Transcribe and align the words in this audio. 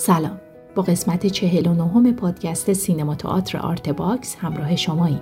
سلام. 0.00 0.40
با 0.74 0.82
قسمت 0.82 1.26
49 1.26 2.12
پادکست 2.12 2.72
سینما 2.72 3.14
تئاتر 3.14 3.58
Artbox 3.58 4.36
همراه 4.36 4.76
شماییم 4.76 5.20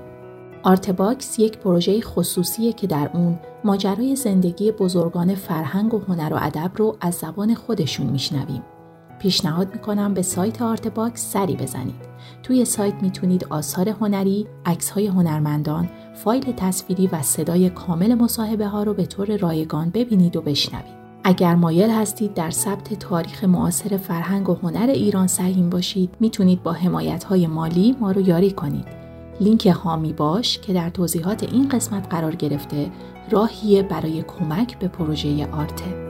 Artbox 0.62 1.38
یک 1.38 1.58
پروژه 1.58 2.00
خصوصیه 2.00 2.72
که 2.72 2.86
در 2.86 3.10
اون 3.14 3.38
ماجرای 3.64 4.16
زندگی 4.16 4.72
بزرگان 4.72 5.34
فرهنگ 5.34 5.94
و 5.94 5.98
هنر 5.98 6.32
و 6.32 6.38
ادب 6.40 6.70
رو 6.76 6.96
از 7.00 7.14
زبان 7.14 7.54
خودشون 7.54 8.06
میشنویم. 8.06 8.62
پیشنهاد 9.18 9.72
می‌کنم 9.72 10.14
به 10.14 10.22
سایت 10.22 10.62
Artbox 10.62 11.32
سری 11.32 11.56
بزنید. 11.56 12.08
توی 12.42 12.64
سایت 12.64 12.94
می‌تونید 13.02 13.46
آثار 13.50 13.88
هنری، 13.88 14.46
های 14.94 15.06
هنرمندان، 15.06 15.88
فایل 16.14 16.52
تصویری 16.52 17.06
و 17.06 17.22
صدای 17.22 17.70
کامل 17.70 18.14
مصاحبه 18.14 18.66
ها 18.66 18.82
رو 18.82 18.94
به 18.94 19.06
طور 19.06 19.36
رایگان 19.36 19.90
ببینید 19.90 20.36
و 20.36 20.40
بشنوید. 20.42 20.97
اگر 21.28 21.54
مایل 21.54 21.90
هستید 21.90 22.34
در 22.34 22.50
ثبت 22.50 22.94
تاریخ 22.94 23.44
معاصر 23.44 23.96
فرهنگ 23.96 24.48
و 24.48 24.54
هنر 24.54 24.86
ایران 24.86 25.26
سهیم 25.26 25.70
باشید 25.70 26.10
می‌تونید 26.20 26.62
با 26.62 26.72
حمایت 26.72 27.24
های 27.24 27.46
مالی 27.46 27.96
ما 28.00 28.10
رو 28.10 28.20
یاری 28.20 28.50
کنید. 28.50 28.86
لینک 29.40 29.66
هامی 29.66 30.12
باش 30.12 30.58
که 30.58 30.72
در 30.72 30.90
توضیحات 30.90 31.42
این 31.42 31.68
قسمت 31.68 32.06
قرار 32.10 32.34
گرفته 32.34 32.90
راهیه 33.30 33.82
برای 33.82 34.22
کمک 34.22 34.78
به 34.78 34.88
پروژه 34.88 35.46
آرته. 35.52 36.07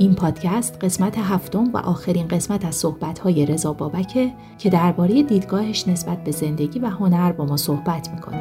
این 0.00 0.14
پادکست 0.14 0.84
قسمت 0.84 1.18
هفتم 1.18 1.72
و 1.72 1.76
آخرین 1.76 2.28
قسمت 2.28 2.64
از 2.64 2.74
صحبت‌های 2.74 3.46
رضا 3.46 3.72
بابکه 3.72 4.32
که 4.58 4.70
درباره 4.70 5.22
دیدگاهش 5.22 5.88
نسبت 5.88 6.24
به 6.24 6.30
زندگی 6.30 6.78
و 6.78 6.86
هنر 6.86 7.32
با 7.32 7.44
ما 7.44 7.56
صحبت 7.56 8.08
می‌کنه. 8.14 8.36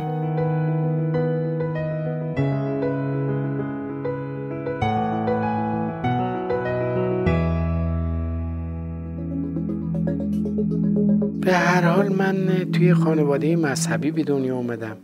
به 11.42 11.54
هر 11.54 11.82
حال 11.82 12.10
من 12.10 12.72
توی 12.74 12.94
خانواده 12.94 13.56
مذهبی 13.56 14.12
به 14.12 14.24
دنیا 14.24 14.56
اومدم 14.56 14.98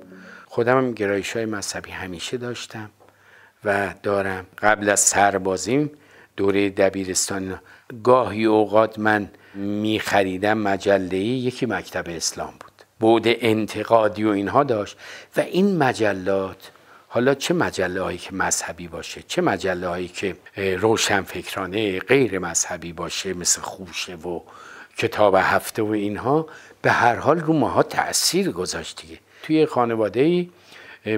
خودم 0.47 0.77
هم 0.77 0.91
گرایش 0.91 1.35
های 1.35 1.45
مذهبی 1.45 1.91
همیشه 1.91 2.37
داشتم 2.37 2.89
و 3.65 3.93
دارم 4.03 4.45
قبل 4.61 4.89
از 4.89 4.99
سربازیم 4.99 5.91
دوره 6.37 6.69
دبیرستان. 6.69 7.59
گاهی 8.03 8.45
اوقات 8.45 8.99
من 8.99 9.29
می 9.55 9.99
خریدم 9.99 10.57
مجله 10.57 11.17
یکی 11.17 11.65
مکتب 11.65 12.03
اسلام 12.07 12.53
بود. 12.59 12.71
بود 12.99 13.23
انتقادی 13.25 14.23
و 14.23 14.29
اینها 14.29 14.63
داشت. 14.63 14.97
و 15.37 15.39
این 15.39 15.77
مجلات 15.77 16.71
حالا 17.07 17.33
چه 17.33 17.53
مجله 17.53 18.01
هایی 18.01 18.17
که 18.17 18.33
مذهبی 18.33 18.87
باشه 18.87 19.23
چه 19.27 19.41
مجله 19.41 19.87
هایی 19.87 20.07
که 20.07 20.35
روشنفکرانه 20.57 21.99
غیر 21.99 22.39
مذهبی 22.39 22.93
باشه 22.93 23.33
مثل 23.33 23.61
خوشه 23.61 24.15
و 24.15 24.39
کتاب 24.97 25.35
هفته 25.35 25.81
و 25.81 25.91
اینها 25.91 26.47
به 26.81 26.91
هر 26.91 27.15
حال 27.15 27.39
رو 27.39 27.53
ماها 27.53 27.83
تاثیر 27.83 28.51
گذاشت 28.51 29.01
دیگه. 29.01 29.19
توی 29.43 29.65
خانواده 29.65 30.47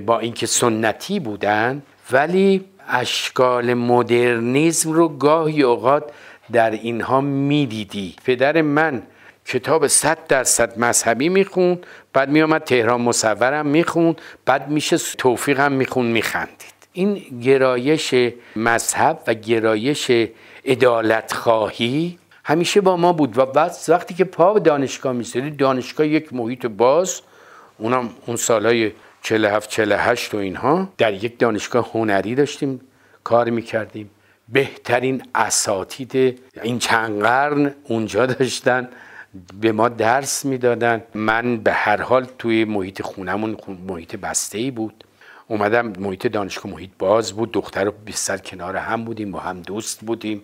با 0.06 0.20
اینکه 0.20 0.46
سنتی 0.46 1.20
بودن 1.20 1.82
ولی 2.12 2.66
اشکال 2.88 3.74
مدرنیزم 3.74 4.92
رو 4.92 5.08
گاهی 5.08 5.64
اوقات 5.64 6.04
در 6.52 6.72
اینها 6.72 7.22
می‌دیدی. 7.22 8.16
پدر 8.26 8.62
من 8.62 9.02
کتاب 9.46 9.88
صد 9.88 10.18
درصد 10.28 10.80
مذهبی 10.80 11.30
می‌خوند 11.30 11.86
بعد 12.14 12.30
میامد 12.30 12.64
تهران 12.64 13.02
مصورم 13.02 13.66
می‌خوند 13.66 14.22
بعد 14.46 14.70
میشه 14.70 14.98
توفیق 14.98 15.60
هم 15.60 15.72
می‌خوند 15.72 16.12
میخندید. 16.12 16.78
این 16.94 17.16
گرایش 17.42 18.16
مذهب 18.56 19.20
و 19.28 19.34
گرایش 19.34 20.12
ادالت 20.66 21.34
خواهی 21.34 22.20
همیشه 22.44 22.82
با 22.82 22.98
ما 22.98 23.14
بود 23.14 23.38
و 23.38 23.46
بعد 23.46 23.76
وقتی 23.88 24.14
که 24.14 24.24
پا 24.24 24.54
به 24.54 24.60
دانشگاه 24.60 25.14
میسیدی 25.14 25.52
دانشگاه 25.52 26.08
یک 26.08 26.34
محیط 26.34 26.66
باز 26.66 27.22
اونم 27.78 28.10
اون 28.26 28.38
سالهای 28.38 28.92
47 29.22 29.70
48 29.70 30.34
و 30.34 30.38
اینها 30.38 30.90
در 30.98 31.14
یک 31.14 31.40
دانشگاه 31.40 31.92
هنری 31.94 32.36
داشتیم. 32.36 32.82
کار 33.28 33.50
می‌کردیم. 33.50 34.10
بهترین 34.50 35.24
اساتید 35.36 36.40
این 36.64 36.80
چند 36.80 37.22
قرن 37.22 37.74
اونجا 37.84 38.26
داشتن 38.26 38.90
به 39.62 39.72
ما 39.72 39.90
درس 39.90 40.46
می‌دادن. 40.46 41.04
من 41.14 41.58
به 41.58 41.74
هر 41.74 42.02
حال 42.02 42.28
توی 42.40 42.66
محیط 42.66 43.02
خونمون 43.02 43.58
محیط 43.88 44.16
بسته 44.16 44.58
ای 44.58 44.72
بود. 44.72 45.04
اومدم 45.48 45.94
محیط 46.00 46.28
دانشگاه 46.28 46.72
محیط 46.72 46.90
باز 47.00 47.34
بود. 47.34 47.52
دختر 47.52 47.88
و 47.88 47.92
بیستر 48.06 48.38
کنار 48.38 48.76
هم 48.76 49.06
بودیم 49.06 49.32
با 49.32 49.40
هم 49.40 49.62
دوست 49.62 50.00
بودیم. 50.00 50.42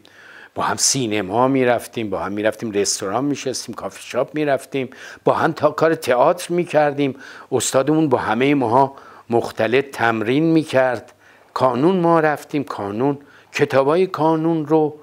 با 0.55 0.63
هم 0.63 0.75
سینما 0.75 1.47
می‌رفتیم 1.47 2.09
با 2.09 2.19
هم 2.19 2.31
می‌رفتیم 2.31 2.71
رستوران 2.71 3.25
میشستیم 3.25 3.75
کافی 3.75 4.03
شاپ 4.03 4.35
می‌رفتیم. 4.35 4.89
با 5.23 5.33
هم 5.33 5.51
تا 5.51 5.71
کار 5.71 5.95
تئاتر 5.95 6.53
می‌کردیم. 6.53 7.15
استادمون 7.51 8.09
با 8.09 8.17
همه 8.17 8.55
ماها 8.55 8.95
مختلف 9.29 9.85
تمرین 9.91 10.43
می‌کرد. 10.43 11.12
کانون 11.53 11.99
ما 11.99 12.19
رفتیم 12.19 12.63
کانون. 12.63 13.17
کتابای 13.53 14.07
کانون 14.07 14.65
رو 14.65 14.99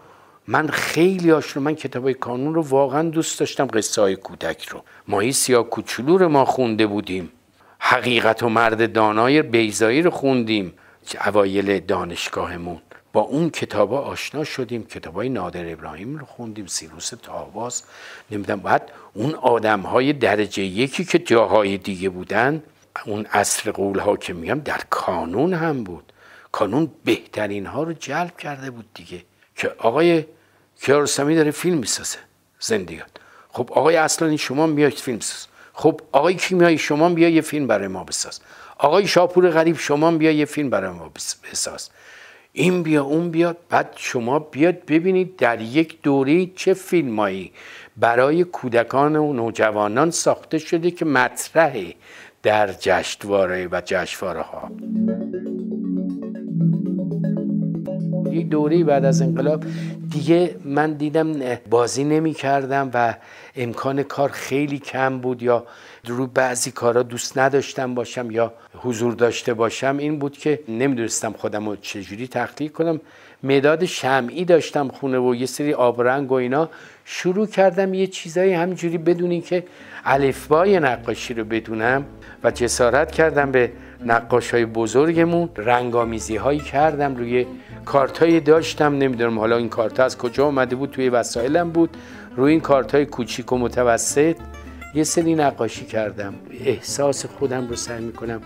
من 0.47 0.69
خیلی 0.69 1.33
آشنا 1.33 1.63
من 1.63 1.75
کتابای 1.75 2.15
کانون 2.15 2.55
رو 2.55 2.63
واقعا 2.63 3.09
دوست 3.09 3.41
داشتم 3.41 3.67
قصه 3.67 4.03
های 4.03 4.17
کودک 4.17 4.69
رو. 4.69 4.83
ماهی 5.09 5.33
سیاه 5.33 5.65
کوچولو 5.65 6.19
رو 6.19 6.29
ما 6.29 6.45
خونده 6.45 6.87
بودیم. 6.87 7.33
حقیقت 7.79 8.43
و 8.43 8.49
مرد 8.49 8.93
دانای 8.93 9.43
بیزایی 9.43 10.03
رو 10.03 10.11
خوندیم 10.11 10.73
اوایل 11.27 11.81
دانشگاهمون. 11.81 12.81
با 13.13 13.21
اون 13.21 13.51
کتابا 13.51 14.01
آشنا 14.01 14.45
شدیم 14.45 14.87
کتابای 14.87 15.29
نادر 15.29 15.73
ابراهیم 15.73 16.17
رو 16.17 16.27
خوندیم 16.27 16.67
سیروس 16.67 17.09
تاواز 17.09 17.83
نمی‌دونم 18.31 18.61
بعد 18.61 18.91
اون 19.15 19.35
آدم 19.35 19.81
های 19.81 20.13
درجه 20.13 20.63
یکی 20.63 21.05
که 21.05 21.19
جاهای 21.19 21.79
دیگه 21.79 22.09
بودن 22.09 22.63
اون 23.07 23.27
اصر 23.33 23.71
قول 23.71 23.99
ها 23.99 24.17
که 24.17 24.33
میگم 24.33 24.61
در 24.61 24.81
کانون 24.91 25.55
هم 25.55 25.85
بود. 25.85 26.13
کانون 26.53 26.91
بهترین 27.05 27.67
ها 27.67 27.83
رو 27.83 27.93
جلب 27.93 28.37
کرده 28.37 28.71
بود 28.71 28.87
دیگه. 28.95 29.23
که 29.57 29.75
آقای 29.79 30.25
کیارستمی 30.83 31.35
داره 31.37 31.51
فیلم 31.51 31.79
می‌سازه. 31.79 32.19
زندگیات 32.61 33.11
خب 33.49 33.71
آقای 33.73 33.97
اصلانی 33.97 34.39
شما 34.39 34.67
بیاید 34.67 34.95
فیلم 34.95 35.21
ساز. 35.21 35.47
خب 35.73 36.01
آقای 36.13 36.35
کیمیایی 36.35 36.79
شما 36.79 37.09
بیا 37.09 37.29
یه 37.29 37.41
فیلم 37.41 37.67
برای 37.67 37.89
ما 37.89 38.05
بساز. 38.05 38.41
آقای 38.79 39.07
شاپور 39.07 39.51
غریب 39.51 39.77
شما 39.77 40.11
بیا 40.11 40.31
یه 40.31 40.45
فیلم 40.45 40.71
برای 40.71 40.91
ما 40.91 41.13
بساز. 41.53 41.91
این 42.53 42.83
بیا 42.83 43.05
اون 43.05 43.31
بیا. 43.31 43.57
بعد 43.69 43.93
شما 43.97 44.39
بیاد 44.39 44.85
ببینید 44.87 45.37
در 45.37 45.61
یک 45.61 46.03
دوره 46.03 46.47
چه 46.47 46.75
فیلمایی 46.75 47.53
برای 47.97 48.45
کودکان 48.45 49.17
و 49.17 49.33
نوجوانان 49.33 50.11
ساخته 50.11 50.59
شده 50.59 50.91
که 50.91 51.05
مطرحه 51.05 51.95
در 52.43 52.73
جشنواره 52.73 53.69
و 53.73 53.83
جشنواره 53.85 54.41
ها 54.41 54.71
یک 58.33 58.49
دوره 58.49 58.85
بعد 58.85 59.05
از 59.05 59.23
انقلاب 59.23 59.65
دیگه 60.11 60.57
من 60.65 60.93
دیدم 60.93 61.33
بازی 61.71 62.05
نمی 62.05 62.35
کردم 62.35 62.91
و 62.95 63.15
امکان 63.57 64.03
کار 64.03 64.29
خیلی 64.29 64.79
کم 64.79 65.19
بود 65.19 65.43
یا 65.43 65.67
رو 66.07 66.27
بعضی 66.27 66.71
کارا 66.71 67.03
دوست 67.03 67.39
نداشتم 67.39 67.95
باشم 67.95 68.31
یا 68.31 68.53
حضور 68.75 69.15
داشته 69.15 69.55
باشم 69.55 69.97
این 69.99 70.19
بود 70.19 70.39
که 70.39 70.61
نمی‌دونستم 70.69 71.33
خودم 71.33 71.69
رو 71.69 71.77
چجوری 71.77 72.29
تخلیق 72.29 72.73
کنم. 72.73 73.01
مداد 73.43 73.85
شمعی 73.85 74.45
داشتم 74.45 74.89
خونه 74.89 75.19
و 75.19 75.35
یه 75.35 75.47
سری 75.47 75.75
آبرنگ 75.75 76.33
و 76.33 76.35
اینا. 76.35 76.69
شروع 77.05 77.47
کردم 77.47 77.95
یه 77.95 78.07
چیزایی 78.07 78.53
همینجوری 78.53 78.99
بدونی 78.99 79.41
که 79.41 79.65
الفبای 80.05 80.81
نقاشی 80.81 81.35
رو 81.35 81.45
بدونم 81.45 82.05
و 82.45 82.51
جسارت 82.51 83.13
کردم 83.13 83.51
به 83.51 83.73
نقاش 84.05 84.55
های 84.55 84.65
بزرگمون. 84.65 85.49
رنگامیزی 85.57 86.37
هایی 86.37 86.61
کردم 86.61 87.17
روی 87.17 87.47
کارت 87.85 88.45
داشتم 88.45 88.95
نمی‌دونم 88.95 89.39
حالا 89.39 89.57
این 89.57 89.69
کارت 89.69 90.01
از 90.01 90.19
کجا 90.19 90.47
آمده 90.47 90.77
بود 90.77 90.91
توی 90.91 91.09
وسایلم 91.09 91.71
بود. 91.71 91.97
روی 92.37 92.53
این 92.53 92.61
کارت 92.61 92.95
های 92.95 93.07
کوچیک 93.07 93.53
و 93.53 93.59
متوسط 93.59 94.37
یه 94.95 95.05
سری 95.05 95.35
نقاشی 95.35 95.85
کردم. 95.85 96.35
احساس 96.65 97.27
خودم 97.27 97.69
رو 97.69 97.77
سعی 97.77 98.05
می‌کنم 98.05 98.41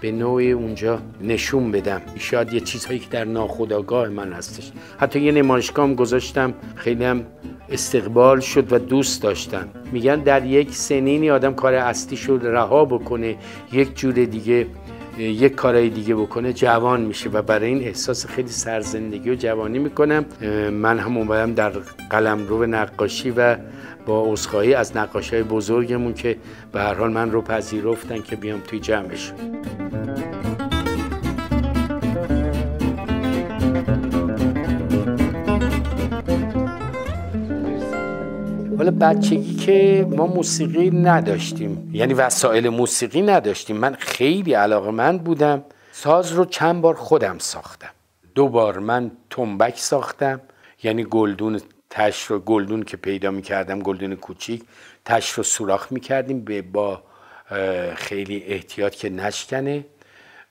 به 0.00 0.12
نوعی 0.12 0.52
اونجا 0.52 1.00
نشون 1.20 1.70
بدم. 1.70 2.02
شاید 2.18 2.52
یه 2.52 2.60
چیزهایی 2.60 2.98
که 2.98 3.06
در 3.10 3.24
ناخودآگاه 3.24 4.08
من 4.08 4.32
هستش. 4.32 4.72
حتی 4.98 5.20
یه 5.20 5.32
نمایشگاه 5.32 5.94
گذاشتم 5.94 6.54
خیلی 6.74 7.04
هم 7.04 7.26
استقبال 7.68 8.40
شد 8.40 8.72
و 8.72 8.78
دوست 8.78 9.22
داشتن 9.22 9.68
میگن 9.92 10.16
در 10.16 10.44
یک 10.44 10.74
سنینی 10.74 11.30
آدم 11.30 11.54
کار 11.54 11.74
اصلی 11.74 12.16
شد 12.16 12.40
رها 12.44 12.84
بکنه 12.84 13.36
یک 13.72 13.96
جور 13.96 14.12
دیگه 14.12 14.66
یک 15.18 15.54
کارهای 15.54 15.88
دیگه 15.90 16.14
بکنه 16.14 16.52
جوان 16.52 17.00
میشه 17.00 17.30
و 17.30 17.42
برای 17.42 17.68
این 17.68 17.82
احساس 17.82 18.26
خیلی 18.26 18.48
سرزندگی 18.48 19.30
و 19.30 19.34
جوانی 19.34 19.78
می‌کنم. 19.78 20.24
من 20.72 20.98
هم 20.98 21.16
اومدم 21.16 21.54
در 21.54 21.72
قلم 22.10 22.46
رو 22.46 22.66
نقاشی 22.66 23.30
و 23.30 23.56
با 24.06 24.32
عذرخواهی 24.32 24.74
از 24.74 24.96
نقاشی 24.96 25.42
بزرگمون 25.42 26.14
که 26.14 26.36
به 26.72 26.80
هر 26.80 26.94
حال 26.94 27.12
من 27.12 27.30
رو 27.30 27.42
پذیرفتن 27.42 28.22
که 28.22 28.36
بیام 28.36 28.60
توی 28.60 28.80
جمعش 28.80 29.32
حالا 38.80 38.90
بچگی 38.90 39.54
که 39.54 40.06
ما 40.10 40.26
موسیقی 40.26 40.90
نداشتیم. 40.90 41.90
یعنی 41.92 42.14
وسایل 42.14 42.68
موسیقی 42.68 43.22
نداشتیم. 43.22 43.76
من 43.76 43.94
خیلی 43.94 44.52
علاقه 44.52 44.90
من 44.90 45.18
بودم. 45.18 45.64
ساز 45.92 46.32
رو 46.32 46.44
چند 46.44 46.82
بار 46.82 46.94
خودم 46.94 47.38
ساختم. 47.38 47.90
دو 48.34 48.48
بار 48.48 48.78
من 48.78 49.10
تنبک 49.30 49.78
ساختم. 49.78 50.40
یعنی 50.82 51.04
گلدون 51.04 51.60
تش 51.90 52.24
رو 52.24 52.38
گلدون 52.38 52.82
که 52.82 52.96
پیدا 52.96 53.30
می‌کردم 53.30 53.78
گلدون 53.78 54.14
کوچیک 54.14 54.62
تش 55.04 55.30
رو 55.30 55.42
سوراخ 55.42 55.92
می‌کردیم 55.92 56.40
به 56.44 56.62
با 56.62 57.02
خیلی 57.94 58.44
احتیاط 58.46 58.94
که 58.94 59.10
نشکنه. 59.10 59.84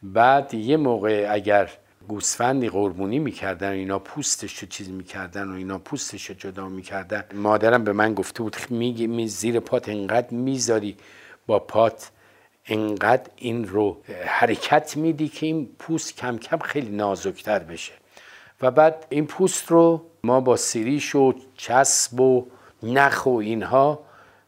بعد 0.04 0.54
یه 0.54 0.78
موقع 0.78 1.28
اگر 1.30 1.70
گوسفندی 2.10 2.70
قربونی 2.70 3.20
می‌کردن 3.20 3.72
اینا 3.72 4.00
پوستش 4.00 4.58
رو 4.58 4.68
چیز 4.68 4.90
می‌کردن 4.90 5.50
و 5.50 5.54
اینا 5.54 5.78
پوستش 5.78 6.26
رو 6.26 6.36
جدا 6.36 6.70
می‌کردن. 6.70 7.24
مادرم 7.34 7.84
به 7.84 7.94
من 7.94 8.14
گفته 8.14 8.44
بود 8.44 8.56
میگی 8.70 9.08
می 9.08 9.28
زیر 9.28 9.60
پات 9.60 9.90
انقدر 9.90 10.34
می‌ذاری 10.34 10.98
با 11.48 11.60
پات 11.60 12.12
انقدر 12.66 13.30
این 13.36 13.68
رو 13.68 13.98
حرکت 14.26 14.98
میدی 14.98 15.28
که 15.28 15.46
این 15.46 15.70
پوست 15.80 16.18
کم 16.18 16.38
کم 16.38 16.58
خیلی 16.58 16.90
نازکتر 16.96 17.60
بشه. 17.60 17.94
و 18.62 18.72
بعد 18.72 19.06
این 19.10 19.28
پوست 19.28 19.72
رو 19.72 20.06
ما 20.24 20.42
با 20.42 20.56
سیریش 20.56 21.16
و 21.16 21.34
چسب 21.58 22.20
و 22.20 22.48
نخ 22.84 23.26
و 23.26 23.30
اینها 23.30 24.00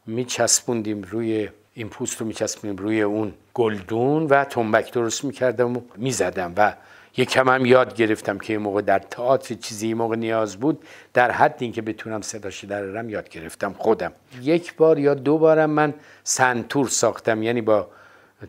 میچسبوندیم 0.05 1.01
روی 1.01 1.49
این 1.73 1.89
پوست 1.89 2.21
رو 2.21 2.27
میچسبونیم 2.27 2.77
روی 2.77 3.01
اون 3.01 3.33
گلدون 3.53 4.23
و 4.23 4.43
تنبک 4.43 4.93
درست 4.93 5.23
می‌کردم 5.23 5.77
و 5.77 5.81
می‌زدم 5.97 6.53
و 6.57 6.73
یکم 7.17 7.49
هم 7.49 7.65
یاد 7.65 7.95
گرفتم 7.95 8.37
که 8.37 8.53
این 8.53 8.61
موقع 8.61 8.81
در 8.81 8.99
تئاتر 8.99 9.55
چیزی 9.55 9.87
این 9.87 9.97
موقع 9.97 10.15
نیاز 10.15 10.57
بود 10.57 10.85
در 11.13 11.31
حد 11.31 11.55
اینکه 11.59 11.81
بتونم 11.81 12.21
صداش 12.21 12.63
درارم 12.65 13.09
یاد 13.09 13.29
گرفتم 13.29 13.73
خودم. 13.73 14.11
یک 14.41 14.75
بار 14.75 14.99
یا 14.99 15.13
دو 15.13 15.37
بارم 15.37 15.69
من 15.69 15.93
سنتور 16.23 16.87
ساختم 16.87 17.43
یعنی 17.43 17.61
با 17.61 17.87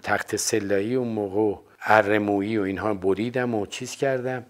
تخت 0.02 0.36
سلایی 0.36 0.94
اون 0.94 1.08
موقع 1.08 1.60
ارمویی 1.86 2.58
و 2.58 2.62
اینها 2.62 2.94
بریدم 2.94 3.54
و 3.54 3.66
چیز 3.66 3.96
کردم 3.96 4.46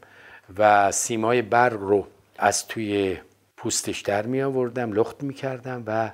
و 0.58 0.92
سیمای 0.92 1.42
برق 1.42 1.80
رو 1.80 2.06
از 2.38 2.66
توی 2.66 3.18
پوستش 3.56 4.00
در 4.00 4.26
می 4.26 4.42
آوردم 4.42 4.92
لخت 4.92 5.22
می 5.22 5.34
کردم 5.34 5.82
و 5.86 6.10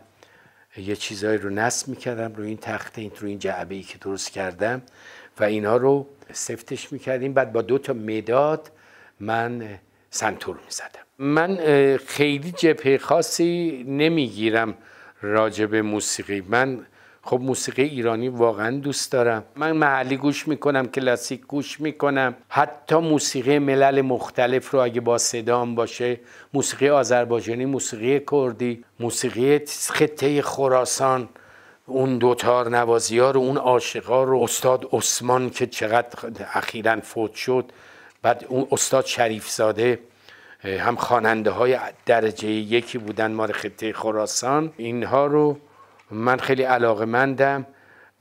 یه 0.77 0.97
چیزایی 0.97 1.39
رو 1.39 1.51
نصب 1.51 1.89
می 1.89 1.97
کردم 1.97 2.35
رو 2.35 2.45
این 2.45 2.57
تخت 2.57 2.99
این 2.99 3.13
رو 3.21 3.29
این 3.29 3.39
جعبه 3.39 3.75
ای 3.75 3.83
که 3.83 3.99
درست 3.99 4.31
کردم. 4.31 4.83
و 5.41 5.45
اینا 5.45 5.77
رو 5.77 6.07
سفتش 6.33 6.93
می 6.93 6.99
کردیم 6.99 7.33
بعد 7.33 7.53
با 7.53 7.63
دو 7.63 7.79
تا 7.79 7.93
مداد 7.93 8.71
من 9.21 9.79
سنتور 10.11 10.57
می 10.57 10.63
زدم 10.69 11.01
من 11.19 11.57
خیلی 12.07 12.53
جبهه 12.53 12.99
خاصی 12.99 13.85
نمی‌گیرم 13.89 14.75
راجع 15.23 15.67
به 15.67 15.83
موسیقی. 15.83 16.43
من 16.49 16.87
خب 17.23 17.41
موسیقی 17.41 17.83
ایرانی 17.83 18.29
واقعا 18.29 18.79
دوست 18.79 19.13
دارم. 19.13 19.45
من 19.57 19.73
محلی 19.73 20.17
گوش 20.17 20.49
می‌کنم 20.49 20.87
کلاسیک 20.87 21.41
گوش 21.41 21.81
می‌کنم. 21.81 22.35
حتی 22.49 22.97
موسیقی 22.97 23.59
ملل 23.59 24.01
مختلف 24.01 24.71
رو 24.71 24.81
اگه 24.81 25.01
با 25.01 25.19
صدام 25.19 25.75
باشه 25.75 26.21
موسیقی 26.55 26.89
آذربایجانی 26.89 27.65
موسیقی 27.65 28.21
کردی 28.31 28.85
موسیقی 29.01 29.59
خطه 29.89 30.43
خراسان 30.43 31.29
اون 31.89 32.19
دوتار 32.19 32.69
نوازی 32.69 33.19
ها 33.19 33.31
رو 33.31 33.41
اون 33.41 33.57
عاشقا 33.57 34.25
رو 34.25 34.43
استاد 34.43 34.89
عثمان 34.93 35.51
که 35.51 35.67
چقدر 35.67 36.09
اخیرا 36.55 37.01
فوت 37.01 37.35
شد 37.35 37.65
بعد 38.23 38.45
اون 38.49 38.67
استاد 38.73 39.07
شریف 39.07 39.49
زاده 39.49 39.99
هم 40.65 40.97
خواننده 40.97 41.51
های 41.51 41.79
درجه 42.07 42.49
یکی 42.49 42.99
بودن 42.99 43.33
مال 43.33 43.53
خطه 43.53 43.93
خراسان. 43.93 44.73
اینها 44.77 45.27
رو 45.27 45.59
من 46.11 46.37
خیلی 46.37 46.63
علاقه 46.63 47.05
مندم 47.05 47.67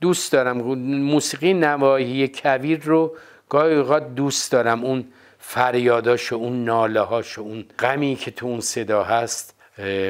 دوست 0.00 0.32
دارم 0.32 0.56
موسیقی 0.86 1.54
نواحی 1.54 2.28
کویر 2.28 2.80
رو 2.84 3.16
گاهی 3.48 3.74
اوقات 3.74 4.14
دوست 4.14 4.52
دارم. 4.52 4.84
اون 4.84 5.04
فریاداش 5.38 6.32
و 6.32 6.36
اون 6.36 6.64
ناله 6.64 7.00
هاش 7.00 7.38
و 7.38 7.42
اون 7.42 7.64
غمی 7.78 8.16
که 8.16 8.30
تو 8.30 8.46
اون 8.46 8.60
صدا 8.60 9.04
هست 9.04 9.54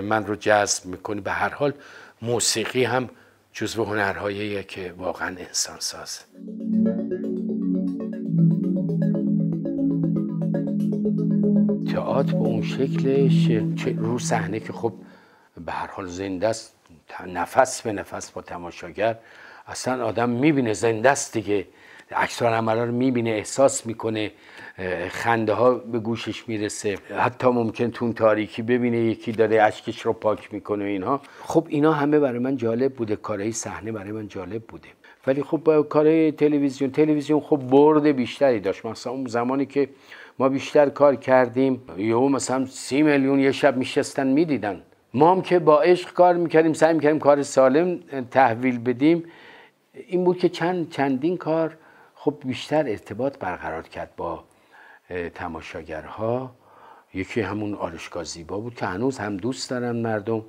من 0.03 0.27
رو 0.27 0.37
جذب 0.37 0.85
می‌کنه. 0.85 1.21
به 1.21 1.31
هر 1.31 1.49
حال 1.49 1.73
موسیقی 2.23 2.85
هم 2.85 3.09
جزو 3.59 3.85
هنرهاییه 3.85 4.63
که 4.63 4.95
واقعا 4.99 5.37
انسان 5.39 5.77
ساز 5.81 6.21
تئاتر 11.93 12.33
به 12.33 12.39
اون 12.39 12.63
شکلش 12.63 13.51
رو 13.97 14.19
صحنه 14.19 14.61
که 14.61 14.73
خب 14.73 14.93
به 15.67 15.73
هر 15.73 15.87
حال 15.87 16.07
زنده 16.07 16.49
است 16.49 16.77
نفس 17.27 17.83
به 17.83 17.93
نفس 17.93 18.31
با 18.31 18.43
تماشاگر. 18.43 19.19
اصلا 19.67 20.05
آدم 20.07 20.31
می‌بینه 20.31 20.73
زنده 20.73 21.11
است 21.11 21.33
دیگه. 21.33 21.67
اکثر 22.11 22.47
عملا 22.47 22.85
رو 22.85 22.93
می‌بینه 22.93 23.31
احساس 23.31 23.87
می‌کنه. 23.87 24.33
خنده 25.09 25.53
ها 25.53 25.75
به 25.75 25.99
گوشش 25.99 26.49
می‌رسه. 26.49 26.99
حتی 27.17 27.49
ممکن 27.49 27.91
تو 27.91 28.13
تاریکی 28.13 28.63
ببینه 28.63 28.99
یکی 28.99 29.33
داره 29.33 29.63
اشکش 29.63 30.01
رو 30.01 30.13
پاک 30.13 30.53
می‌کنه 30.53 30.85
اینها. 30.85 31.21
خب 31.41 31.67
اینا 31.69 31.93
همه 31.93 32.19
برای 32.19 32.39
من 32.39 32.57
جالب 32.57 32.95
بوده. 32.95 33.17
کارهای 33.17 33.53
صحنه 33.53 33.93
برای 33.93 34.13
من 34.13 34.29
جالب 34.29 34.63
بوده. 34.63 34.89
ولی 35.27 35.43
خب 35.43 35.87
کارهای 35.89 36.33
تلویزیون 36.33 36.91
تلویزیون 36.91 37.41
خب 37.41 37.57
برد 37.57 38.07
بیشتری 38.07 38.61
داشت. 38.61 38.87
مثلا 38.87 39.13
اون 39.13 39.27
زمانی 39.27 39.67
که 39.67 39.89
ما 40.39 40.49
بیشتر 40.49 40.89
کار 40.89 41.17
کردیم 41.17 41.83
یهو 41.97 42.29
مثلا 42.29 42.67
سی 42.67 43.03
میلیون 43.03 43.39
یه 43.41 43.53
شب 43.53 43.77
میشستن 43.77 44.27
می‌دیدن. 44.27 44.83
ما 45.15 45.33
هم 45.33 45.43
که 45.43 45.59
با 45.59 45.81
عشق 45.81 46.13
کار 46.13 46.35
می‌کردیم 46.35 46.73
سعی 46.73 46.95
می‌کردیم 46.95 47.19
کار 47.19 47.43
سالم 47.43 48.01
تحویل 48.31 48.79
بدیم. 48.79 49.25
این 50.07 50.25
بود 50.25 50.39
که 50.39 50.49
چند 50.49 50.91
چندین 50.91 51.37
کار 51.37 51.77
خب 52.15 52.35
بیشتر 52.45 52.89
ارتباط 52.89 53.39
برقرار 53.39 53.83
کرد 53.83 54.11
با 54.17 54.45
تماشاگرها. 55.35 56.51
یکی 57.15 57.41
همون 57.41 57.75
آرشگاه 57.75 58.25
زیبا 58.25 58.59
بود 58.61 58.75
که 58.75 58.87
هنوز 58.87 59.19
هم 59.19 59.37
دوست 59.37 59.71
دارن 59.71 59.97
مردم 59.97 60.45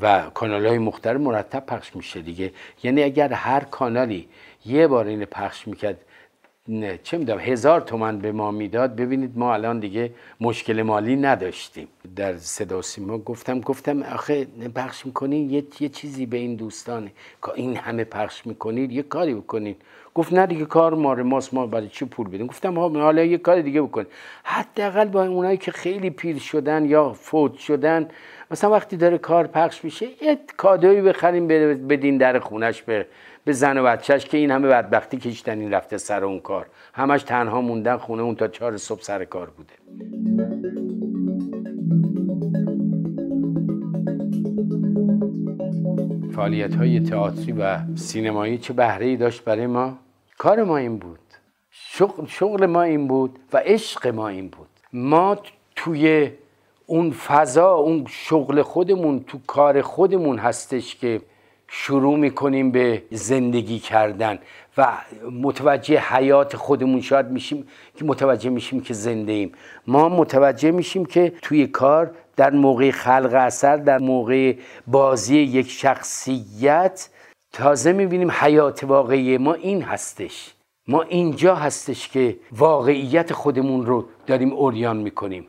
و 0.00 0.30
کانال 0.34 0.66
های 0.66 0.78
مختلف 0.78 1.20
مرتب 1.20 1.66
پخش 1.66 1.96
میشه 1.96 2.20
دیگه. 2.20 2.52
یعنی 2.82 3.02
اگر 3.02 3.32
هر 3.32 3.60
کانالی 3.60 4.28
یه 4.66 4.86
بار 4.86 5.06
این 5.06 5.24
پخش 5.24 5.68
می‌کرد 5.68 6.00
نه 6.68 6.98
چه 7.02 7.18
می‌دونم 7.18 7.40
هزار 7.40 7.80
تومن 7.80 8.18
به 8.18 8.32
ما 8.32 8.50
می‌داد 8.50 8.96
ببینید 8.96 9.38
ما 9.38 9.54
الان 9.54 9.80
دیگه 9.80 10.14
مشکل 10.40 10.82
مالی 10.82 11.16
نداشتیم. 11.16 11.88
در 12.16 12.36
صدا 12.36 12.82
سیما 12.82 13.18
گفتم 13.18 13.60
گفتم 13.60 14.02
آخه 14.02 14.44
پخش 14.74 15.06
می‌کنین 15.06 15.50
یه،, 15.50 15.64
یه 15.80 15.88
چیزی 15.88 16.26
به 16.26 16.36
این 16.36 16.54
دوستانه 16.54 17.12
که 17.42 17.50
این 17.54 17.76
همه 17.76 18.04
پخش 18.04 18.46
می‌کنید 18.46 18.92
یه 18.92 19.02
کاری 19.02 19.34
بکنید 19.34 19.82
گفت 20.14 20.32
نه 20.32 20.46
دیگه 20.46 20.64
کار 20.64 20.94
ماره 20.94 21.22
ماست 21.22 21.54
ما 21.54 21.66
برای 21.66 21.88
چی 21.88 22.04
پول 22.04 22.28
بدیم؟ 22.28 22.46
گفتم 22.46 22.78
حالا 22.78 23.24
یه 23.24 23.38
کار 23.38 23.60
دیگه 23.60 23.82
بکن. 23.82 24.06
حداقل 24.44 25.04
با 25.04 25.24
اونایی 25.26 25.56
که 25.56 25.70
خیلی 25.72 26.10
پیر 26.10 26.38
شدن 26.38 26.84
یا 26.84 27.12
فوت 27.12 27.54
شدن 27.54 28.08
مثلا 28.50 28.70
وقتی 28.70 28.96
داره 28.96 29.18
کار 29.18 29.46
پخش 29.46 29.84
میشه 29.84 30.06
یه 30.22 30.38
کادویی 30.56 31.00
بخریم 31.00 31.46
بدین 31.88 32.18
در 32.18 32.38
خونش 32.38 32.82
به 32.82 33.06
به 33.44 33.52
زن 33.52 33.78
و 33.78 33.84
بچهش 33.84 34.24
که 34.24 34.38
این 34.38 34.50
همه 34.50 34.68
بدبختی 34.68 35.16
کشتن 35.16 35.60
این 35.60 35.74
رفته 35.74 35.98
سر 35.98 36.24
اون 36.24 36.40
کار. 36.40 36.66
همش 36.94 37.22
تنها 37.22 37.60
موندن 37.60 37.96
خونه 37.96 38.22
اون 38.22 38.34
تا 38.34 38.48
چهار 38.48 38.76
صبح 38.76 39.02
سر 39.02 39.24
کار 39.24 39.50
بوده. 39.50 41.09
فعالیت 46.30 46.74
های 46.74 47.00
تئاتری 47.00 47.52
و 47.52 47.78
سینمایی 47.96 48.58
چه 48.58 48.72
بهره 48.72 49.06
ای 49.06 49.16
داشت 49.16 49.44
برای 49.44 49.66
ما؟ 49.66 49.98
کار 50.38 50.64
ما 50.64 50.76
این 50.76 50.98
بود. 50.98 51.18
شغل, 51.70 52.26
شغل 52.26 52.66
ما 52.66 52.82
این 52.82 53.08
بود 53.08 53.38
و 53.52 53.56
عشق 53.56 54.06
ما 54.06 54.28
این 54.28 54.48
بود. 54.48 54.68
ما 54.92 55.36
توی 55.76 56.30
اون 56.86 57.10
فضا 57.10 57.72
اون 57.72 58.06
شغل 58.08 58.62
خودمون 58.62 59.20
تو 59.20 59.38
کار 59.46 59.82
خودمون 59.82 60.38
هستش 60.38 60.96
که 60.96 61.20
شروع 61.68 62.18
می‌کنیم 62.18 62.70
به 62.70 63.02
زندگی 63.10 63.78
کردن 63.78 64.38
و 64.78 64.92
متوجه 65.32 65.98
حیات 65.98 66.56
خودمون 66.56 67.00
شاید 67.00 67.26
میشیم 67.26 67.68
که 67.96 68.04
متوجه 68.04 68.50
میشیم 68.50 68.80
که 68.80 68.94
زنده 68.94 69.32
ایم. 69.32 69.52
ما 69.86 70.08
متوجه 70.08 70.70
میشیم 70.70 71.04
که 71.04 71.32
توی 71.42 71.66
کار 71.66 72.10
در 72.40 72.50
موقع 72.50 72.90
خلق 72.90 73.34
اثر 73.34 73.76
در 73.76 73.98
موقع 73.98 74.54
بازی 74.86 75.38
یک 75.38 75.70
شخصیت 75.70 77.08
تازه 77.52 77.92
می‌بینیم 77.92 78.30
حیات 78.30 78.84
واقعی 78.84 79.38
ما 79.38 79.54
این 79.54 79.82
هستش. 79.82 80.54
ما 80.88 81.02
اینجا 81.02 81.54
هستش 81.54 82.08
که 82.08 82.36
واقعیت 82.52 83.32
خودمون 83.32 83.86
رو 83.86 84.04
داریم 84.26 84.52
اوریان 84.52 84.96
می‌کنیم. 84.96 85.46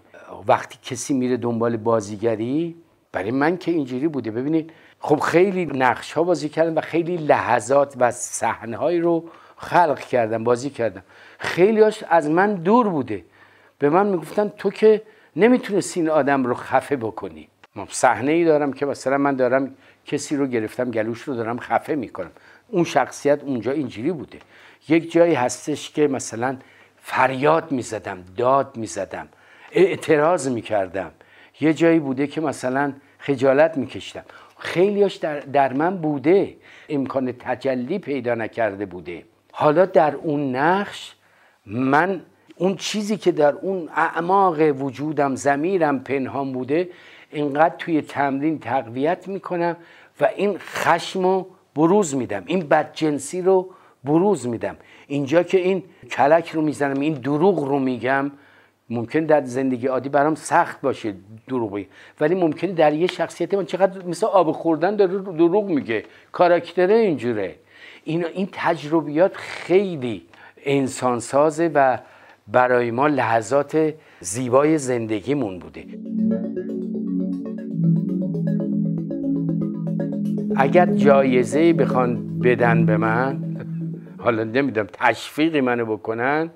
وقتی 0.47 0.77
کسی 0.83 1.13
میره 1.13 1.37
دنبال 1.37 1.77
بازیگری 1.77 2.75
برای 3.11 3.31
من 3.31 3.57
که 3.57 3.71
اینجوری 3.71 4.07
بوده. 4.07 4.31
ببینید 4.31 4.71
خب 4.99 5.19
خیلی 5.19 5.65
نقش 5.65 6.13
ها 6.13 6.23
بازی 6.23 6.49
کردم 6.49 6.75
و 6.75 6.81
خیلی 6.81 7.17
لحظات 7.17 7.95
و 7.99 8.11
صحنه 8.11 8.99
رو 8.99 9.23
خلق 9.57 9.99
کردم 9.99 10.43
بازی 10.43 10.69
کردم 10.69 11.03
خیلی 11.39 11.81
هاش 11.81 12.03
از 12.09 12.29
من 12.29 12.55
دور 12.55 12.89
بوده. 12.89 13.25
به 13.79 13.89
من 13.89 14.07
می‌گفتن 14.07 14.51
تو 14.57 14.71
که 14.71 15.01
نمی‌تونستی 15.35 15.99
این 15.99 16.09
آدم 16.09 16.43
رو 16.43 16.53
خفه 16.53 16.95
بکنی. 16.95 17.47
صحنه 17.89 18.31
ای 18.31 18.45
دارم 18.45 18.73
که 18.73 18.85
مثلا 18.85 19.17
من 19.17 19.35
دارم 19.35 19.75
کسی 20.05 20.35
رو 20.35 20.47
گرفتم 20.47 20.91
گلوش 20.91 21.21
رو 21.21 21.35
دارم 21.35 21.59
خفه 21.59 21.95
می‌کنم. 21.95 22.31
اون 22.67 22.83
شخصیت 22.83 23.43
اونجا 23.43 23.71
اینجوری 23.71 24.11
بوده. 24.11 24.39
یک 24.89 25.11
جایی 25.11 25.33
هستش 25.33 25.91
که 25.91 26.07
مثلا 26.07 26.57
فریاد 26.97 27.71
می‌زدم 27.71 28.23
داد 28.37 28.77
می‌زدم 28.77 29.27
اعتراض 29.71 30.47
می‌کردم. 30.47 31.11
یه 31.61 31.73
جایی 31.73 31.99
بوده 31.99 32.27
که 32.27 32.41
مثلا 32.41 32.93
خجالت 33.19 33.77
میکشتم. 33.77 34.23
خیلیاش 34.57 35.15
در, 35.15 35.39
در 35.39 35.73
من 35.73 35.97
بوده. 35.97 36.55
امکان 36.89 37.31
تجلی 37.31 37.99
پیدا 37.99 38.35
نکرده 38.35 38.85
بوده. 38.85 39.23
حالا 39.51 39.85
در 39.85 40.15
اون 40.15 40.55
نقش 40.55 41.15
من 41.65 42.21
اون 42.61 42.75
چیزی 42.75 43.17
که 43.17 43.31
در 43.31 43.53
اون 43.53 43.89
اعماق 43.95 44.59
وجودم 44.59 45.35
زمیرم 45.35 45.99
پنهان 45.99 46.51
بوده 46.51 46.89
اینقدر 47.31 47.75
توی 47.77 48.01
تمرین 48.01 48.59
تقویت 48.59 49.27
می‌کنم 49.27 49.77
و 50.21 50.29
این 50.35 50.57
خشم 50.57 51.23
رو 51.23 51.47
بروز 51.75 52.15
میدم. 52.15 52.43
این 52.45 52.59
بدجنسی 52.67 53.41
رو 53.41 53.69
بروز 54.03 54.47
میدم. 54.47 54.77
اینجا 55.07 55.43
که 55.43 55.57
این 55.57 55.83
کلک 56.11 56.49
رو 56.49 56.61
می‌زنم 56.61 56.99
این 56.99 57.13
دروغ 57.13 57.59
رو 57.59 57.79
میگم 57.79 58.31
ممکن 58.89 59.19
در 59.19 59.43
زندگی 59.43 59.87
عادی 59.87 60.09
برام 60.09 60.35
سخت 60.35 60.81
باشه 60.81 61.13
دروغی 61.47 61.87
ولی 62.19 62.35
ممکنه 62.35 62.71
در 62.71 62.93
یه 62.93 63.07
شخصیت 63.07 63.53
من 63.53 63.65
چقدر 63.65 64.05
مثل 64.05 64.25
آب 64.25 64.51
خوردن 64.51 64.95
داره 64.95 65.19
دروغ 65.19 65.65
میگه. 65.65 66.03
کاراکتره 66.31 66.95
اینجوره. 66.95 67.55
این 68.03 68.25
این 68.25 68.49
تجربیات 68.51 69.35
خیلی 69.35 70.25
انسان 70.65 71.19
سازه 71.19 71.71
و 71.73 71.97
برای 72.51 72.91
ما 72.91 73.07
لحظات 73.07 73.93
زیبای 74.19 74.77
زندگیمون 74.77 75.59
بوده. 75.59 75.85
اگر 80.55 80.85
جایزه 80.85 81.73
بخوان 81.73 82.39
بدن 82.39 82.85
به 82.85 82.97
من 82.97 83.37
حالا 84.17 84.43
نمی‌دونم 84.43 84.87
تشویقی 84.93 85.61
منو 85.61 85.85
بکنن 85.85 86.49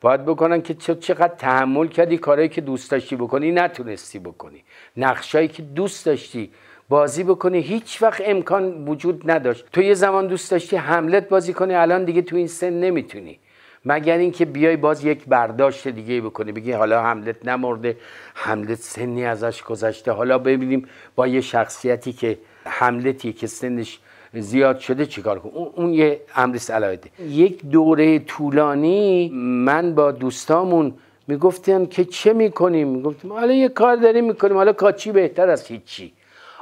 باید 0.00 0.24
بکنن 0.24 0.62
که 0.62 0.74
چقدر 0.74 1.34
تحمل 1.38 1.86
کردی 1.86 2.18
کارهایی 2.18 2.48
که 2.48 2.60
دوست 2.60 2.90
داشتی 2.90 3.16
بکنی 3.16 3.52
نتونستی 3.52 4.18
بکنی. 4.18 4.64
نقشایی 4.96 5.48
که 5.48 5.62
دوست 5.62 6.06
داشتی 6.06 6.50
بازی 6.88 7.24
بکنی. 7.24 7.60
هیچ 7.60 8.02
وقت 8.02 8.22
امکان 8.24 8.84
وجود 8.88 9.30
نداشت. 9.30 9.64
تو 9.72 9.82
یه 9.82 9.94
زمان 9.94 10.26
دوست 10.26 10.50
داشتی 10.50 10.76
حملت 10.76 11.28
بازی 11.28 11.52
کنی 11.52 11.74
الان 11.74 12.04
دیگه 12.04 12.22
تو 12.22 12.36
این 12.36 12.46
سن 12.46 12.72
نمی‌تونی. 12.72 13.38
مگر 13.84 14.18
اینکه 14.18 14.44
بیای 14.44 14.76
باز 14.76 15.04
یک 15.04 15.24
برداشت 15.24 15.88
دیگه 15.88 16.20
بکنی 16.20 16.52
بگی 16.52 16.72
حالا 16.72 17.02
حملت 17.02 17.46
نمرده 17.46 17.96
حملت 18.34 18.78
سنی 18.78 19.24
ازش 19.24 19.62
گذشته. 19.62 20.12
حالا 20.12 20.38
ببینیم 20.38 20.88
با 21.14 21.26
یه 21.26 21.40
شخصیتی 21.40 22.12
که 22.12 22.38
حملتی 22.64 23.32
که 23.32 23.46
سنش 23.46 23.98
زیاد 24.34 24.78
شده 24.78 25.06
چیکار 25.06 25.38
کن 25.38 25.50
اون, 25.74 25.94
یه 25.94 26.20
امر 26.36 26.58
علایده 26.70 27.10
یک 27.28 27.66
دوره 27.66 28.18
طولانی 28.18 29.30
من 29.44 29.94
با 29.94 30.12
دوستامون 30.12 30.94
می‌گفتن 31.28 31.86
که 31.86 32.04
چه 32.04 32.32
می‌کنیم؟ 32.32 32.88
می‌گفتیم 32.88 33.32
حالا 33.32 33.52
یه 33.52 33.68
کار 33.68 33.96
داریم 33.96 34.24
می‌کنیم 34.24 34.56
حالا 34.56 34.72
کاچی 34.72 35.12
بهتر 35.12 35.48
از 35.48 35.66
هیچی. 35.66 36.12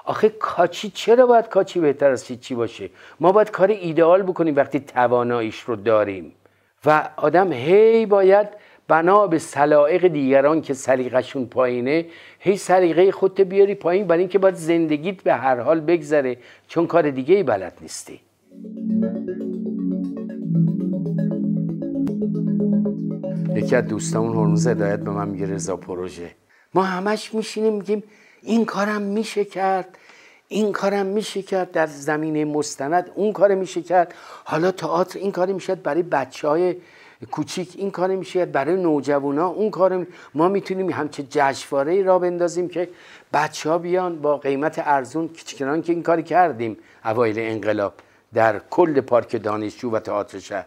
آخه 0.04 0.28
کاچی 0.28 0.90
چرا 0.90 1.26
باید 1.26 1.48
کاچی 1.48 1.80
بهتر 1.80 2.10
از 2.10 2.24
هیچی 2.24 2.54
باشه؟ 2.54 2.90
ما 3.20 3.32
باید 3.32 3.50
کار 3.50 3.68
ایدئال 3.68 4.22
بکنیم 4.22 4.56
وقتی 4.56 4.80
تواناییش 4.80 5.60
رو 5.60 5.76
داریم. 5.76 6.32
و 6.84 7.08
آدم 7.16 7.52
هی 7.52 8.06
باید 8.06 8.48
بنا 8.88 9.26
به 9.26 9.38
سلائق 9.38 10.08
دیگران 10.08 10.62
که 10.62 10.74
سلیقشون 10.74 11.46
پایینه 11.46 12.06
هی 12.38 12.56
سلیقه 12.56 13.12
خودت 13.12 13.40
بیاری 13.40 13.74
پایین 13.74 14.06
برای 14.06 14.20
اینکه 14.20 14.38
باید 14.38 14.54
زندگیت 14.54 15.22
به 15.22 15.34
هر 15.34 15.60
حال 15.60 15.80
بگذره 15.80 16.36
چون 16.68 16.86
کار 16.86 17.10
دیگه 17.10 17.34
ای 17.34 17.42
بلد 17.42 17.78
نیستی. 17.80 18.20
یکی 23.54 23.76
از 23.76 23.86
دوستامون 23.86 24.36
هرموز 24.36 24.66
هدایت 24.66 25.00
به 25.00 25.10
من 25.10 25.28
میگه 25.28 25.46
رضا 25.46 25.76
پروژه. 25.76 26.30
ما 26.74 26.82
همش 26.82 27.34
میشینیم 27.34 27.74
میگیم 27.74 28.02
این 28.42 28.64
کارم 28.64 29.02
میشه 29.02 29.44
کرد. 29.44 29.98
این 30.52 30.72
کارم 30.72 31.06
میشه 31.06 31.42
کرد 31.42 31.70
در 31.70 31.86
زمینه 31.86 32.44
مستند 32.44 33.10
اون 33.14 33.32
کار 33.32 33.54
میشه 33.54 33.82
کرد. 33.82 34.14
حالا 34.44 34.70
تئاتر 34.70 35.18
این 35.18 35.32
کار 35.32 35.52
میشه 35.52 35.74
برای 35.74 36.02
بچه 36.02 36.48
های 36.48 36.76
کوچیک 37.30 37.74
این 37.76 37.90
کار 37.90 38.16
میشه 38.16 38.46
برای 38.46 38.82
نوجوانا 38.82 39.48
اون 39.48 39.70
کار 39.70 40.06
ما 40.34 40.48
می‌تونیم 40.48 40.90
همچه 40.90 41.22
جشنواره 41.30 42.02
را 42.02 42.18
بندازیم 42.18 42.68
که 42.68 42.88
بچه 43.32 43.70
ها 43.70 43.78
بیان 43.78 44.20
با 44.20 44.36
قیمت 44.36 44.78
ارزون 44.78 45.28
کچکنان 45.28 45.82
که 45.82 45.92
این 45.92 46.02
کاری 46.02 46.22
کردیم 46.22 46.76
اوایل 47.04 47.38
انقلاب 47.38 47.92
در 48.34 48.60
کل 48.70 49.00
پارک 49.00 49.42
دانشجو 49.42 49.90
و 49.90 49.98
تئاتر 49.98 50.38
شهر. 50.38 50.66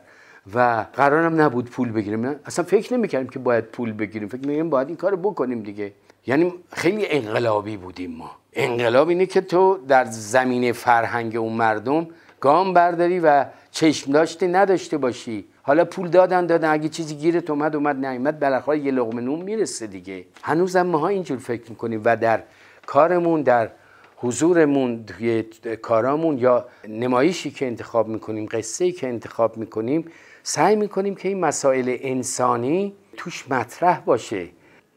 و 0.56 0.86
قرارم 0.94 1.42
نبود 1.42 1.70
پول 1.70 1.92
بگیریم 1.92 2.36
اصلا 2.46 2.66
فکر 2.66 2.94
نمی‌کردیم 2.94 3.30
که 3.30 3.40
باید 3.40 3.64
پول 3.64 3.94
بگیریم 3.94 4.28
فکر 4.28 4.48
میگیم 4.48 4.70
باید 4.70 4.88
این 4.88 4.98
کار 4.98 5.16
بکنیم 5.16 5.64
دیگه. 5.64 5.94
یعنی 6.28 6.54
خیلی 6.72 7.08
انقلابی 7.08 7.78
بودیم 7.78 8.12
ما. 8.12 8.43
انقلاب 8.56 9.10
اینه 9.10 9.26
که 9.26 9.42
تو 9.42 9.80
در 9.88 10.06
زمینه 10.06 10.72
فرهنگ 10.72 11.36
اون 11.36 11.54
مردم 11.54 12.08
گام 12.40 12.74
برداری 12.74 13.20
و 13.20 13.46
چشم 13.72 14.12
داشته 14.12 14.48
نداشته 14.48 14.98
باشی. 14.98 15.46
حالا 15.62 15.86
پول 15.86 16.08
دادن 16.08 16.46
دادن. 16.46 16.70
اگه 16.74 16.90
چیزی 16.90 17.16
گیرت 17.16 17.50
اومد 17.50 17.76
اومد 17.76 18.06
نیومد 18.06 18.40
بالاخره 18.40 18.80
یه 18.80 18.92
لقمه 18.92 19.22
نون 19.22 19.42
می‌رسه 19.42 19.88
دیگه. 19.88 20.26
هنوزم 20.44 20.82
ماها 20.82 21.08
اینجور 21.08 21.38
فکر 21.38 21.70
می‌کنیم 21.70 22.02
و 22.06 22.18
در 22.18 22.44
کارمون 22.86 23.42
در 23.42 23.70
حضورمون 24.16 25.06
توی 25.06 25.44
کارامون 25.82 26.38
یا 26.38 26.66
نمایشی 26.88 27.52
که 27.52 27.68
انتخاب 27.68 28.08
می‌کنیم 28.08 28.46
قصه 28.52 28.92
که 28.92 29.08
انتخاب 29.08 29.58
می‌کنیم 29.58 30.06
سعی 30.44 30.76
می‌کنیم 30.76 31.16
که 31.16 31.28
این 31.28 31.40
مسائل 31.40 31.98
انسانی 32.00 32.94
توش 33.18 33.52
مطرح 33.52 34.00
باشه. 34.00 34.48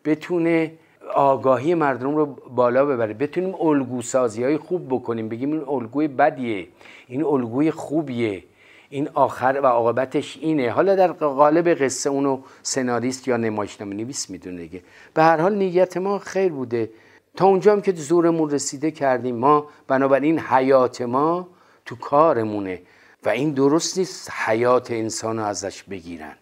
بتونه 0.04 0.72
آگاهی 1.16 1.74
مردم 1.74 2.16
رو 2.16 2.26
بالا 2.26 2.86
ببره. 2.86 3.14
بتونیم 3.14 3.54
الگو 3.60 4.02
سازی 4.02 4.44
های 4.44 4.56
خوب 4.56 4.86
بکنیم. 4.88 5.28
بگیم 5.28 5.52
این 5.52 5.62
الگوی 5.68 6.08
بدیه. 6.08 6.68
این 7.08 7.24
الگوی 7.24 7.70
خوبیه. 7.70 8.44
این 8.90 9.08
آخر 9.14 9.60
و 9.62 9.66
عاقبتش 9.66 10.38
اینه. 10.40 10.70
حالا 10.70 10.94
در 10.94 11.12
قالب 11.12 11.68
قصه 11.68 12.10
اونو 12.10 12.38
سناریست 12.62 13.28
یا 13.28 13.36
نمایشنامه 13.36 13.94
نویس 13.94 14.30
می‌دونه 14.30 14.56
دیگه. 14.56 14.80
به 15.14 15.22
هر 15.22 15.40
حال 15.40 15.54
نیت 15.54 15.96
ما 15.96 16.18
خیر 16.18 16.52
بوده. 16.52 16.90
تا 17.36 17.46
اونجا 17.46 17.72
هم 17.72 17.80
که 17.80 17.92
زورمون 17.92 18.50
رسیده 18.50 18.90
کردیم 18.90 19.36
ما. 19.36 19.66
بنابراین 19.88 20.38
حیات 20.38 21.02
ما 21.02 21.48
تو 21.84 21.96
کارمونه. 21.96 22.82
و 23.24 23.28
این 23.28 23.50
درست 23.50 23.98
نیست 23.98 24.30
حیات 24.30 24.90
انسان 24.90 25.38
ازش 25.38 25.82
بگیرن. 25.82 26.36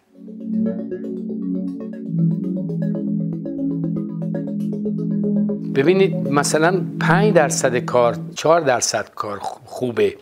ببینید 5.75 6.15
مثلا 6.15 6.81
5 6.99 7.33
درصد 7.33 7.77
کار 7.77 8.17
4 8.35 8.61
درصد 8.61 9.09
کار 9.15 9.39
خوبه. 9.65 10.15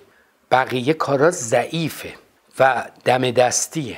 بقیه 0.51 0.93
کارا 0.93 1.31
ضعیفه 1.31 2.09
و 2.59 2.83
دم 3.05 3.31
دستیه. 3.31 3.97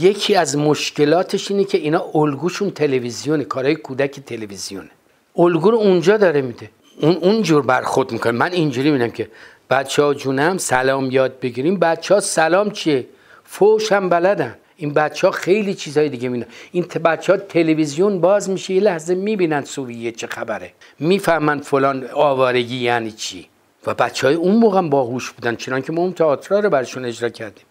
یکی 0.00 0.34
از 0.34 0.56
مشکلاتش 0.56 1.50
اینه 1.50 1.64
که 1.64 1.78
اینا 1.78 2.04
الگوشون 2.14 2.70
تلویزیونه 2.70 3.44
کارهای 3.44 3.74
کودک 3.74 4.20
تلویزیونه. 4.20 4.90
الگو 5.36 5.70
رو 5.70 5.78
اونجا 5.78 6.16
داره 6.16 6.42
میده. 6.42 6.70
اون 7.00 7.16
اونجور 7.16 7.62
برخورد 7.62 8.12
می‌کنه. 8.12 8.32
من 8.32 8.52
اینجوری 8.52 8.90
میدم 8.90 9.10
که 9.10 9.30
بچه 9.70 10.02
ها 10.02 10.14
جونم 10.14 10.58
سلام 10.58 11.10
یاد 11.10 11.40
بگیریم. 11.40 11.78
بچه 11.78 12.14
ها 12.14 12.20
سلام 12.20 12.70
چیه؟ 12.70 13.06
فوش 13.44 13.92
هم 13.92 14.08
بلدن. 14.08 14.56
این 14.76 14.92
بچه 14.92 15.26
ها 15.26 15.30
خیلی 15.30 15.74
چیزهای 15.74 16.08
دیگه 16.08 16.28
میدن 16.28 16.46
این 16.72 16.84
بچه 17.04 17.32
ها 17.32 17.38
تلویزیون 17.38 18.20
باز 18.20 18.50
میشه 18.50 18.74
یه 18.74 18.80
لحظه 18.80 19.14
می‌بینن 19.14 19.64
سوریه 19.64 20.12
چه 20.12 20.26
خبره. 20.26 20.72
می‌فهمن 20.98 21.60
فلان 21.60 22.06
آوارگی 22.14 22.76
یعنی 22.76 23.10
چی. 23.10 23.48
و 23.86 23.94
بچه 23.94 24.26
های 24.26 24.36
اون 24.36 24.56
موقع 24.56 24.82
باهوش 24.82 25.30
بودن 25.30 25.56
چنان 25.56 25.82
که 25.82 25.92
ما 25.92 26.02
اون 26.02 26.12
تئاتر 26.12 26.60
رو 26.60 26.70
برشون 26.70 27.04
اجرا 27.04 27.28
کردیم. 27.28 27.64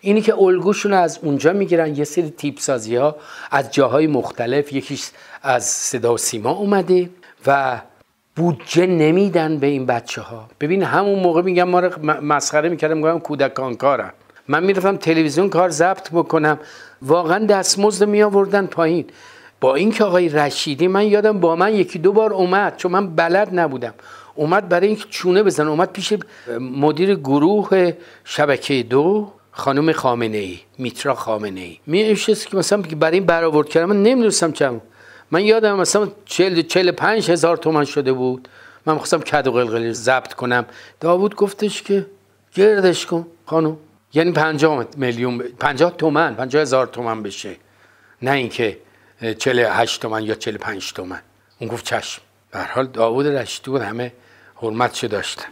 اینی 0.00 0.20
که 0.20 0.34
الگوشون 0.34 0.92
از 0.92 1.18
اونجا 1.22 1.52
می‌گیرن 1.52 1.96
یه 1.96 2.04
سری 2.04 2.30
تیپ 2.30 2.58
سازی 2.58 2.96
ها 2.96 3.16
از 3.50 3.70
جاهای 3.70 4.06
مختلف 4.06 4.72
یکیش 4.72 5.10
از 5.42 5.64
صدا 5.64 6.14
و 6.14 6.18
سیما 6.18 6.50
اومده 6.50 7.10
و 7.46 7.80
بودجه 8.36 8.86
نمیدن 8.86 9.58
به 9.58 9.66
این 9.66 9.86
بچه 9.86 10.20
ها 10.20 10.48
ببین 10.60 10.82
همون 10.82 11.18
موقع 11.18 11.42
میگم 11.42 11.68
ما 11.68 11.80
رو 11.80 12.06
مسخره 12.22 12.68
می‌کردم 12.68 12.96
میگم 12.96 13.18
کودکان 13.18 13.74
کارن. 13.74 14.12
من 14.48 14.64
می‌رفتم 14.64 14.96
تلویزیون 14.96 15.48
کار 15.48 15.70
ضبط 15.70 16.10
بکنم. 16.10 16.58
واقعا 17.02 17.46
دستمزد 17.46 18.08
می 18.08 18.22
آوردن 18.22 18.66
پایین. 18.66 19.04
با 19.60 19.74
اینکه 19.74 20.04
آقای 20.04 20.28
رشیدی 20.28 20.88
من 20.88 21.06
یادم 21.06 21.40
با 21.40 21.56
من 21.56 21.74
یکی 21.74 21.98
دو 21.98 22.12
بار 22.12 22.32
اومد 22.32 22.76
چون 22.76 22.92
من 22.92 23.16
بلد 23.16 23.48
نبودم. 23.52 23.94
اومد 24.34 24.68
برای 24.68 24.86
اینکه 24.86 25.04
چونه 25.10 25.42
بزنه. 25.42 25.70
اومد 25.70 25.92
پیش 25.92 26.14
مدیر 26.60 27.14
گروه 27.14 27.92
شبکه 28.24 28.82
دو 28.82 29.32
خانم 29.52 29.92
خامنه 29.92 30.36
ای 30.36 30.58
میترا 30.78 31.14
خامنه 31.14 31.60
ای 31.60 31.78
می 31.86 32.14
که 32.16 32.56
مثلا 32.56 32.82
برای 33.00 33.18
این 33.18 33.26
برآورد 33.26 33.68
کردم 33.68 33.88
من 33.88 34.02
نمی‌دونستم 34.02 34.52
چم. 34.52 34.80
من 35.30 35.44
یادم 35.44 35.76
مثلا 35.76 36.08
چل, 36.24 36.62
چل 36.62 36.90
پنج 36.90 37.30
هزار 37.30 37.56
تومن 37.56 37.84
شده 37.84 38.12
بود. 38.12 38.48
من 38.86 38.92
می‌خواستم 38.92 39.20
کد 39.20 39.46
و 39.46 39.52
قلقلی 39.52 39.92
ضبط 39.92 40.34
کنم. 40.34 40.66
داوود 41.00 41.34
گفتش 41.34 41.82
که 41.82 42.06
گردش 42.54 43.06
کن 43.06 43.26
خانم. 43.46 43.76
یعنی 44.12 44.32
پنجاه 44.32 44.86
میلیون 44.96 45.38
پنجاه 45.38 45.96
تومن 45.96 46.34
پنجاه 46.34 46.62
هزار 46.62 46.86
تومن 46.86 47.22
بشه. 47.22 47.56
نه 48.22 48.30
اینکه 48.30 48.78
چل 49.38 49.58
هشت 49.58 50.02
تومن 50.02 50.22
یا 50.22 50.34
چل 50.34 50.56
پنج 50.56 50.92
تومن. 50.92 51.20
اون 51.58 51.70
گفت 51.70 51.84
چشم. 51.84 52.22
به 52.50 52.58
حال 52.58 52.86
داوود 52.86 53.26
رشتی 53.26 53.70
بود 53.70 53.82
همه 53.82 54.12
حرمتش 54.56 55.04
داشتن. 55.04 55.48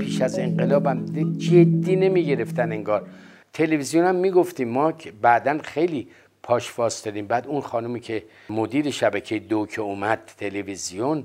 پیش 0.00 0.20
از 0.20 0.38
انقلابم 0.38 1.04
جدی 1.38 1.96
نمی 1.96 2.26
گرفتن 2.26 2.72
انگار. 2.72 3.06
تلویزیون 3.52 4.04
هم 4.04 4.14
می‌گفتیم 4.14 4.68
ما 4.68 4.92
که 4.92 5.12
بعدا 5.22 5.58
خیلی 5.64 6.08
پاش 6.42 6.72
دادیم 7.04 7.26
بعد 7.26 7.46
اون 7.46 7.60
خانومی 7.60 8.00
که 8.00 8.22
مدیر 8.50 8.90
شبکه 8.90 9.38
دو 9.38 9.66
که 9.66 9.80
اومد 9.80 10.32
تلویزیون 10.38 11.24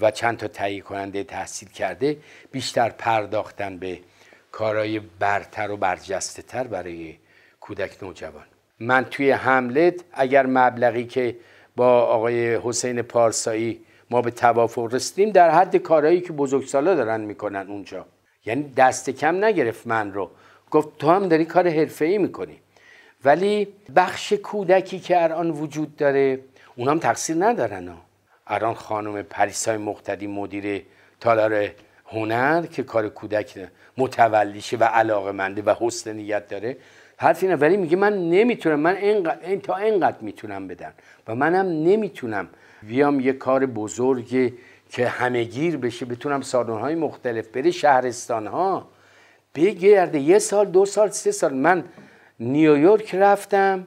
و 0.00 0.10
چند 0.10 0.36
تا 0.36 0.48
تهیه 0.48 0.80
کننده 0.80 1.24
تحصیل 1.24 1.68
کرده 1.68 2.16
بیشتر 2.52 2.88
پرداختن 2.88 3.78
به 3.78 3.98
کارهای 4.52 5.00
برتر 5.18 5.70
و 5.70 5.76
برجسته 5.76 6.42
تر 6.42 6.64
برای 6.64 7.14
کودک 7.60 8.02
نوجوان. 8.02 8.44
من 8.80 9.04
توی 9.04 9.30
حملت 9.30 9.94
اگر 10.12 10.46
مبلغی 10.46 11.04
که 11.04 11.36
با 11.76 12.00
آقای 12.00 12.56
حسین 12.56 13.02
پارسایی 13.02 13.80
ما 14.10 14.22
به 14.22 14.30
توافق 14.30 14.94
رسیدیم 14.94 15.30
در 15.30 15.50
حد 15.50 15.76
کارهایی 15.76 16.20
که 16.20 16.32
بزرگسالا 16.32 16.94
دارن 16.94 17.20
می‌کنن 17.20 17.66
اونجا. 17.68 18.06
یعنی 18.46 18.72
دست 18.76 19.10
کم 19.10 19.44
نگرفت 19.44 19.86
من 19.86 20.12
رو. 20.12 20.30
گفت 20.70 20.98
تو 20.98 21.10
هم 21.10 21.28
داری 21.28 21.44
کار 21.44 21.66
ای 22.00 22.18
می‌کنی. 22.18 22.60
ولی 23.24 23.68
بخش 23.96 24.32
کودکی 24.32 24.98
که 24.98 25.22
الان 25.22 25.50
وجود 25.50 25.96
داره 25.96 26.38
اونام 26.76 26.98
تقصیر 26.98 27.36
ندارن 27.38 27.88
ها. 27.88 28.09
الان 28.50 28.74
خانم 28.74 29.22
پریسای 29.22 29.76
مقتدی 29.76 30.26
مدیر 30.26 30.82
تالار 31.20 31.70
هنر 32.06 32.66
که 32.66 32.82
کار 32.82 33.08
کودک 33.08 33.68
متولیشه 33.96 34.76
و 34.76 34.84
علاقه 34.84 35.32
منده 35.32 35.62
و 35.62 35.74
حسن 35.80 36.12
نیت 36.12 36.48
داره 36.48 36.76
حرفی 37.16 37.46
نه 37.46 37.56
ولی 37.56 37.76
میگه 37.76 37.96
من 37.96 38.30
نمی‌تونم 38.30 38.80
من 38.80 38.96
اینقدر 38.96 39.56
تا 39.56 39.76
اینقدر 39.76 40.16
می‌تونم 40.20 40.68
بدن 40.68 40.92
و 41.28 41.34
منم 41.34 41.66
نمی‌تونم 41.66 42.48
بیام 42.82 43.20
یه 43.20 43.32
کار 43.32 43.66
بزرگی 43.66 44.54
که 44.90 45.08
همه 45.08 45.44
گیر 45.44 45.76
بشه 45.76 46.06
بتونم 46.06 46.40
های 46.68 46.94
مختلف 46.94 47.48
بره 47.48 47.70
شهرستان 47.70 48.46
ها 48.46 48.88
بگرده. 49.54 50.18
یه 50.18 50.38
سال 50.38 50.66
دو 50.66 50.86
سال 50.86 51.10
سه 51.10 51.30
سال. 51.30 51.54
من 51.54 51.84
نیویورک 52.40 53.14
رفتم 53.14 53.86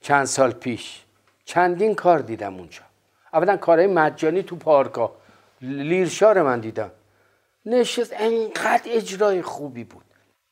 چند 0.00 0.24
سال 0.24 0.50
پیش. 0.52 1.02
چندین 1.44 1.94
کار 1.94 2.18
دیدم 2.18 2.54
اونجا. 2.54 2.87
اولا 3.32 3.56
کارهای 3.56 3.86
مجانی 3.88 4.42
تو 4.42 4.56
پارکا 4.56 5.16
لیرشار 5.60 6.42
من 6.42 6.60
دیدم. 6.60 6.90
نشست 7.66 8.14
انقدر 8.18 8.82
اجرای 8.86 9.42
خوبی 9.42 9.84
بود. 9.84 10.04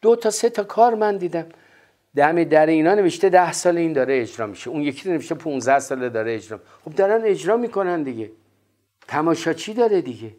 دو 0.03 0.17
تا 0.17 0.31
سه 0.31 0.51
تا 0.51 0.65
کار 0.65 0.95
من 0.95 1.17
دیدم. 1.17 1.47
دم 2.17 2.45
در 2.45 2.67
اینا 2.67 2.95
نوشته 2.95 3.29
ده 3.29 3.53
سال 3.53 3.77
این 3.77 3.93
داره 3.93 4.21
اجرا 4.21 4.47
میشه. 4.47 4.71
اون 4.71 4.83
یکی 4.83 5.11
نوشته 5.11 5.35
15 5.35 5.79
سال 5.79 6.09
داره 6.09 6.35
اجرا. 6.35 6.61
خب 6.85 6.95
دارن 6.95 7.25
اجرا 7.25 7.57
می‌کنن 7.57 8.03
دیگه. 8.03 8.31
تماشاچی 9.09 9.75
داره 9.75 10.01
دیگه؟ 10.01 10.33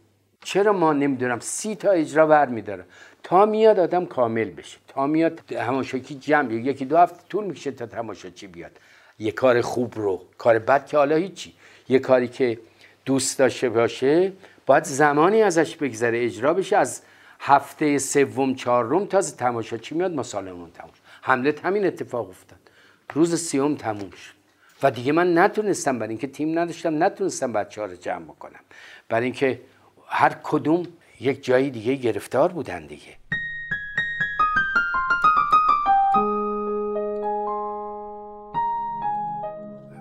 چرا 0.43 0.73
ما 0.73 0.93
نمی‌دونم 0.93 1.39
سی 1.39 1.75
تا 1.75 1.91
اجرا 1.91 2.27
بر 2.27 2.45
میداره 2.45 2.85
تا 3.23 3.45
میاد 3.45 3.79
آدم 3.79 4.05
کامل 4.05 4.49
بشه. 4.49 4.77
تا 4.87 5.07
میاد 5.07 5.39
تماشاچی 5.47 6.15
جمع. 6.15 6.53
یکی 6.53 6.85
دو 6.85 6.97
هفته 6.97 7.19
طول 7.29 7.45
می‌کشه 7.45 7.71
تا 7.71 7.85
تماشاچی 7.85 8.47
بیاد. 8.47 8.71
یه 9.19 9.31
کار 9.31 9.61
خوب 9.61 9.93
رو. 9.95 10.21
کار 10.37 10.59
بد 10.59 10.85
که 10.85 10.97
حالا 10.97 11.15
هیچی. 11.15 11.53
یه 11.89 11.99
کاری 11.99 12.27
که 12.27 12.59
دوست 13.05 13.39
داشته 13.39 13.69
باشه 13.69 14.33
باید 14.65 14.83
زمانی 14.83 15.41
ازش 15.41 15.75
بگذره 15.75 16.25
اجرا 16.25 16.53
بشه 16.53 16.77
از 16.77 17.01
هفته 17.39 17.97
سوم 17.97 18.55
چهارم 18.55 19.05
تازه 19.05 19.35
تماشاچی 19.35 19.95
میاد؟ 19.95 20.11
ما 20.11 20.23
سالمون 20.23 20.71
تموم 20.71 20.91
حملت 21.21 21.65
همین 21.65 21.85
اتفاق 21.85 22.29
افتاد. 22.29 22.59
روز 23.13 23.35
سیوم 23.35 23.75
تموم 23.75 24.09
شد. 24.09 24.33
و 24.83 24.91
دیگه 24.91 25.11
من 25.11 25.37
نتونستم 25.37 25.99
برای 25.99 26.09
اینکه 26.09 26.27
تیم 26.27 26.59
نداشتم 26.59 27.03
نتونستم 27.03 27.53
بچه 27.53 27.81
ها 27.81 27.87
رو 27.87 27.95
جمع 27.95 28.23
بکنم. 28.23 28.59
برای 29.09 29.23
اینکه 29.23 29.61
هر 30.07 30.35
کدوم 30.43 30.87
یک 31.19 31.43
جایی 31.43 31.69
دیگه 31.69 31.95
گرفتار 31.95 32.51
بودن 32.51 32.85
دیگه. 32.85 33.17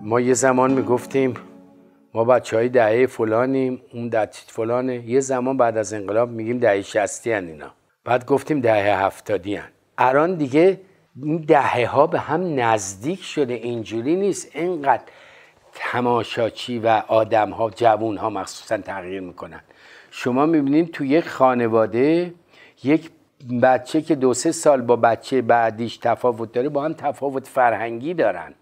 ما 0.00 0.20
یه 0.20 0.34
زمان 0.34 0.72
می‌گفتیم 0.72 1.34
ما 2.16 2.24
بچه 2.24 2.56
های 2.56 2.68
دهه 2.68 3.06
فلانیم 3.06 3.82
اون 3.92 4.08
دهه 4.08 4.30
فلانه. 4.46 5.10
یه 5.10 5.20
زمان 5.20 5.56
بعد 5.56 5.76
از 5.76 5.92
انقلاب 5.92 6.30
میگیم 6.30 6.58
دهه 6.58 6.82
شستی 6.82 7.32
هن 7.32 7.46
اینا. 7.46 7.70
بعد 8.04 8.26
گفتیم 8.26 8.60
دهه 8.60 9.04
هفتادی 9.04 9.54
هن. 9.54 9.68
الان 9.98 10.34
دیگه 10.34 10.80
این 11.22 11.36
دهه 11.36 11.86
ها 11.86 12.06
به 12.06 12.18
هم 12.18 12.60
نزدیک 12.60 13.22
شده 13.22 13.54
اینجوری 13.54 14.16
نیست. 14.16 14.56
اینقدر 14.56 15.02
تماشاچی 15.74 16.78
و 16.78 17.02
آدم 17.08 17.50
ها 17.50 17.70
جوون 17.70 18.16
ها 18.16 18.30
مخصوصا 18.30 18.78
تغییر 18.78 19.20
می‌کنن. 19.20 19.60
شما 20.10 20.46
می‌بینید 20.46 20.92
تو 20.92 21.04
یک 21.04 21.28
خانواده 21.28 22.34
یک 22.84 23.10
بچه 23.62 24.02
که 24.02 24.14
دو 24.14 24.34
سه 24.34 24.52
سال 24.52 24.80
با 24.80 24.96
بچه 24.96 25.42
بعدیش 25.42 25.96
تفاوت 25.96 26.52
داره 26.52 26.68
با 26.68 26.84
هم 26.84 26.92
تفاوت 26.92 27.46
فرهنگی 27.46 28.14
دارن. 28.14 28.54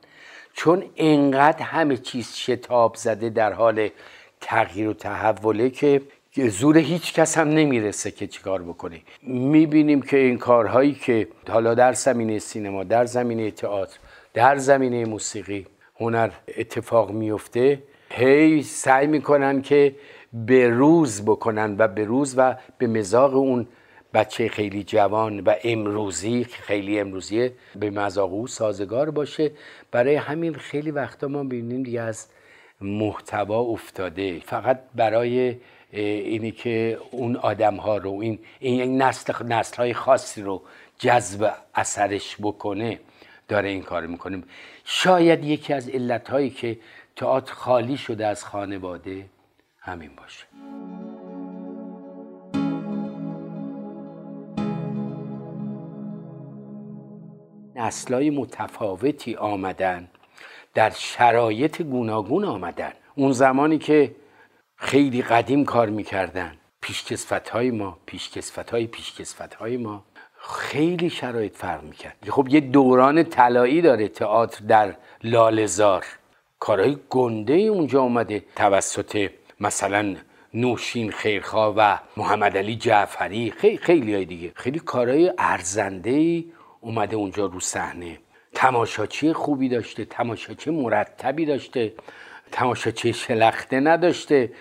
چون 0.55 0.85
انقدر 0.97 1.63
همه 1.63 1.97
چیز 1.97 2.35
شتاب 2.35 2.95
زده 2.95 3.31
در 3.31 3.53
حال 3.53 3.89
تغییر 4.41 4.89
و 4.89 4.93
تحوله 4.93 5.71
که 5.71 6.01
زور 6.37 6.79
هیچ 6.79 7.15
کس 7.15 7.39
هم 7.39 7.49
نمی‌رسه 7.49 8.11
که 8.11 8.27
چیکار 8.27 8.63
بکنه. 8.63 9.01
می‌بینیم 9.23 10.03
که 10.03 10.17
این 10.17 10.39
کارهایی 10.39 10.95
که 10.95 11.29
حالا 11.49 11.75
در 11.75 11.93
زمینه 11.93 12.39
سینما 12.39 12.85
در 12.85 13.05
زمینه 13.05 13.51
تئاتر 13.51 13.99
در 14.35 14.57
زمینه 14.57 15.05
موسیقی 15.05 15.67
هنر 16.01 16.31
اتفاق 16.57 17.11
میفته 17.11 17.83
هی 18.11 18.63
سعی 18.63 19.07
می‌کنن 19.07 19.63
که 19.63 19.95
به 20.33 20.69
روز 20.69 21.23
بکنن 21.23 21.77
و 21.79 21.89
به 21.89 22.05
روز 22.05 22.35
و 22.37 22.55
به 22.79 22.87
مزاق 22.87 23.35
اون 23.35 23.67
بچه 24.15 24.49
خیلی 24.49 24.85
جوان 24.85 25.41
و 25.41 25.55
امروزی 25.65 26.45
خیلی 26.45 27.01
امروزی 27.01 27.51
به 27.77 27.91
مزاق 27.91 28.33
او 28.33 28.47
سازگار 28.47 29.11
باشه. 29.11 29.51
برای 29.91 30.15
همین 30.15 30.55
خیلی 30.55 30.91
وقتا 30.91 31.29
ما 31.29 31.45
ببینیم 31.45 31.83
دیگه 31.83 32.01
از 32.01 32.27
محتوا 32.81 33.61
افتاده. 33.61 34.41
فقط 34.41 34.81
برای 34.95 35.57
اینی 35.93 36.51
که 36.51 36.99
اون 37.11 37.37
آدم 37.37 37.77
ها 37.77 37.97
رو 37.97 38.11
این 38.11 38.39
این 38.61 39.03
نسل 39.03 39.47
نسل 39.47 39.77
های 39.77 39.95
خاصی 39.95 40.43
رو 40.43 40.63
جذب 40.99 41.55
اثرش 41.75 42.37
بکنه 42.43 43.01
داره 43.49 43.69
این 43.69 43.83
کار 43.83 44.07
می‌کنیم 44.07 44.45
شاید 44.85 45.45
یکی 45.45 45.73
از 45.73 45.89
علت 45.89 46.31
هایی 46.31 46.51
که 46.51 46.79
تئاتر 47.17 47.53
خالی 47.53 47.97
شده 47.97 48.27
از 48.27 48.45
خانواده 48.45 49.27
همین 49.81 50.11
باشه. 50.17 50.54
نسلای 57.85 58.31
متفاوتی 58.31 59.35
آمدن 59.35 60.09
در 60.75 60.91
شرایط 60.91 61.83
گوناگون 61.83 62.45
آمدن. 62.45 62.93
اون 63.15 63.33
زمانی 63.33 63.79
که 63.79 64.15
خیلی 64.77 65.23
قدیم 65.23 65.65
کار 65.65 65.89
می‌کردن. 65.89 66.53
پیشکسفت 66.81 67.49
های 67.49 67.71
ما 67.71 67.99
پیشکسفت 68.07 68.71
های 68.71 68.87
پیشکسفت 68.87 69.55
های 69.55 69.77
ما 69.77 70.05
خیلی 70.39 71.11
شرایط 71.11 71.57
فرق 71.57 71.83
می‌کرد. 71.83 72.17
خب 72.29 72.49
یه 72.51 72.61
دوران 72.61 73.23
طلایی 73.23 73.83
داره 73.83 74.09
تئاتر 74.09 74.65
در 74.65 74.95
لالزار 75.23 76.05
کارهای 76.59 76.97
گنده 77.11 77.55
اونجا 77.55 78.01
اومده. 78.01 78.45
توسط 78.57 79.31
مثلا 79.61 80.17
نوشین 80.55 81.11
خیرخوا 81.11 81.75
و 81.77 81.99
محمد 82.17 82.57
علی 82.57 82.77
جعفری 82.77 83.51
خیلی 83.51 83.77
خیلی 83.77 84.25
دیگه. 84.25 84.53
خیلی 84.55 84.79
کارهای 84.79 85.33
ارزنده 85.39 86.45
اومده 86.85 87.17
اونجا 87.17 87.47
رو 87.47 87.61
صحنه. 87.61 88.19
تماشاچی 88.55 89.33
خوبی 89.33 89.69
داشته 89.69 90.05
تماشاچی 90.05 90.71
مرتبی 90.71 91.45
داشته 91.47 91.93
تماشاچی 92.53 93.13
شلخته 93.13 93.81
نداشته. 93.81 94.53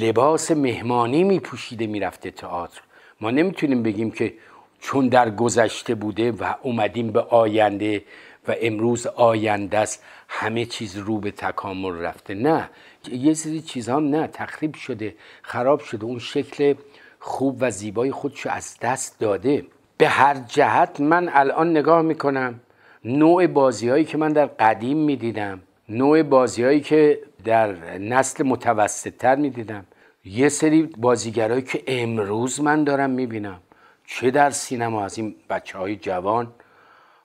لباس 0.00 0.50
مهمانی 0.50 1.24
میپوشیده 1.24 1.86
می‌رفته 1.86 2.30
تئاتر. 2.30 2.80
ما 3.20 3.30
نمی‌تونیم 3.30 3.82
بگیم 3.82 4.10
که 4.10 4.34
چون 4.80 5.08
در 5.08 5.30
گذشته 5.30 5.94
بوده 5.94 6.32
و 6.32 6.54
اومدیم 6.62 7.12
به 7.12 7.20
آینده 7.20 8.04
و 8.48 8.54
امروز 8.60 9.06
آینده 9.06 9.78
است 9.78 10.04
همه 10.28 10.64
چیز 10.64 10.96
رو 10.96 11.18
به 11.18 11.30
تکامل 11.30 11.98
رفته. 11.98 12.34
نه 12.34 12.70
یه 13.12 13.34
سری 13.34 13.60
چیزها 13.62 13.98
نه 14.00 14.26
تخریب 14.26 14.74
شده 14.74 15.14
خراب 15.42 15.80
شده. 15.80 16.04
اون 16.04 16.18
شکل 16.18 16.74
خوب 17.18 17.56
و 17.60 17.70
زیبای 17.70 18.10
خودشو 18.10 18.50
از 18.50 18.76
دست 18.82 19.20
داده. 19.20 19.66
به 20.02 20.08
هر 20.08 20.34
جهت 20.48 21.00
من 21.00 21.30
الان 21.32 21.70
نگاه 21.70 22.02
می‌کنم. 22.02 22.60
نوع 23.04 23.46
بازی 23.46 23.88
هایی 23.88 24.04
که 24.04 24.18
من 24.18 24.32
در 24.32 24.46
قدیم 24.46 24.96
می‌دیدم. 24.96 25.60
نوع 25.88 26.22
بازی 26.22 26.64
هایی 26.64 26.80
که 26.80 27.18
در 27.44 27.98
نسل 27.98 28.44
متوسط 28.44 29.16
تر 29.16 29.36
می‌دیدم. 29.36 29.86
یه 30.24 30.48
سری 30.48 30.82
بازیگرایی 30.82 31.62
که 31.62 31.82
امروز 31.86 32.60
من 32.60 32.84
دارم 32.84 33.10
می‌بینم. 33.10 33.60
چه 34.06 34.30
در 34.30 34.50
سینما 34.50 35.04
از 35.04 35.18
این 35.18 35.34
بچه 35.50 35.78
های 35.78 35.96
جوان. 35.96 36.52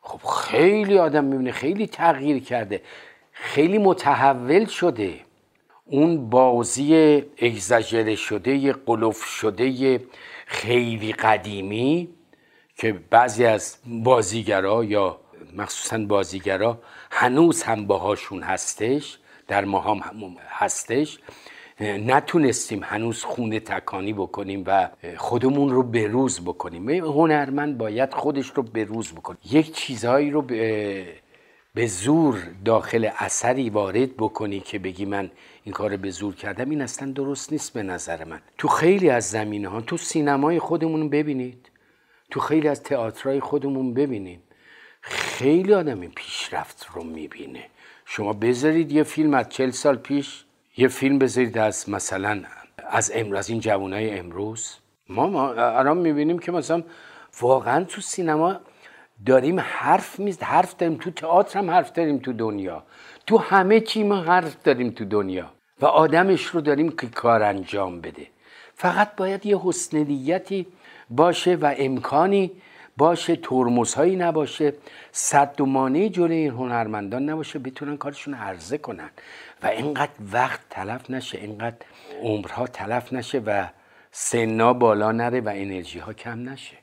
خب 0.01 0.27
خیلی 0.29 0.97
آدم 0.97 1.23
می‌بینه 1.23 1.51
خیلی 1.51 1.87
تغییر 1.87 2.43
کرده. 2.43 2.81
خیلی 3.31 3.77
متحول 3.77 4.65
شده. 4.65 5.13
اون 5.85 6.29
بازی 6.29 7.23
اگزاجره 7.37 8.15
شده 8.15 8.73
قلوف 8.73 9.23
شده 9.23 9.99
خیلی 10.45 11.13
قدیمی. 11.13 12.09
که 12.77 12.93
بعضی 13.09 13.45
از 13.45 13.77
بازیگرا 13.85 14.83
یا 14.83 15.19
مخصوصا 15.55 15.97
بازیگرا 15.97 16.79
هنوز 17.11 17.63
هم 17.63 17.87
باهاشون 17.87 18.43
هستش 18.43 19.17
در 19.47 19.65
ما 19.65 19.79
هم 19.79 20.01
هستش. 20.49 21.19
نتونستیم 21.81 22.83
هنوز 22.83 23.23
خونه 23.23 23.59
تکانی 23.59 24.13
بکنیم 24.13 24.63
و 24.67 24.89
خودمون 25.17 25.69
رو 25.69 25.83
بروز 25.83 26.41
بکنیم. 26.41 26.89
هنرمند 26.89 27.77
باید 27.77 28.13
خودش 28.13 28.51
رو 28.55 28.63
بروز 28.63 29.11
بکنه. 29.11 29.37
یک 29.51 29.73
چیزهایی 29.73 30.31
رو 30.31 30.41
به 30.41 31.87
زور 31.87 32.43
داخل 32.65 33.09
اثری 33.17 33.69
وارد 33.69 34.17
بکنی 34.17 34.59
که 34.59 34.79
بگی 34.79 35.05
من 35.05 35.31
این 35.63 35.73
کار 35.73 35.97
به 35.97 36.09
زور 36.09 36.35
کردم 36.35 36.69
این 36.69 36.81
اصلا 36.81 37.11
درست 37.11 37.51
نیست 37.51 37.73
به 37.73 37.83
نظر 37.83 38.23
من. 38.23 38.41
تو 38.57 38.67
خیلی 38.67 39.09
از 39.09 39.29
زمینه 39.29 39.67
ها 39.67 39.81
تو 39.81 39.97
سینمای 39.97 40.59
خودمون 40.59 41.09
ببینید. 41.09 41.66
تو 42.31 42.39
خیلی 42.39 42.67
از 42.67 42.83
تئاترهای 42.83 43.39
خودمون 43.39 43.93
ببینید 43.93 44.41
خیلی 45.01 45.73
آدم 45.73 46.07
پیشرفت 46.07 46.87
رو 46.93 47.03
می‌بینه. 47.03 47.65
شما 48.05 48.33
بذارید 48.33 48.91
یه 48.91 49.03
فیلم 49.03 49.33
از 49.33 49.49
چل 49.49 49.69
سال 49.69 49.95
پیش 49.95 50.43
یه 50.77 50.87
فیلم 50.87 51.19
بذارید 51.19 51.57
از 51.57 51.89
مثلا 51.89 52.43
از 52.89 53.11
امروز 53.15 53.49
این 53.49 53.59
جوانای 53.59 54.19
امروز. 54.19 54.75
ما, 55.09 55.27
ما 55.27 55.53
الان 55.53 55.97
می‌بینیم 55.97 56.39
که 56.39 56.51
مثلا 56.51 56.83
واقعا 57.41 57.83
تو 57.83 58.01
سینما 58.01 58.59
داریم 59.25 59.59
حرف 59.59 60.19
میز 60.19 60.43
حرف 60.43 60.75
داریم. 60.75 60.97
تو 60.97 61.11
تئاتر 61.11 61.59
هم 61.59 61.69
حرف 61.69 61.91
داریم 61.91 62.17
تو 62.17 62.33
دنیا. 62.33 62.83
تو 63.27 63.37
همه 63.37 63.79
چی 63.79 64.03
ما 64.03 64.21
حرف 64.21 64.63
داریم 64.63 64.89
تو 64.89 65.05
دنیا. 65.05 65.51
و 65.81 65.85
آدمش 65.85 66.45
رو 66.45 66.61
داریم 66.61 66.91
که 66.91 67.07
کار 67.07 67.43
انجام 67.43 68.01
بده. 68.01 68.27
فقط 68.75 69.15
باید 69.15 69.45
یه 69.45 69.59
حسن 69.63 70.03
باشه 71.10 71.56
و 71.56 71.74
امکانی 71.78 72.52
باشه 72.98 73.36
ترمزهایی 73.36 74.15
نباشه 74.15 74.74
صد 75.12 75.62
و 75.62 75.65
مانعی 75.65 76.10
جلوی 76.10 76.36
این 76.36 76.52
هنرمندان 76.52 77.30
نباشه 77.30 77.60
بتونن 77.60 77.98
کارشون 77.98 78.34
عرضه 78.34 78.78
کنن. 78.78 79.10
و 79.63 79.67
اینقدر 79.67 80.12
وقت 80.34 80.60
تلف 80.70 81.10
نشه 81.10 81.38
اینقدر 81.38 81.76
عمرها 82.22 82.67
تلف 82.67 83.13
نشه 83.13 83.39
و 83.39 83.67
سنا 84.12 84.74
بالا 84.74 85.12
نره 85.12 85.41
و 85.41 85.52
انرژی 85.56 86.00
ها 86.00 86.13
کم 86.13 86.50
نشه. 86.50 86.78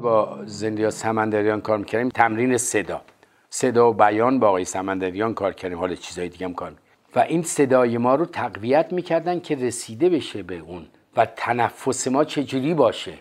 با 0.00 0.38
زندیا 0.44 0.90
سمندریان 0.90 1.60
کار 1.60 1.78
می‌کردیم. 1.78 2.08
تمرین 2.08 2.56
صدا. 2.56 3.02
صدا 3.50 3.90
و 3.90 3.94
بیان 3.94 4.40
با 4.40 4.48
آقای 4.48 4.64
سمندریان 4.64 5.34
کار 5.34 5.52
کردیم. 5.52 5.78
حالا 5.78 5.94
چیزای 5.94 6.28
دیگه 6.28 6.46
هم 6.46 6.54
کار 6.54 6.72
و 7.16 7.18
این 7.18 7.42
صدای 7.42 7.98
ما 7.98 8.14
رو 8.14 8.26
تقویت 8.26 8.92
می‌کردن 8.92 9.40
که 9.40 9.54
رسیده 9.54 10.08
بشه 10.08 10.42
به 10.42 10.58
اون. 10.58 10.86
و 11.16 11.26
تنفس 11.26 12.08
ما 12.08 12.24
چجوری 12.24 12.74
باشه؟ 12.74 13.12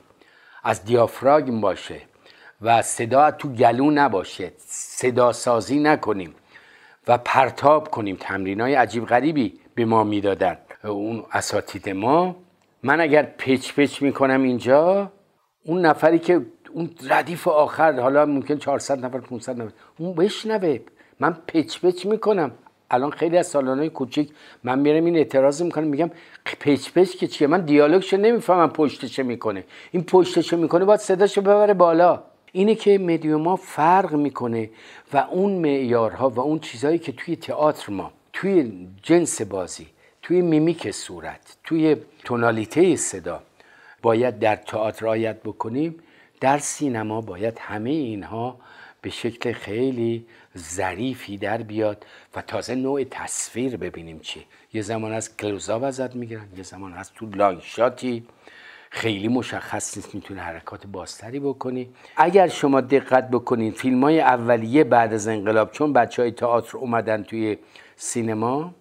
از 0.63 0.86
دیافراگم 0.86 1.62
باشه. 1.62 2.01
و 2.62 2.81
صدا 2.81 3.31
تو 3.31 3.49
گلو 3.49 3.91
نباشه. 3.91 4.51
صدا 4.67 5.31
سازی 5.31 5.79
نکنیم. 5.79 6.36
و 7.08 7.17
پرتاب 7.17 7.91
کنیم. 7.91 8.17
تمرین 8.19 8.62
های 8.62 8.75
عجیب 8.75 9.05
غریبی 9.05 9.60
به 9.75 9.86
ما 9.86 10.03
می‌دادن. 10.03 10.58
اون 10.84 11.23
اساتید 11.31 11.89
ما. 11.89 12.36
من 12.84 13.01
اگر 13.01 13.23
پچ 13.23 13.73
پچ 13.73 14.01
می‌کنم 14.01 14.43
اینجا 14.43 15.12
اون 15.65 15.86
نفری 15.86 16.19
که 16.19 16.45
اون 16.71 16.89
ردیف 17.10 17.47
آخر 17.47 17.99
حالا 17.99 18.25
ممکن 18.25 18.58
400 18.58 19.05
نفر 19.05 19.19
500 19.19 19.62
نفر 19.62 19.71
اون 19.97 20.13
بشنوه. 20.13 20.79
من 21.19 21.38
پچ 21.47 21.79
پچ 21.79 22.05
می‌کنم. 22.05 22.51
الان 22.91 23.12
خیلی 23.12 23.38
از 23.38 23.48
سالانهای 23.48 23.89
کوچیک 23.89 24.30
من 24.63 24.80
میرم 24.80 25.06
این 25.06 25.15
اعتراض 25.15 25.62
می‌کنم 25.62 25.88
میگم 25.88 26.12
پچ 26.60 26.89
پچ 26.91 27.15
که 27.15 27.28
چیه؟ 27.28 27.48
من 27.48 27.62
دیالوگشو 27.62 28.17
نمی‌فهمم 28.17 28.69
پشتش 28.69 29.19
می‌کنه. 29.19 29.63
این 29.91 30.04
پشتش 30.04 30.54
می‌کنه 30.54 30.86
باید 30.86 31.00
صداشو 31.00 31.41
ببره 31.41 31.74
بالا. 31.74 32.24
اینه 32.52 32.76
که 32.76 32.98
مدیوما 32.98 33.56
فرق 33.56 34.13
می‌کنه 34.13 34.69
و 35.13 35.17
اون 35.17 35.52
معیارها 35.52 36.30
و 36.30 36.39
اون 36.39 36.60
چیزهایی 36.60 37.00
که 37.00 37.12
توی 37.12 37.36
تئاتر 37.36 37.93
ما 37.93 38.12
توی 38.34 38.88
جنس 39.04 39.41
بازی 39.41 39.88
توی 40.21 40.41
میمیک 40.41 40.91
صورت 40.91 41.58
توی 41.63 41.95
تونالیته 42.24 42.95
صدا 42.95 43.41
باید 44.02 44.39
در 44.39 44.56
تئاتر 44.56 45.06
رعایت 45.06 45.43
بکنیم 45.43 45.95
در 46.41 46.58
سینما 46.58 47.21
باید 47.21 47.60
همه 47.60 47.89
اینها 47.89 48.58
به 49.06 49.12
شکل 49.12 49.54
خیلی 49.54 50.26
ظریفی 50.58 51.38
در 51.38 51.58
بیاد 51.58 52.06
و 52.36 52.41
تازه 52.41 52.76
نوع 52.76 53.04
تصویر 53.04 53.78
ببینیم 53.78 54.20
چی. 54.20 54.46
یه 54.74 54.82
زمان 54.82 55.12
از 55.12 55.38
کلوزا 55.38 55.88
ازت 55.88 56.15
می‌گیرن 56.15 56.48
یه 56.58 56.63
زمان 56.63 56.94
از 56.94 57.13
تو 57.13 57.26
لایشاتی 57.26 58.28
خیلی 58.89 59.28
مشخص 59.28 59.98
نیست 59.98 60.15
می‌تونه 60.15 60.41
حرکات 60.41 60.88
بازتری 60.88 61.39
بکنی. 61.39 61.89
اگر 62.15 62.48
شما 62.48 62.82
دقت 62.82 63.30
بکنید 63.30 63.74
فیلم 63.74 64.04
های 64.04 64.20
اولیه 64.20 64.84
بعد 64.84 65.13
از 65.13 65.28
انقلاب 65.28 65.72
چون 65.72 65.94
بچه 65.94 66.22
های 66.22 66.32
تئاتر 66.32 66.78
اومدن 66.78 67.24
توی 67.24 67.58
سینما 67.96 68.76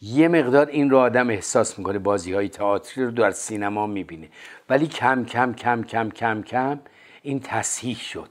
یه 0.00 0.28
مقدار 0.28 0.66
این 0.66 0.90
رو 0.90 0.98
آدم 0.98 1.30
احساس 1.30 1.78
می‌کنه 1.78 1.98
بازی 1.98 2.32
های 2.32 2.48
تئاتری 2.48 3.04
رو 3.04 3.10
در 3.10 3.30
سینما 3.30 3.86
می‌بینه. 3.86 4.28
ولی 4.68 4.86
کم 4.86 5.24
کم 5.24 5.52
کم 5.52 5.82
کم 5.82 6.10
کم 6.10 6.42
کم 6.42 6.80
این 7.22 7.40
تصحیح 7.40 7.96
شد. 7.96 8.30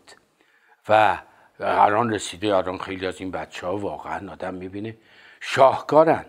و 0.89 1.17
الان 1.59 2.13
رسیده 2.13 2.55
الان 2.55 2.77
خیلی 2.77 3.07
از 3.07 3.21
این 3.21 3.31
بچه 3.31 3.67
ها 3.67 3.77
واقعا 3.77 4.31
آدم 4.31 4.53
می‌بینه. 4.53 4.95
شاهکارن. 5.39 6.25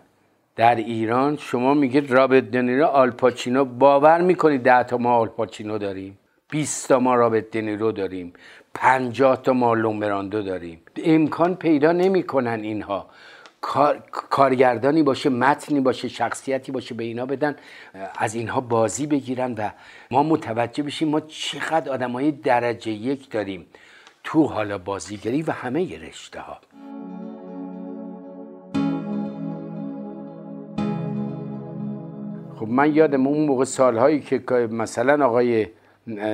در 0.57 0.75
ایران 0.75 1.37
شما 1.37 1.75
میگید 1.75 2.11
رابط 2.11 2.45
دنیرو 2.45 2.87
آلپاچینو 2.87 3.65
باور 3.65 4.21
می‌کنید 4.21 4.63
ده 4.63 4.83
تا 4.83 4.97
ما 4.97 5.17
آلپاچینو 5.17 5.79
داریم. 5.79 6.19
20 6.51 6.89
تا 6.89 6.99
ما 6.99 7.15
رابط 7.15 7.51
دنیرو 7.51 7.93
داریم. 7.93 8.33
50 8.75 9.43
تا 9.43 9.53
ما 9.53 9.75
لومبراندو 9.75 10.43
داریم. 10.43 10.83
امکان 11.05 11.57
پیدا 11.57 11.93
نمی‌کنن 11.93 12.61
اینها. 12.63 13.07
کارگردانی 14.13 15.03
باشه 15.03 15.31
متنی 15.31 15.81
باشه 15.81 16.09
شخصیتی 16.09 16.73
باشه 16.73 16.95
به 16.95 17.05
اینا 17.05 17.27
بدن 17.27 17.57
از 18.19 18.35
اینها 18.35 18.61
بازی 18.61 19.07
بگیرن 19.07 19.55
و 19.55 19.71
ما 20.11 20.23
متوجه 20.23 20.83
بشیم 20.83 21.09
ما 21.09 21.21
چقدر 21.21 21.93
آدم 21.93 22.13
های 22.13 22.33
درجه 22.33 22.93
یک 22.93 23.31
داریم. 23.31 23.67
تو 24.25 24.47
حالا 24.47 24.79
بازیگری 24.79 25.43
و 25.43 25.51
همه 25.51 25.99
رشته 26.09 26.41
ها 26.41 26.59
خب 32.57 32.69
من 32.69 32.95
یادم 32.95 33.27
اون 33.27 33.47
موقع 33.47 33.65
سالهایی 33.65 34.21
که 34.21 34.39
مثلا 34.71 35.27
آقای 35.27 35.67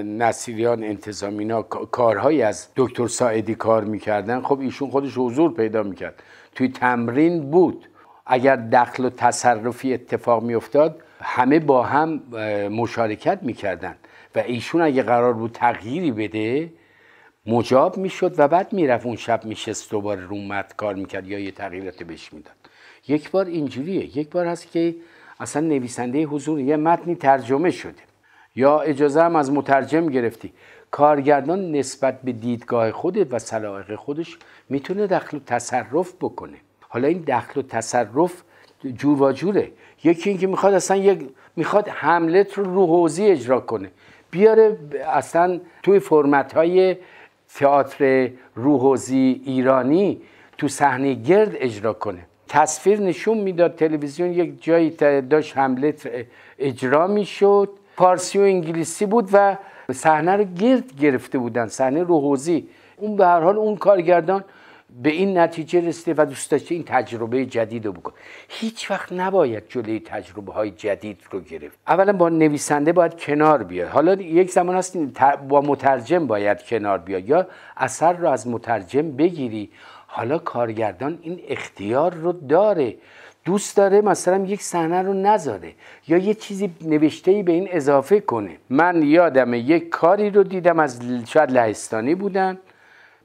نصیریان 0.04 0.84
انتظامینا 0.84 1.62
کارهایی 1.62 2.42
از 2.42 2.68
دکتر 2.76 3.06
ساعدی 3.06 3.54
کار 3.54 3.84
می‌کردن 3.84 4.40
خب 4.40 4.60
ایشون 4.60 4.90
خودش 4.90 5.18
حضور 5.18 5.54
پیدا 5.54 5.82
می‌کرد. 5.82 6.22
توی 6.54 6.68
تمرین 6.68 7.50
بود. 7.50 7.88
اگر 8.26 8.56
دخل 8.56 9.04
و 9.04 9.10
تصرفی 9.10 9.94
اتفاق 9.94 10.42
میافتاد 10.42 11.02
همه 11.20 11.58
با 11.58 11.82
هم 11.82 12.22
مشارکت 12.68 13.38
می‌کردن. 13.42 13.96
و 14.34 14.38
ایشون 14.38 14.82
اگه 14.82 15.02
قرار 15.02 15.32
بود 15.32 15.52
تغییری 15.52 16.10
بده 16.10 16.70
مجاب 17.46 17.96
می‌شد 17.96 18.34
و 18.38 18.48
بعد 18.48 18.72
می‌رفت 18.72 19.06
اون 19.06 19.16
شب 19.16 19.44
میشست 19.44 19.90
دوباره 19.90 20.26
رو 20.26 20.36
مت 20.36 20.76
کار 20.76 20.94
می‌کرد 20.94 21.28
یا 21.28 21.38
یه 21.38 21.50
تغییرات 21.50 22.02
بهش 22.02 22.32
می‌داد. 22.32 22.54
یک 23.08 23.30
بار 23.30 23.44
اینجوریه. 23.44 24.18
یک 24.18 24.30
بار 24.30 24.46
هست 24.46 24.72
که 24.72 24.94
اصلا 25.40 25.62
نویسنده 25.62 26.24
حضور 26.24 26.60
یه 26.60 26.76
متنی 26.76 27.14
ترجمه 27.14 27.70
شده. 27.70 28.02
یا 28.56 28.80
اجازه 28.80 29.22
هم 29.22 29.36
از 29.36 29.52
مترجم 29.52 30.06
گرفتی. 30.06 30.52
کارگردان 30.90 31.72
نسبت 31.72 32.22
به 32.22 32.32
دیدگاه 32.32 32.92
خودت 32.92 33.34
و 33.34 33.38
سلاحق 33.38 33.94
خودش 33.94 34.38
می‌تونه 34.68 35.06
دخل 35.06 35.36
و 35.36 35.40
تصرف 35.40 36.12
بکنه. 36.20 36.56
حالا 36.88 37.08
این 37.08 37.24
دخل 37.26 37.60
و 37.60 37.62
تصرف 37.62 38.42
جور 38.96 39.22
و 39.22 39.32
جوره. 39.32 39.70
یکی 40.04 40.30
اینکه 40.30 40.46
می‌خواد 40.46 40.74
اصلا 40.74 40.96
یک 40.96 41.28
می‌خواد 41.56 41.88
حملت 41.88 42.52
رو 42.52 42.64
رو 42.64 43.08
اجرا 43.20 43.60
کنه. 43.60 43.90
بیاره 44.30 44.78
اصلا 45.06 45.60
توی 45.82 45.98
فرمت 45.98 46.52
های 46.52 46.96
تئاتر 47.54 48.30
روحوزی 48.54 49.42
ایرانی 49.44 50.20
تو 50.58 50.68
صحنه 50.68 51.14
گرد 51.14 51.52
اجرا 51.54 51.92
کنه. 51.92 52.26
تصویر 52.48 53.00
نشون 53.00 53.38
می‌داد 53.38 53.74
تلویزیون 53.74 54.32
یک 54.32 54.62
جایی 54.62 54.90
داشت 55.30 55.58
حملت 55.58 56.10
اجرا 56.58 57.06
می‌شد. 57.06 57.68
فارسی 57.96 58.38
و 58.38 58.42
انگلیسی 58.42 59.06
بود 59.06 59.28
و 59.32 59.56
صحنه 59.92 60.36
رو 60.36 60.44
گرد 60.44 60.96
گرفته 61.00 61.38
بودن 61.38 61.66
صحنه 61.66 62.02
روحوزی 62.02 62.68
اون 62.96 63.16
به 63.16 63.26
هر 63.26 63.40
حال 63.40 63.56
اون 63.58 63.76
کارگردان 63.76 64.44
به 65.02 65.10
این 65.10 65.38
نتیجه 65.38 65.80
رسیده 65.80 66.22
و 66.22 66.26
دوست 66.26 66.50
داشته 66.50 66.74
این 66.74 66.84
تجربه 66.84 67.46
جدید 67.46 67.86
رو 67.86 67.92
بکن 67.92 68.12
هیچ 68.48 68.90
وقت 68.90 69.12
نباید 69.12 69.62
جلوی 69.68 70.00
تجربه 70.00 70.52
های 70.52 70.70
جدید 70.70 71.20
رو 71.30 71.40
گرفت. 71.40 71.78
اولا 71.88 72.12
با 72.12 72.28
نویسنده 72.28 72.92
باید 72.92 73.20
کنار 73.20 73.62
بیاد. 73.62 73.88
حالا 73.88 74.14
یک 74.14 74.50
زمان 74.50 74.76
هست 74.76 74.96
با 75.48 75.60
مترجم 75.60 76.26
باید 76.26 76.62
کنار 76.62 76.98
بیاد 76.98 77.28
یا 77.28 77.46
اثر 77.76 78.12
رو 78.12 78.28
از 78.28 78.48
مترجم 78.48 79.10
بگیری. 79.10 79.70
حالا 80.06 80.38
کارگردان 80.38 81.18
این 81.22 81.40
اختیار 81.48 82.14
رو 82.14 82.32
داره. 82.32 82.96
دوست 83.44 83.76
داره 83.76 84.00
مثلا 84.00 84.44
یک 84.44 84.62
صحنه 84.62 85.02
رو 85.02 85.14
نذاره 85.14 85.72
یا 86.08 86.18
یه 86.18 86.34
چیزی 86.34 86.70
نوشته 86.80 87.42
به 87.42 87.52
این 87.52 87.68
اضافه 87.70 88.20
کنه. 88.20 88.56
من 88.70 89.02
یادم 89.02 89.54
یک 89.54 89.88
کاری 89.88 90.30
رو 90.30 90.42
دیدم 90.42 90.78
از 90.78 91.00
شاید 91.26 91.50
لهستانی 91.50 92.14
بودن. 92.14 92.58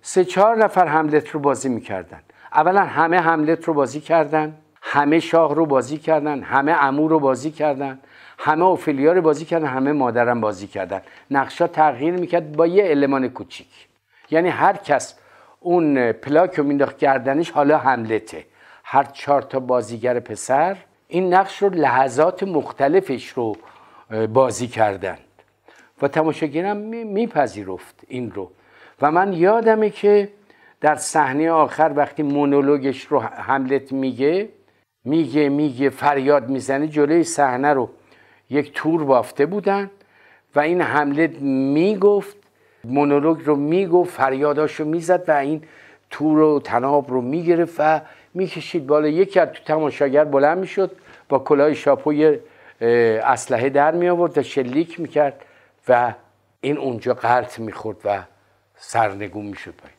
سه 0.02 0.26
چهار 0.26 0.58
نفر 0.58 0.88
حملت 0.88 1.30
رو 1.30 1.40
بازی 1.40 1.70
می‌کردن. 1.70 2.20
اولا 2.54 2.82
همه 2.82 3.18
حملت 3.18 3.66
رو 3.66 3.74
بازی 3.74 4.02
کردن 4.02 4.56
همه 4.82 5.20
شاه 5.20 5.56
رو 5.56 5.66
بازی 5.66 5.98
کردن 5.98 6.44
همه 6.44 6.72
امور 6.84 7.12
رو 7.12 7.20
بازی 7.20 7.52
کردن 7.52 8.00
همه 8.40 8.66
اوفیلیا 8.66 9.14
رو 9.14 9.22
بازی 9.22 9.46
کردن 9.46 9.68
همه 9.68 9.92
مادرم 9.92 10.42
بازی 10.42 10.68
کردن. 10.68 11.02
نقشا 11.32 11.68
تغییر 11.68 12.14
می‌کرد 12.14 12.52
با 12.52 12.68
یه 12.68 12.90
المان 12.90 13.28
کوچیک. 13.28 13.88
یعنی 14.32 14.50
هر 14.50 14.74
کس 14.74 15.16
اون 15.60 16.12
پلاک 16.12 16.54
رو 16.54 16.64
مینداخت 16.64 16.98
گردنش 16.98 17.52
حالا 17.52 17.78
حملته 17.78 18.46
هر 18.84 19.04
چهار 19.04 19.42
تا 19.42 19.60
بازیگر 19.60 20.20
پسر 20.20 20.78
این 21.08 21.34
نقش 21.34 21.64
رو 21.64 21.70
لحظات 21.70 22.44
مختلفش 22.44 23.28
رو 23.30 23.56
بازی 24.34 24.68
کردند. 24.68 25.20
و 26.02 26.08
تماشاگرم 26.08 26.78
میپذیرفت 26.78 28.02
این 28.08 28.32
رو. 28.32 28.52
و 29.02 29.12
من 29.12 29.34
یادمه 29.34 29.90
که 29.90 30.30
در 30.82 30.96
صحنه 30.96 31.52
آخر 31.52 31.92
وقتی 31.96 32.24
مونولوگش 32.24 33.06
رو 33.06 33.20
حملت 33.20 33.92
میگه 33.92 34.50
میگه 35.06 35.50
میگه 35.50 35.90
فریاد 35.90 36.50
می‌زنه 36.50 36.88
جلوی 36.88 37.24
صحنه 37.24 37.74
رو 37.74 37.90
یک 38.50 38.74
تور 38.74 39.04
بافته 39.04 39.46
بودن 39.46 39.92
و 40.56 40.60
این 40.60 40.82
حملت 40.82 41.42
می‌گفت 41.42 42.38
مونولوگ 42.84 43.46
رو 43.46 43.56
می‌گفت 43.56 44.12
فریاداش 44.12 44.76
رو 44.76 44.86
می‌زد 44.86 45.24
و 45.28 45.32
این 45.32 45.64
تور 46.10 46.40
و 46.40 46.60
تناب 46.60 47.10
رو 47.10 47.22
می‌گرفت 47.22 47.76
و 47.80 48.02
می‌کشید 48.34 48.88
بالا. 48.88 49.08
یکی 49.08 49.40
از 49.40 49.50
تو 49.50 49.64
تماشاگر 49.64 50.24
بلند 50.24 50.58
می‌شد 50.58 50.92
با 51.30 51.40
کلاه 51.40 51.74
شاپوی 51.74 52.40
اسلحه 52.82 53.70
در 53.70 53.92
می 53.92 54.10
آورد 54.10 54.38
و 54.38 54.44
شلیک 54.44 55.00
می‌کرد 55.00 55.46
و 55.88 56.14
این 56.62 56.78
اونجا 56.78 57.14
قرط 57.14 57.60
می‌خورد 57.60 57.98
و 58.06 58.24
سرنگون 58.80 59.46
می‌شد 59.46 59.72
پایین. 59.72 59.98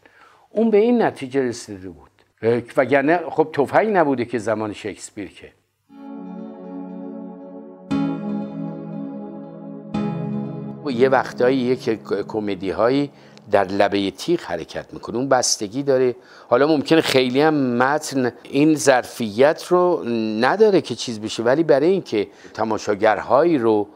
اون 0.51 0.71
به 0.71 0.77
این 0.77 1.03
نتیجه 1.03 1.43
رسیده 1.43 1.88
بود. 1.88 2.11
وگرنه 2.77 3.21
خب 3.31 3.49
تفنگ 3.53 3.97
نبوده 3.97 4.25
که 4.25 4.38
زمان 4.38 4.73
شکسپیر 4.73 5.29
که. 5.29 5.53
یه 10.90 11.09
وقتایی 11.09 11.57
یک 11.57 11.99
کمدی 12.29 12.71
هایی 12.71 13.11
در 13.51 13.64
لبه 13.64 14.11
تیغ 14.11 14.40
حرکت 14.40 14.95
می‌کنه. 14.95 15.16
اون 15.16 15.29
بستگی 15.29 15.83
داره. 15.83 16.16
حالا 16.49 16.66
ممکنه 16.66 17.01
خیلی 17.01 17.40
هم 17.40 17.55
متن 17.55 18.33
این 18.43 18.75
ظرفیت 18.75 19.64
رو 19.64 20.05
نداره 20.40 20.81
که 20.81 20.95
چیز 20.95 21.21
بشه. 21.21 21.43
ولی 21.43 21.62
برای 21.62 21.88
اینکه 21.88 22.29
تماشاگرهایی 22.55 23.59
رو 23.59 23.88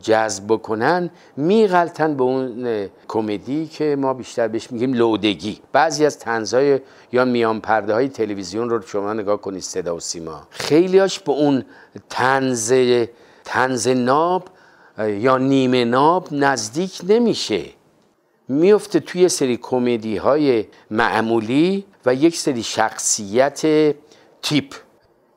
جذب 0.00 0.44
بکنن 0.48 1.10
میغلطن 1.36 2.16
به 2.16 2.22
اون 2.22 2.66
کمدی 3.08 3.66
که 3.66 3.96
ما 3.96 4.14
بیشتر 4.14 4.48
بهش 4.48 4.70
میگیم 4.70 4.92
لودگی. 4.92 5.60
بعضی 5.72 6.06
از 6.06 6.18
تنزهای 6.18 6.80
یا 7.12 7.24
میان 7.24 7.60
پرده 7.60 7.94
های 7.94 8.08
تلویزیون 8.08 8.70
رو 8.70 8.82
شما 8.82 9.12
نگاه 9.12 9.40
کنید 9.40 9.62
صدا 9.62 9.96
و 9.96 10.00
سیما. 10.00 10.46
خیلیاش 10.50 11.18
به 11.18 11.32
اون 11.32 11.64
تنز 12.10 12.72
تنز 13.44 13.88
ناب 13.88 14.48
یا 14.98 15.38
نیمه 15.38 15.84
ناب 15.84 16.28
نزدیک 16.32 17.00
نمیشه. 17.08 17.64
میفته 18.48 19.00
توی 19.00 19.28
سری 19.28 19.56
کمدی 19.56 20.16
های 20.16 20.64
معمولی 20.90 21.84
و 22.06 22.14
یک 22.14 22.36
سری 22.36 22.62
شخصیت 22.62 23.60
تیپ. 24.42 24.74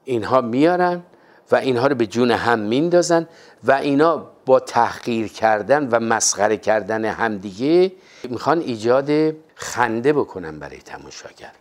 اینها 0.05 0.41
میارن 0.41 1.03
و 1.51 1.55
اینها 1.55 1.87
رو 1.87 1.95
به 1.95 2.05
جون 2.05 2.31
هم 2.31 2.59
میندازن 2.59 3.27
و 3.67 3.71
اینا 3.71 4.25
با 4.45 4.59
تحقیر 4.59 5.27
کردن 5.27 5.87
و 5.87 5.99
مسخره 5.99 6.57
کردن 6.57 7.05
همدیگه 7.05 7.91
می‌خوان 8.29 8.59
ایجاد 8.59 9.35
خنده 9.55 10.13
بکنن 10.13 10.59
برای 10.59 10.77
تماشاگر. 10.77 11.51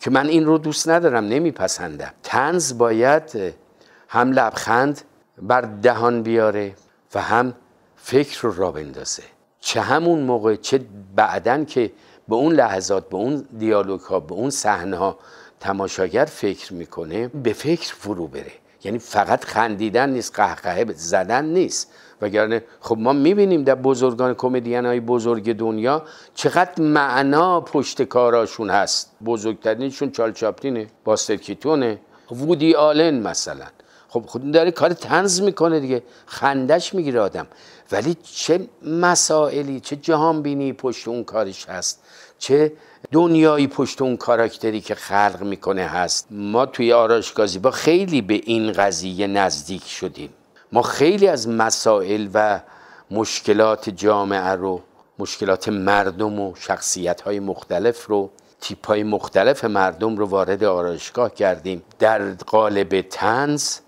که 0.00 0.10
من 0.10 0.28
این 0.28 0.46
رو 0.46 0.58
دوست 0.58 0.88
ندارم 0.88 1.24
نمیپسندم. 1.24 2.12
تنز 2.22 2.78
باید 2.78 3.54
هم 4.08 4.32
لبخند 4.32 5.00
بر 5.42 5.60
دهان 5.60 6.22
بیاره 6.22 6.74
و 7.14 7.22
هم 7.22 7.54
فکر 7.96 8.40
رو 8.42 8.56
را 8.56 8.72
بندازه. 8.72 9.22
چه 9.60 9.80
همون 9.80 10.20
موقع 10.20 10.56
چه 10.56 10.80
بعدن 11.16 11.64
که 11.64 11.92
به 12.28 12.34
اون 12.34 12.52
لحظات 12.52 13.08
به 13.08 13.16
اون 13.16 13.46
دیالوگ 13.58 14.00
ها 14.00 14.20
به 14.20 14.34
اون 14.34 14.50
صحنه 14.50 14.96
ها 14.96 15.18
تماشاگر 15.60 16.24
فکر 16.24 16.74
می‌کنه 16.74 17.28
به 17.28 17.52
فکر 17.52 17.94
فرو 17.94 18.26
بره. 18.26 18.52
یعنی 18.84 18.98
فقط 18.98 19.44
خندیدن 19.44 20.10
نیست 20.10 20.34
قهقهه 20.34 20.92
زدن 20.92 21.44
نیست. 21.44 21.92
وگرنه 22.22 22.64
خب 22.80 22.98
ما 22.98 23.12
می‌بینیم 23.12 23.64
در 23.64 23.74
بزرگان 23.74 24.34
کمدین 24.34 24.86
های 24.86 25.00
بزرگ 25.00 25.52
دنیا 25.52 26.02
چقدر 26.34 26.82
معنا 26.82 27.60
پشت 27.60 28.02
کاراشون 28.02 28.70
هست. 28.70 29.12
بزرگترینشون 29.24 30.10
چال 30.10 30.32
چاپلینه 30.32 30.86
باستر 31.04 31.36
کیتونه 31.36 31.98
وودی 32.30 32.74
آلن 32.74 33.20
مثلا. 33.20 33.66
خب 34.08 34.24
خود 34.26 34.50
داره 34.50 34.70
کار 34.70 34.92
تنز 34.92 35.40
می‌کنه 35.40 35.80
دیگه 35.80 36.02
خندش 36.26 36.94
می‌گیره 36.94 37.20
آدم. 37.20 37.46
ولی 37.92 38.16
چه 38.22 38.68
مسائلی 38.82 39.80
چه 39.80 39.96
جهان 39.96 40.42
بینی 40.42 40.72
پشت 40.72 41.08
اون 41.08 41.24
کارش 41.24 41.68
هست؟ 41.68 42.02
چه 42.38 42.72
دنیایی 43.12 43.66
پشت 43.66 44.02
اون 44.02 44.16
کاراکتری 44.16 44.80
که 44.80 44.94
خلق 44.94 45.38
می‌کنه 45.42 45.82
هست. 45.82 46.26
ما 46.30 46.66
توی 46.66 46.92
آراشگازی 46.92 47.58
با 47.58 47.70
خیلی 47.70 48.22
به 48.22 48.34
این 48.34 48.72
قضیه 48.72 49.26
نزدیک 49.26 49.86
شدیم. 49.86 50.30
ما 50.72 50.82
خیلی 50.82 51.28
از 51.28 51.48
مسائل 51.48 52.28
و 52.34 52.60
مشکلات 53.10 53.90
جامعه 53.90 54.50
رو 54.50 54.80
مشکلات 55.18 55.68
مردم 55.68 56.40
و 56.40 56.54
شخصیت 56.54 57.20
های 57.20 57.40
مختلف 57.40 58.06
رو 58.06 58.30
تیپ 58.60 58.86
های 58.86 59.02
مختلف 59.02 59.64
مردم 59.64 60.16
رو 60.16 60.26
وارد 60.26 60.64
آرایشگاه 60.64 61.34
کردیم. 61.34 61.82
در 61.98 62.34
قالب 62.34 63.00
تنز 63.00 63.78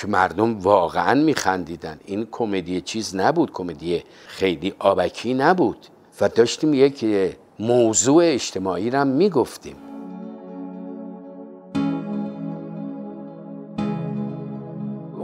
که 0.00 0.06
مردم 0.06 0.58
واقعا 0.58 1.14
میخندیدن. 1.14 2.00
این 2.04 2.28
کمدی 2.30 2.80
چیز 2.80 3.16
نبود. 3.16 3.52
کمدی 3.52 4.04
خیلی 4.26 4.74
آبکی 4.78 5.34
نبود. 5.34 5.86
و 6.20 6.28
داشتیم 6.28 6.74
یک 6.74 7.04
موضوع 7.60 8.22
اجتماعی 8.26 8.90
را 8.90 9.04
می‌گفتیم. 9.04 9.76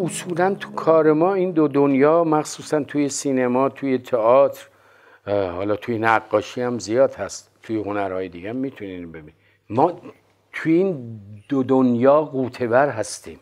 اصولا 0.05 0.55
تو 0.55 0.72
کار 0.72 1.12
ما 1.12 1.35
این 1.35 1.51
دو 1.51 1.68
دنیا 1.68 2.25
مخصوصا 2.25 2.81
توی 2.81 3.09
سینما 3.09 3.68
توی 3.68 3.99
تئاتر 3.99 4.66
حالا 5.27 5.77
توی 5.77 5.99
نقاشی 5.99 6.62
هم 6.62 6.79
زیاد 6.79 7.14
هست. 7.14 7.51
توی 7.62 7.77
هنرهای 7.77 8.29
دیگه 8.29 8.51
هم 8.51 8.57
می‌تونین 8.57 9.12
ببینید 9.12 9.35
ما 9.70 9.92
توی 10.53 10.72
این 10.72 11.20
دو 11.49 11.62
دنیا 11.62 12.22
قوتور 12.22 12.88
هستیم. 12.88 13.38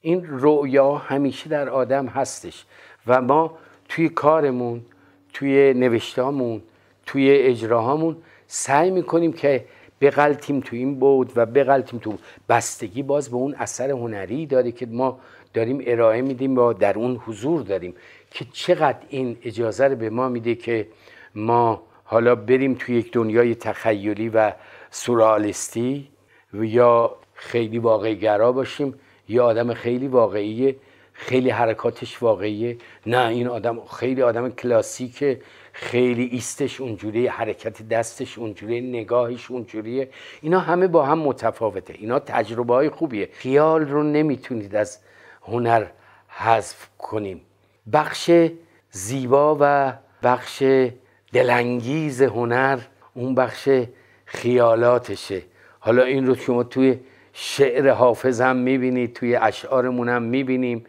این 0.00 0.26
رؤیا 0.28 0.94
همیشه 0.94 1.48
در 1.48 1.68
آدم 1.68 2.06
هستش 2.06 2.64
و 3.06 3.22
ما 3.22 3.58
توی 3.88 4.08
کارمون 4.08 4.84
توی 5.32 5.74
نوشتامون 5.74 6.62
توی 7.08 7.30
اجراهامون 7.30 8.16
سعی 8.46 8.90
می‌کنیم 8.90 9.32
که 9.32 9.64
بغلتیم 10.00 10.60
تو 10.60 10.76
این 10.76 10.98
بود 10.98 11.32
و 11.36 11.46
بغلتیم 11.46 12.00
تو 12.00 12.14
بستگی 12.48 13.02
باز 13.02 13.30
به 13.30 13.36
اون 13.36 13.54
اثر 13.54 13.90
هنری 13.90 14.46
داره 14.46 14.72
که 14.72 14.86
ما 14.86 15.20
داریم 15.54 15.82
ارائه 15.86 16.22
میدیم 16.22 16.58
و 16.58 16.72
در 16.72 16.98
اون 16.98 17.16
حضور 17.16 17.62
داریم 17.62 17.94
که 18.30 18.46
چقدر 18.52 18.98
این 19.08 19.36
اجازه 19.44 19.84
رو 19.84 19.96
به 19.96 20.10
ما 20.10 20.28
میده 20.28 20.54
که 20.54 20.88
ما 21.34 21.82
حالا 22.04 22.34
بریم 22.34 22.74
توی 22.74 22.96
یک 22.96 23.12
دنیای 23.12 23.54
تخیلی 23.54 24.28
و 24.28 24.52
سورالستی 24.90 26.08
یا 26.52 27.16
خیلی 27.34 27.78
واقعی 27.78 28.16
گرا 28.16 28.52
باشیم 28.52 28.94
یا 29.28 29.44
آدم 29.44 29.74
خیلی 29.74 30.08
واقعیه 30.08 30.76
خیلی 31.18 31.50
حرکاتش 31.50 32.22
واقعیه. 32.22 32.76
نه 33.06 33.26
این 33.26 33.48
آدم 33.48 33.80
خیلی 34.00 34.22
آدم 34.22 34.50
کلاسیکه. 34.50 35.40
خیلی 35.80 36.24
ایستش 36.24 36.80
اونجوری 36.80 37.26
حرکت 37.26 37.88
دستش 37.88 38.38
اونجوری 38.38 38.80
نگاهش 38.80 39.50
اونجوریه. 39.50 40.08
اینا 40.42 40.60
همه 40.60 40.86
با 40.86 41.06
هم 41.06 41.18
متفاوته. 41.18 41.94
اینا 41.98 42.18
تجربه 42.18 42.74
های 42.74 42.90
خوبیه. 42.90 43.28
خیال 43.32 43.80
رو 43.80 44.02
نمی‌تونید 44.02 44.74
از 44.74 44.98
هنر 45.42 45.86
حذف 46.28 46.86
کنیم. 46.98 47.40
بخش 47.92 48.30
زیبا 48.90 49.56
و 49.60 49.92
بخش 50.22 50.62
دلانگیز 51.32 52.22
هنر 52.22 52.78
اون 53.14 53.34
بخش 53.34 53.68
خیالاتشه. 54.24 55.42
حالا 55.80 56.02
این 56.02 56.26
رو 56.26 56.34
شما 56.34 56.62
توی 56.62 56.98
شعر 57.32 57.90
حافظ 57.90 58.40
هم 58.40 58.56
می‌بینید 58.56 59.12
توی 59.12 59.36
اشعارمون 59.36 60.08
هم 60.08 60.22
می‌بینیم. 60.22 60.84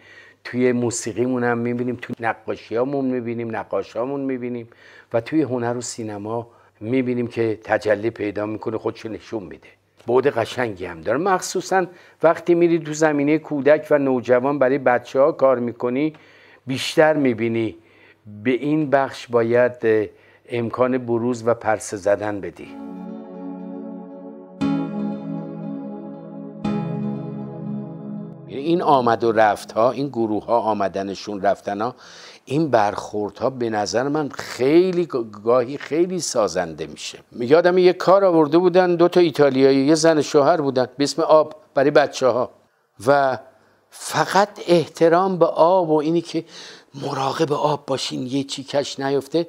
توی 0.50 0.72
موسیقیمون 0.72 1.44
هم 1.44 1.58
می‌بینیم 1.58 1.98
توی 2.02 2.16
نقاشیامون 2.20 3.06
می‌بینیم 3.06 3.56
نقاشامون 3.56 4.22
می‌بینیم 4.22 4.68
و 5.14 5.22
توی 5.22 5.42
هنر 5.42 5.78
و 5.78 5.82
سینما 5.82 6.48
می‌بینیم 6.80 7.28
که 7.28 7.60
تجلی 7.64 8.10
پیدا 8.10 8.46
می‌کنه 8.46 8.78
خودشو 8.78 9.10
نشون 9.10 9.44
میده. 9.44 9.68
بود 10.08 10.28
قشنگی 10.28 10.86
هم 10.86 11.02
داره. 11.02 11.18
مخصوصا 11.18 11.86
وقتی 12.24 12.56
میری 12.56 12.80
تو 12.80 12.94
زمینه 12.94 13.38
کودک 13.38 13.88
و 13.92 13.98
نوجوان 13.98 14.60
برای 14.60 14.78
بچه 14.78 15.20
ها 15.20 15.32
کار 15.32 15.60
می‌کنی 15.60 16.14
بیشتر 16.68 17.14
می‌بینی 17.14 17.76
به 18.44 18.52
این 18.52 18.90
بخش 18.90 19.28
باید 19.28 20.10
امکان 20.50 20.98
بروز 20.98 21.48
و 21.48 21.54
پرسه 21.54 21.98
زدن 21.98 22.42
بدی. 22.42 22.68
این 28.60 28.82
آمد 28.82 29.24
و 29.24 29.32
رفت 29.32 29.72
ها 29.72 29.92
این 29.92 30.08
گروه 30.08 30.46
ها 30.46 30.60
آمدنشون 30.60 31.42
رفتن 31.42 31.82
ها 31.82 31.96
این 32.46 32.70
برخورد 32.70 33.38
ها 33.38 33.50
به 33.50 33.70
نظر 33.70 34.08
من 34.08 34.30
خیلی 34.30 35.08
گاهی 35.44 35.78
خیلی 35.78 36.20
سازنده 36.20 36.88
میشه. 36.88 37.20
یادم 37.40 37.78
یه 37.78 37.94
کار 37.94 38.26
آورده 38.26 38.58
بودن 38.58 38.96
دو 38.96 39.08
تا 39.08 39.20
ایتالیایی 39.20 39.86
یه 39.86 39.96
زن 39.96 40.22
شوهر 40.22 40.62
بودن 40.62 40.88
به 40.98 41.04
اسم 41.04 41.22
آب 41.22 41.56
برای 41.74 41.92
بچه 41.92 42.28
ها 42.28 42.50
و 43.08 43.40
فقط 43.90 44.50
احترام 44.68 45.38
به 45.38 45.46
آب 45.46 45.90
و 45.90 45.96
اینی 45.96 46.22
که 46.22 46.46
مراقب 46.96 47.54
آب 47.54 47.86
باشین 47.86 48.28
یه 48.28 48.44
چی 48.44 48.64
کش 48.64 49.00
نیفته. 49.00 49.48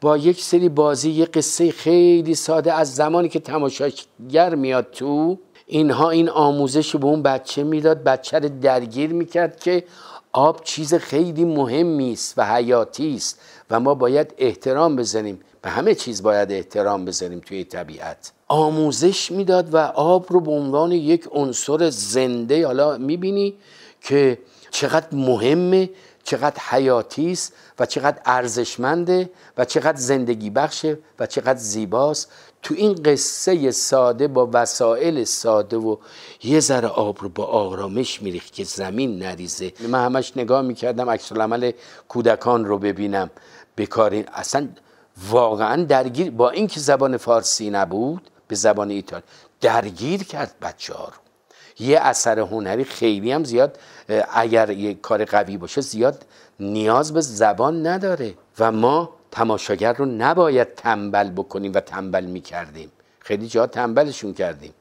با 0.00 0.16
یک 0.16 0.40
سری 0.40 0.68
بازی 0.68 1.10
یه 1.10 1.24
قصه 1.24 1.70
خیلی 1.70 2.34
ساده 2.34 2.72
از 2.72 2.94
زمانی 2.94 3.28
که 3.28 3.40
تماشاگر 3.40 4.54
میاد 4.54 4.90
تو 4.90 5.38
اینها 5.72 6.10
این 6.10 6.28
آموزش 6.28 6.96
به 6.96 7.04
اون 7.04 7.22
بچه 7.22 7.62
می‌داد 7.62 8.04
بچه 8.04 8.38
رو 8.38 8.48
درگیر 8.48 9.12
می‌کرد 9.12 9.60
که 9.60 9.84
آب 10.32 10.64
چیز 10.64 10.94
خیلی 10.94 11.44
مهمی 11.44 12.12
است 12.12 12.34
و 12.36 12.46
حیاتی 12.46 13.14
است 13.14 13.40
و 13.70 13.80
ما 13.80 13.94
باید 13.94 14.34
احترام 14.38 14.96
بزنیم. 14.96 15.40
به 15.62 15.70
همه 15.70 15.94
چیز 15.94 16.22
باید 16.22 16.52
احترام 16.52 17.04
بزنیم 17.04 17.40
توی 17.40 17.64
طبیعت. 17.64 18.32
آموزش 18.48 19.32
می‌داد 19.32 19.74
و 19.74 19.76
آب 19.94 20.26
رو 20.28 20.40
به 20.40 20.50
عنوان 20.50 20.92
یک 20.92 21.28
عنصر 21.32 21.90
زنده 21.90 22.66
حالا 22.66 22.98
می‌بینی 22.98 23.54
که 24.00 24.38
چقدر 24.70 25.06
مهمه 25.12 25.90
چقدر 26.24 26.62
حیاتی 26.68 27.32
است 27.32 27.52
و 27.78 27.86
چقدر 27.86 28.18
ارزشمنده 28.24 29.30
و 29.56 29.64
چقدر 29.64 29.98
زندگی 29.98 30.50
بخشه 30.50 30.98
و 31.18 31.26
چقدر 31.26 31.58
زیباست. 31.58 32.32
تو 32.62 32.74
این 32.74 32.94
قصه 32.94 33.70
ساده 33.70 34.28
با 34.28 34.50
وسایل 34.52 35.24
ساده 35.24 35.76
و 35.76 35.96
یه 36.42 36.60
ذره 36.60 36.88
آب 36.88 37.18
رو 37.20 37.28
با 37.28 37.44
آرامش 37.44 38.22
میریخت 38.22 38.52
که 38.52 38.64
زمین 38.64 39.18
نریزه. 39.18 39.72
من 39.88 40.04
همش 40.04 40.36
نگاه 40.36 40.62
می‌کردم 40.62 41.10
عکس 41.10 41.32
عمل 41.32 41.72
کودکان 42.08 42.64
رو 42.64 42.78
ببینم. 42.78 43.30
بکارین 43.76 44.24
اصلا 44.32 44.68
واقعا 45.30 45.84
درگیر 45.84 46.30
با 46.30 46.50
اینکه 46.50 46.80
زبان 46.80 47.16
فارسی 47.16 47.70
نبود 47.70 48.30
به 48.48 48.54
زبان 48.54 48.90
ایتالیا 48.90 49.24
درگیر 49.60 50.24
کرد 50.24 50.54
بچه 50.62 50.94
ها 50.94 51.04
رو. 51.04 51.14
یه 51.86 52.00
اثر 52.00 52.38
هنری 52.38 52.84
خیلی 52.84 53.32
هم 53.32 53.44
زیاد 53.44 53.78
اگر 54.34 54.70
یه 54.70 54.94
کار 54.94 55.24
قوی 55.24 55.56
باشه 55.56 55.80
زیاد 55.80 56.24
نیاز 56.60 57.12
به 57.12 57.20
زبان 57.20 57.86
نداره. 57.86 58.34
و 58.58 58.72
ما 58.72 59.10
تماشاگر 59.32 59.92
رو 59.92 60.04
نباید 60.06 60.74
تنبل 60.74 61.30
بکنیم 61.30 61.72
و 61.74 61.80
تنبل 61.80 62.24
می‌کردیم. 62.24 62.92
خیلی 63.18 63.48
جا 63.48 63.66
تنبلشون 63.66 64.34
کردیم. 64.34 64.74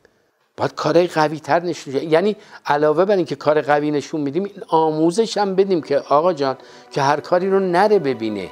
باید 0.58 0.76
کارهای 0.76 1.08
قوی 1.08 1.40
تر 1.40 1.60
نشون 1.60 1.94
یعنی 1.96 2.36
علاوه 2.66 3.06
بر 3.06 3.16
اینکه 3.16 3.36
کار 3.36 3.62
قوی 3.62 3.92
نشون 3.92 4.22
میدیم 4.22 4.44
این 4.44 4.64
آموزش 4.68 5.38
هم 5.38 5.56
بدیم 5.56 5.82
که 5.82 5.98
آقا 5.98 6.34
جان 6.34 6.58
که 6.92 7.02
هر 7.02 7.20
کاری 7.20 7.50
رو 7.50 7.60
نره 7.60 8.00
ببینه. 8.00 8.50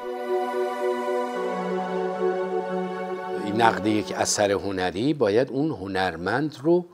نقد 3.59 3.87
یک 3.87 4.11
اثر 4.11 4.51
هنری 4.51 5.13
باید 5.13 5.49
اون 5.49 5.71
هنرمند 5.71 6.57
رو 6.63 6.85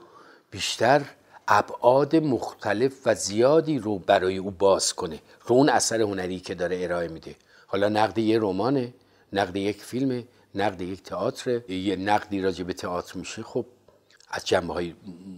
بیشتر 0.52 1.02
ابعاد 1.48 2.15
مختلف 2.15 2.91
و 3.06 3.15
زیادی 3.15 3.80
رو 3.80 4.00
برای 4.00 4.38
او 4.38 4.52
باز 4.52 4.94
کنه. 4.94 5.20
رو 5.48 5.56
اون 5.56 5.70
اثر 5.70 6.02
هنری 6.02 6.39
که 6.39 6.56
داره 6.56 6.84
ارائه 6.84 7.08
میده. 7.08 7.36
حالا 7.75 7.89
نقد 7.89 8.17
یه 8.17 8.39
رمانه 8.41 8.93
نقد 9.33 9.55
یک 9.55 9.81
فیلم 9.81 10.23
نقد 10.55 10.81
یک 10.81 11.03
تئاتر 11.03 11.71
یه 11.71 11.95
نقدی 11.95 12.41
راجع 12.41 12.63
به 12.63 12.73
تئاتر 12.73 13.17
میشه 13.17 13.43
خب 13.43 13.65
از 14.29 14.45
جنبه 14.45 14.73
های 14.73 14.93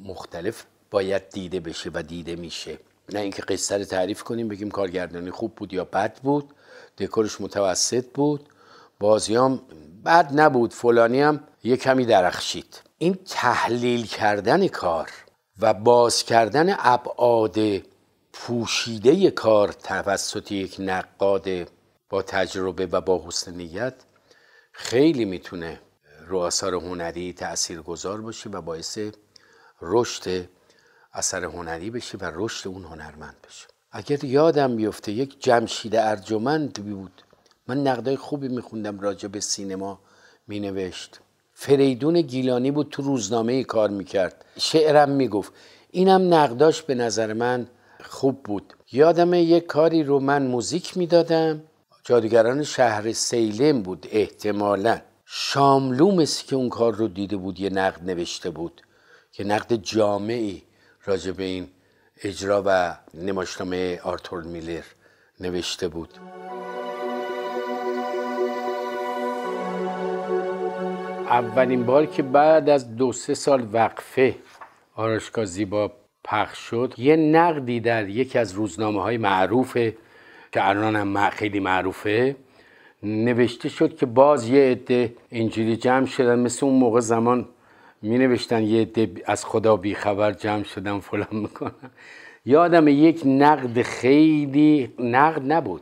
مختلف 0.06 0.66
باید 0.92 1.30
دیده 1.30 1.60
بشه 1.60 1.92
و 1.94 2.04
دیده 2.04 2.36
میشه. 2.36 2.78
نه 3.14 3.20
اینکه 3.20 3.42
قصه 3.42 3.78
رو 3.78 3.84
تعریف 3.84 4.24
کنیم 4.24 4.48
بگیم 4.48 4.72
کارگردانی 4.72 5.32
خوب 5.32 5.56
بود 5.56 5.74
یا 5.74 5.84
بد 5.86 6.20
بود 6.20 6.54
دکورش 6.98 7.42
متوسط 7.42 8.06
بود 8.14 8.50
بازیام 9.00 9.62
بد 10.06 10.40
نبود 10.40 10.74
فلانی 10.74 11.22
هم 11.22 11.44
یه 11.64 11.78
کمی 11.78 12.06
درخشید. 12.06 12.82
این 12.98 13.14
تحلیل 13.26 14.06
کردن 14.06 14.68
کار 14.68 15.10
و 15.60 15.74
باز 15.74 16.24
کردن 16.24 16.76
ابعاد 16.80 17.58
پوشیده 18.34 19.32
کار 19.32 19.72
توسط 19.72 20.52
یک 20.52 20.76
نقاد 20.80 21.77
با 22.10 22.22
تجربه 22.22 22.86
و 22.86 23.02
با 23.02 23.24
حسن 23.28 23.54
نیت 23.54 23.94
خیلی 24.72 25.26
می‌تونه 25.26 25.80
رو 26.28 26.38
آثار 26.38 26.76
هنری 26.76 27.34
تأثیر 27.34 27.82
گذار 27.82 28.22
باشه 28.22 28.50
و 28.50 28.62
باعث 28.62 29.00
رشد 29.82 30.50
اثر 31.14 31.44
هنری 31.44 31.90
بشه 31.90 32.18
و 32.18 32.32
رشد 32.36 32.68
اون 32.70 32.84
هنرمند 32.84 33.36
بشه. 33.48 33.68
اگر 33.92 34.24
یادم 34.24 34.76
بیفته 34.76 35.12
یک 35.12 35.44
جمشید 35.44 35.96
ارجمند 35.96 36.74
بود. 36.74 37.22
من 37.68 37.88
نقدای 37.88 38.16
خوبی 38.16 38.48
میخوندم 38.48 39.00
راجع 39.00 39.28
به 39.28 39.40
سینما 39.40 40.00
مینوشت. 40.48 41.20
فریدون 41.54 42.22
گیلانی 42.22 42.72
بود 42.72 42.90
تو 42.90 43.02
روزنامه 43.02 43.64
کار 43.64 43.90
می‌کرد. 43.90 44.46
شعرم 44.58 45.10
می‌گفت. 45.10 45.54
اینم 45.92 46.34
نقداش 46.34 46.82
به 46.82 46.96
نظر 46.96 47.34
من 47.34 47.68
خوب 48.04 48.44
بود. 48.44 48.74
یادم 48.92 49.34
یک 49.34 49.66
کاری 49.66 50.04
رو 50.04 50.20
من 50.20 50.48
موزیک 50.48 50.98
می‌دادم. 50.98 51.64
جادوگران 52.08 52.64
شهر 52.64 53.12
سیلم 53.12 53.82
بود 53.82 54.08
احتمالا. 54.12 55.00
شاملو 55.26 56.26
که 56.26 56.56
اون 56.56 56.70
کار 56.70 56.96
رو 56.96 57.08
دیده 57.08 57.38
بود 57.38 57.60
یه 57.60 57.70
نقد 57.70 58.04
نوشته 58.04 58.50
بود 58.50 58.82
که 59.32 59.44
نقد 59.44 59.76
جامعی 59.76 60.64
راجع 61.06 61.32
به 61.32 61.44
این 61.44 61.68
اجرا 62.24 62.64
و 62.66 62.98
نمایشنامه 63.14 64.00
آرتور 64.04 64.44
میلر 64.44 64.84
نوشته 65.40 65.88
بود. 65.88 66.14
اولین 71.30 71.86
بار 71.86 72.06
که 72.06 72.24
بعد 72.24 72.70
از 72.70 72.96
دو 72.96 73.12
سه 73.12 73.34
سال 73.34 73.68
وقفه 73.74 74.36
آراشگاه 74.96 75.46
زیبا 75.46 75.92
پخش 76.24 76.58
شد 76.58 76.94
یه 76.98 77.16
نقدی 77.16 77.80
در 77.80 78.10
یکی 78.10 78.40
از 78.40 78.52
روزنامه 78.52 79.02
های 79.02 79.18
معروفه 79.18 79.98
که 80.58 80.70
الان 80.70 80.96
هم 80.96 81.30
خیلی 81.30 81.60
معروفه 81.60 82.36
نوشته 83.04 83.70
شد 83.70 83.98
که 83.98 84.06
باز 84.06 84.50
یه 84.50 84.72
عده 84.72 85.16
اینجوری 85.30 85.78
جمع 85.78 86.06
شدن 86.06 86.40
مثل 86.40 86.66
اون 86.66 86.76
موقع 86.76 87.00
زمان 87.00 87.50
می 88.02 88.18
نوشتن 88.18 88.64
یه 88.64 88.82
عده 88.82 89.12
از 89.26 89.46
خدا 89.46 89.78
بیخبر 89.78 90.32
جمع 90.32 90.64
شدن 90.64 91.00
فلان 91.00 91.28
می‌کنن. 91.32 91.92
یادم 92.46 92.88
یک 92.88 93.22
نقد 93.26 93.82
خیلی 93.82 94.94
نقد 95.00 95.52
نبود 95.52 95.82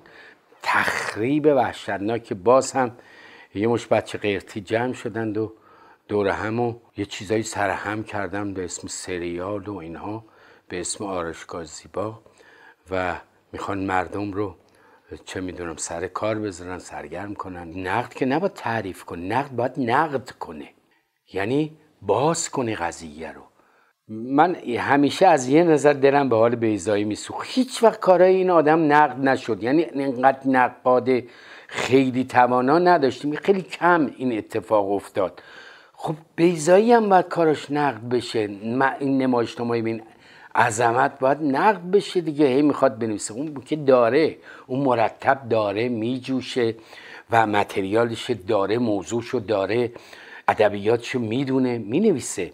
تخریب 0.64 1.46
وحشتناک. 1.46 2.34
باز 2.34 2.72
هم 2.72 2.92
یه 3.56 3.68
مش 3.68 3.88
بچه 3.88 4.18
قیرتی 4.18 4.62
جمع 4.62 4.94
شدند 4.94 5.38
و 5.38 5.54
دور 6.08 6.28
هم 6.28 6.60
و 6.60 6.76
یه 6.98 7.06
چیزایی 7.06 7.44
سرهم 7.44 8.04
کردم 8.04 8.54
به 8.54 8.64
اسم 8.64 8.88
سریال 8.88 9.68
و 9.68 9.78
اینها 9.78 10.26
به 10.68 10.80
اسم 10.80 11.06
آرشگاه 11.06 11.64
زیبا. 11.64 12.20
و 12.92 13.16
می‌خوان 13.52 13.80
مردم 13.80 14.32
رو 14.32 14.56
چه 15.26 15.42
می‌دونم 15.42 15.76
سر 15.76 16.08
کار 16.08 16.40
بذارن 16.40 16.80
سرگرم 16.80 17.34
کنن. 17.34 17.88
نقد 17.88 18.14
که 18.14 18.26
نباید 18.26 18.54
تعریف 18.54 19.04
کن 19.04 19.20
نقد 19.20 19.52
باید 19.52 19.72
نقد 19.78 20.30
کنه 20.30 20.70
یعنی 21.34 21.78
باز 22.02 22.50
کنه 22.50 22.76
قضیه 22.76 23.32
رو. 23.32 23.42
من 24.08 24.56
همیشه 24.80 25.28
از 25.28 25.50
یه 25.50 25.64
نظر 25.64 25.94
دلم 25.94 26.30
به 26.30 26.36
حال 26.36 26.56
بیزایی 26.56 27.04
میسوخت. 27.04 27.48
هیچ 27.50 27.84
وقت 27.84 28.00
کارای 28.00 28.36
این 28.36 28.50
آدم 28.50 28.94
نقد 28.94 29.20
نشد. 29.20 29.64
یعنی 29.64 29.84
اینقدر 29.84 30.48
نقاد 30.48 31.10
خیلی 31.68 32.24
توانا 32.24 32.80
نداشتیم 32.80 33.36
خیلی 33.36 33.62
کم 33.62 34.12
این 34.18 34.38
اتفاق 34.38 34.92
افتاد. 34.92 35.42
خب 35.94 36.16
بیزایی 36.36 36.92
هم 36.92 37.10
باید 37.10 37.28
کارش 37.28 37.72
نقد 37.72 38.10
بشه. 38.10 38.40
این 39.00 39.18
نمایشنامه 39.18 39.82
بین 39.82 40.02
عظمت 40.56 41.20
باید 41.20 41.38
نقد 41.42 41.92
بشه 41.92 42.22
دیگه. 42.22 42.48
هی 42.48 42.62
می‌خواد 42.62 43.00
بنویسه. 43.00 43.34
اون 43.34 43.62
که 43.66 43.76
داره. 43.76 44.38
اون 44.68 44.80
مرتب 44.80 45.50
داره 45.50 45.90
میجوشه 45.90 46.76
و 47.32 47.48
متریالش 47.48 48.32
داره 48.32 48.78
موضوعشو 48.78 49.40
داره 49.40 49.92
ادبیاتشو 50.48 51.20
می‌دونه 51.20 51.78
می‌نویسه. 51.78 52.52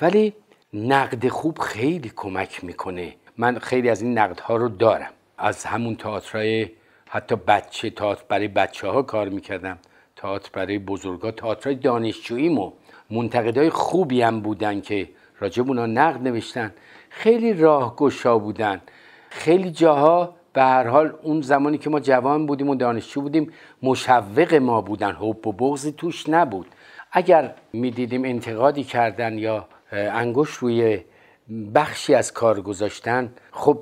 ولی 0.00 0.34
نقد 0.72 1.28
خوب 1.28 1.58
خیلی 1.58 2.12
کمک 2.16 2.64
می‌کنه. 2.64 3.14
من 3.38 3.58
خیلی 3.58 3.88
از 3.88 4.02
این 4.02 4.18
نقدها 4.18 4.56
رو 4.56 4.68
دارم. 4.68 5.10
از 5.38 5.64
همون 5.64 5.96
تئاترای 5.96 6.68
حتی 7.08 7.36
بچه 7.36 7.90
تئاتر 7.90 8.22
برای 8.28 8.48
بچه 8.48 8.88
ها 8.88 9.02
کار 9.02 9.28
می‌کردم. 9.28 9.78
تئاتر 10.16 10.50
برای 10.52 10.78
بزرگا. 10.78 11.30
تئاترای 11.30 11.74
دانشجوییمو. 11.74 12.72
منتقدای 13.10 13.70
خوبی 13.70 14.22
هم 14.22 14.40
بودن 14.40 14.80
که 14.80 15.08
راجب 15.40 15.68
اونا 15.68 15.86
نقد 15.86 16.28
نوشتن. 16.28 16.72
خیلی 17.16 17.52
راهگشا 17.52 18.38
بودن. 18.38 18.80
خیلی 19.30 19.70
جاها 19.70 20.34
به 20.52 20.62
هر 20.62 20.86
حال 20.86 21.12
اون 21.22 21.40
زمانی 21.40 21.78
که 21.78 21.90
ما 21.90 22.00
جوان 22.00 22.46
بودیم 22.46 22.68
و 22.68 22.74
دانشجو 22.74 23.20
بودیم 23.20 23.52
مشوق 23.82 24.54
ما 24.54 24.80
بودن. 24.80 25.12
حب 25.12 25.46
و 25.46 25.52
بغضی 25.52 25.92
توش 25.92 26.28
نبود. 26.28 26.66
اگر 27.12 27.54
می‌دیدیم 27.72 28.24
انتقادی 28.24 28.84
کردن 28.84 29.38
یا 29.38 29.66
انگوش 29.92 30.50
روی 30.50 31.00
بخشی 31.74 32.14
از 32.14 32.32
کار 32.32 32.60
گذاشتن 32.60 33.32
خب 33.52 33.78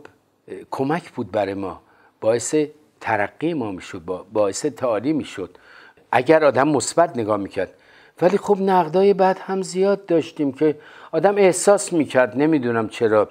کمک 0.71 1.11
بود 1.11 1.31
برای 1.31 1.55
ما. 1.55 1.81
باعث 2.21 2.55
ترقی 3.01 3.55
ما 3.55 3.71
می‌شد 3.71 4.03
باعث 4.33 4.67
تعالی 4.67 5.13
می‌شد. 5.13 5.59
اگر 6.13 6.45
آدم 6.45 6.69
مثبت 6.69 7.17
نگاه 7.17 7.37
می‌کرد. 7.37 7.73
ولی 8.23 8.39
خب 8.39 8.59
نقدای 8.61 9.15
بعد 9.15 9.39
هم 9.39 9.63
زیاد 9.63 10.07
داشتیم 10.07 10.53
که 10.53 10.77
آدم 11.15 11.37
احساس 11.37 11.93
می‌کرد 11.93 12.37
نمی‌دونم 12.37 12.89
چرا 12.89 13.29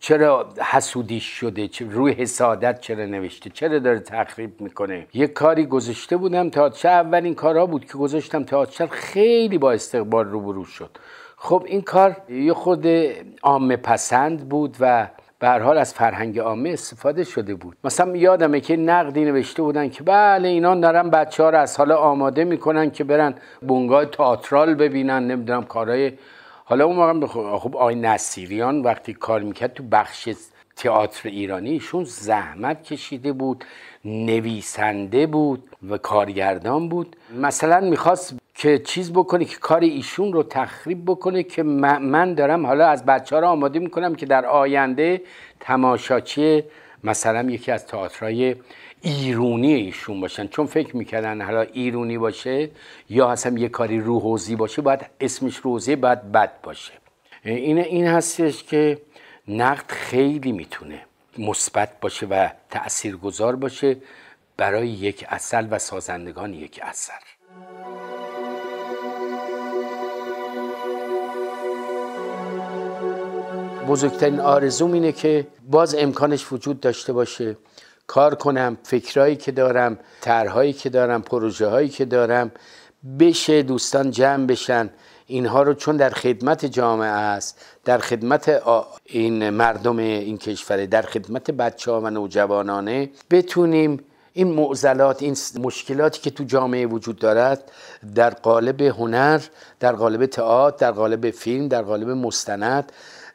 چرا 0.00 0.48
حسودیش 0.70 1.24
شده 1.24 1.68
روی 1.90 2.12
حسادت 2.12 2.80
چرا 2.80 3.06
نوشته 3.06 3.50
چرا 3.50 3.78
داره 3.78 3.98
تخریب 3.98 4.60
می‌کنه. 4.60 5.06
یه 5.14 5.26
کاری 5.26 5.66
گذاشته 5.66 6.16
بودم 6.16 6.50
تئاتر 6.50 6.88
اولین 6.88 7.34
کارها 7.34 7.66
بود 7.66 7.84
که 7.84 7.92
گذاشتم 7.92 8.44
تئاتر 8.44 8.86
خیلی 8.86 9.58
با 9.58 9.72
استقبال 9.72 10.26
روبرو 10.26 10.64
شد. 10.64 10.90
خب 11.36 11.62
این 11.66 11.80
کار 11.80 12.16
یه 12.28 12.52
خود 12.52 12.86
عامه 13.42 13.76
پسند 13.76 14.48
بود 14.48 14.76
و 14.80 15.06
به 15.38 15.48
حال 15.48 15.78
از 15.78 15.94
فرهنگ 15.94 16.38
عامه 16.38 16.70
استفاده 16.70 17.24
شده 17.24 17.54
بود. 17.54 17.76
مثلا 17.84 18.16
یادمه 18.16 18.60
که 18.60 18.76
نقدی 18.76 19.24
نوشته 19.24 19.62
بودن 19.62 19.88
که 19.88 20.02
بله 20.02 20.48
اینا 20.48 20.74
دارن 20.74 21.10
بچه 21.10 21.42
ها 21.42 21.50
رو 21.50 21.58
از 21.58 21.76
حالا 21.76 21.96
آماده 21.96 22.44
می‌کنن 22.44 22.90
که 22.90 23.04
برن 23.04 23.34
بونگاه 23.62 24.04
تئاترال 24.04 24.74
ببینن 24.74 25.26
نمی‌دونم 25.26 25.64
کارهای 25.64 26.12
حالا 26.64 26.84
اون 26.84 26.96
موقع 26.96 27.26
خب 27.58 27.76
آقای 27.76 27.94
نصیریان 27.94 28.82
وقتی 28.82 29.14
کار 29.14 29.40
می‌کرد 29.40 29.74
تو 29.74 29.82
بخش 29.82 30.28
تئاتر 30.76 31.28
ایرانی 31.28 31.70
ایشون 31.70 32.04
زحمت 32.04 32.82
کشیده 32.82 33.32
بود 33.32 33.64
نویسنده 34.04 35.26
بود 35.26 35.70
و 35.90 35.98
کارگردان 35.98 36.88
بود. 36.88 37.16
مثلا 37.40 37.80
می‌خواست 37.80 38.34
که 38.54 38.78
چیز 38.78 39.12
بکنه 39.12 39.44
که 39.44 39.56
کار 39.56 39.80
ایشون 39.80 40.32
رو 40.32 40.42
تخریب 40.42 41.04
بکنه 41.04 41.42
که 41.42 41.62
من 41.62 42.34
دارم 42.34 42.66
حالا 42.66 42.86
از 42.88 43.04
بچه 43.04 43.36
ها 43.36 43.40
رو 43.40 43.48
آماده 43.48 43.78
می‌کنم 43.78 44.14
که 44.14 44.26
در 44.26 44.46
آینده 44.46 45.22
تماشاچی 45.60 46.62
مثلا 47.04 47.50
یکی 47.50 47.72
از 47.72 47.86
تئاترهای 47.86 48.56
ایرونی 49.02 49.74
ایشون 49.74 50.20
باشن. 50.20 50.46
چون 50.46 50.66
فکر 50.66 50.96
می‌کردن 50.96 51.42
حالا 51.42 51.60
ایرونی 51.60 52.18
باشه 52.18 52.70
یا 53.10 53.30
اصلا 53.30 53.58
یه 53.58 53.68
کاری 53.68 54.00
روحوزی 54.00 54.56
باشه 54.56 54.82
باید 54.82 55.00
اسمش 55.20 55.56
روزی 55.56 55.96
باید 55.96 56.32
بد 56.32 56.60
باشه. 56.62 56.92
این 57.44 57.78
این 57.78 58.06
هستش 58.06 58.64
که 58.64 58.98
نقد 59.48 59.90
خیلی 59.90 60.52
می‌تونه 60.52 61.00
مثبت 61.38 62.00
باشه 62.00 62.26
و 62.26 62.48
تاثیرگذار 62.70 63.56
باشه 63.56 63.96
برای 64.56 64.88
یک 64.88 65.26
اصل 65.28 65.66
و 65.70 65.78
سازندگان 65.78 66.54
یک 66.54 66.80
اثر. 66.82 67.20
بزرگترین 73.88 74.40
آرزوم 74.40 74.92
اینه 74.92 75.12
که 75.12 75.46
باز 75.70 75.94
امکانش 75.94 76.52
وجود 76.52 76.80
داشته 76.80 77.12
باشه. 77.12 77.56
کار 78.06 78.34
کنم 78.34 78.78
فکرهایی 78.82 79.36
که 79.36 79.52
دارم 79.52 79.98
طرحهایی 80.20 80.72
که 80.72 80.90
دارم 80.90 81.22
پروژه 81.22 81.66
هایی 81.66 81.88
که 81.88 82.04
دارم 82.04 82.50
بشه 83.18 83.62
دوستان 83.62 84.10
جمع 84.10 84.46
بشن. 84.46 84.90
اینها 85.26 85.62
رو 85.62 85.74
چون 85.74 85.96
در 85.96 86.10
خدمت 86.10 86.66
جامعه 86.66 87.08
است 87.08 87.60
در 87.84 87.98
خدمت 87.98 88.62
این 89.04 89.50
مردم 89.50 89.98
این 89.98 90.38
کشوره 90.38 90.86
در 90.86 91.02
خدمت 91.02 91.50
بچه 91.50 91.90
ها 91.92 92.00
و 92.00 92.10
نوجوانانه 92.10 93.10
بتونیم 93.30 94.04
این 94.32 94.54
معضلات 94.54 95.22
این 95.22 95.36
مشکلاتی 95.60 96.20
که 96.20 96.30
تو 96.30 96.44
جامعه 96.44 96.86
وجود 96.86 97.18
دارد 97.18 97.70
در 98.14 98.30
قالب 98.30 98.82
هنر 98.82 99.40
در 99.80 99.92
قالب 99.92 100.26
تئاتر 100.26 100.76
در 100.76 100.92
قالب 100.92 101.30
فیلم 101.30 101.68
در 101.68 101.82
قالب 101.82 102.08
مستند 102.08 102.92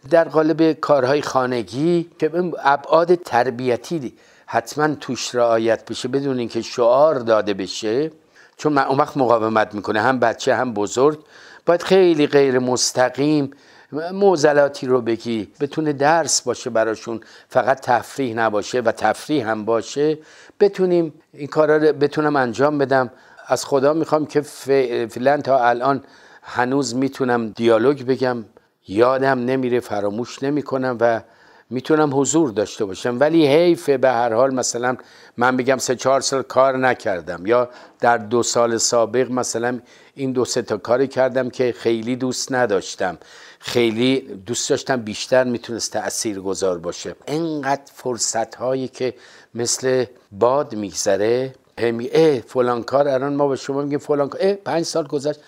در 0.10 0.24
قالب 0.24 0.72
کارهای 0.72 1.22
خانگی 1.22 2.10
که 2.20 2.32
ابعاد 2.64 3.16
تربیتی 3.16 4.14
حتما 4.50 4.96
توش 4.96 5.36
رعایت 5.36 5.92
بشه 5.92 6.08
بدون 6.08 6.40
اینکه 6.40 6.62
شعار 6.62 7.16
داده 7.16 7.54
بشه. 7.54 8.12
چون 8.58 8.78
اون 8.78 8.98
وقت 8.98 9.18
مقاومت 9.18 9.76
می‌کنه 9.76 10.02
هم 10.02 10.20
بچه 10.20 10.56
هم 10.56 10.74
بزرگ. 10.74 11.20
باید 11.66 11.84
خیلی 11.84 12.28
غیر 12.28 12.60
مستقیم 12.60 13.52
موزلاتی 14.14 14.88
رو 14.88 15.02
بگی. 15.02 15.52
بتونه 15.60 15.94
درس 15.94 16.42
باشه 16.42 16.70
براشون. 16.70 17.20
فقط 17.50 17.80
تفریح 17.80 18.36
نباشه 18.36 18.80
و 18.82 18.92
تفریح 18.92 19.50
هم 19.50 19.66
باشه. 19.66 20.18
بتونیم 20.60 21.14
این 21.34 21.48
کارا 21.48 21.78
رو 21.78 21.94
بتونم 21.94 22.36
انجام 22.36 22.78
بدم. 22.78 23.12
از 23.48 23.66
خدا 23.66 23.94
می‌خوام 23.94 24.26
که 24.26 24.42
فعلا 24.42 25.42
تا 25.42 25.66
الان 25.66 26.04
هنوز 26.42 26.96
می‌تونم 26.96 27.50
دیالوگ 27.50 28.04
بگم. 28.04 28.46
یادم 28.88 29.40
نمیره 29.40 29.80
فراموش 29.80 30.44
نمی‌کنم 30.44 30.98
و 31.00 31.22
می‌تونم 31.70 32.20
حضور 32.20 32.52
داشته 32.52 32.86
باشم. 32.86 33.20
ولی 33.20 33.48
حیفه 33.48 33.98
به 33.98 34.10
هر 34.12 34.34
حال 34.34 34.54
مثلا 34.54 34.98
من 35.38 35.58
بگم 35.58 35.78
سه 35.78 35.96
چهار 35.96 36.22
سال 36.22 36.42
کار 36.42 36.78
نکردم 36.78 37.46
یا 37.46 37.70
در 38.00 38.18
دو 38.18 38.44
سال 38.44 38.78
سابق 38.78 39.32
مثلا 39.32 39.80
این 40.16 40.32
دو 40.32 40.46
سه 40.46 40.62
تا 40.62 40.78
کاری 40.78 41.08
کردم 41.08 41.50
که 41.50 41.76
خیلی 41.78 42.16
دوست 42.16 42.52
نداشتم. 42.52 43.18
خیلی 43.60 44.20
دوست 44.46 44.70
داشتم 44.70 44.98
بیشتر 45.02 45.44
می‌تونست 45.44 45.94
تأثیر 45.94 46.40
گذار 46.40 46.78
باشه. 46.78 47.16
انقدر 47.28 47.92
فرصت 47.94 48.56
هایی 48.56 48.88
که 48.88 49.14
مثل 49.56 50.06
باد 50.32 50.76
میگذره 50.76 51.54
اه 51.78 52.40
فلان 52.40 52.84
کار 52.84 53.08
الان 53.08 53.36
ما 53.36 53.48
به 53.48 53.56
شما 53.56 53.82
میگیم 53.82 54.00
فلان 54.00 54.30
کار. 54.30 54.42
اه 54.44 54.54
پنج 54.54 54.86
سال 54.86 55.08
گذشت. 55.08 55.40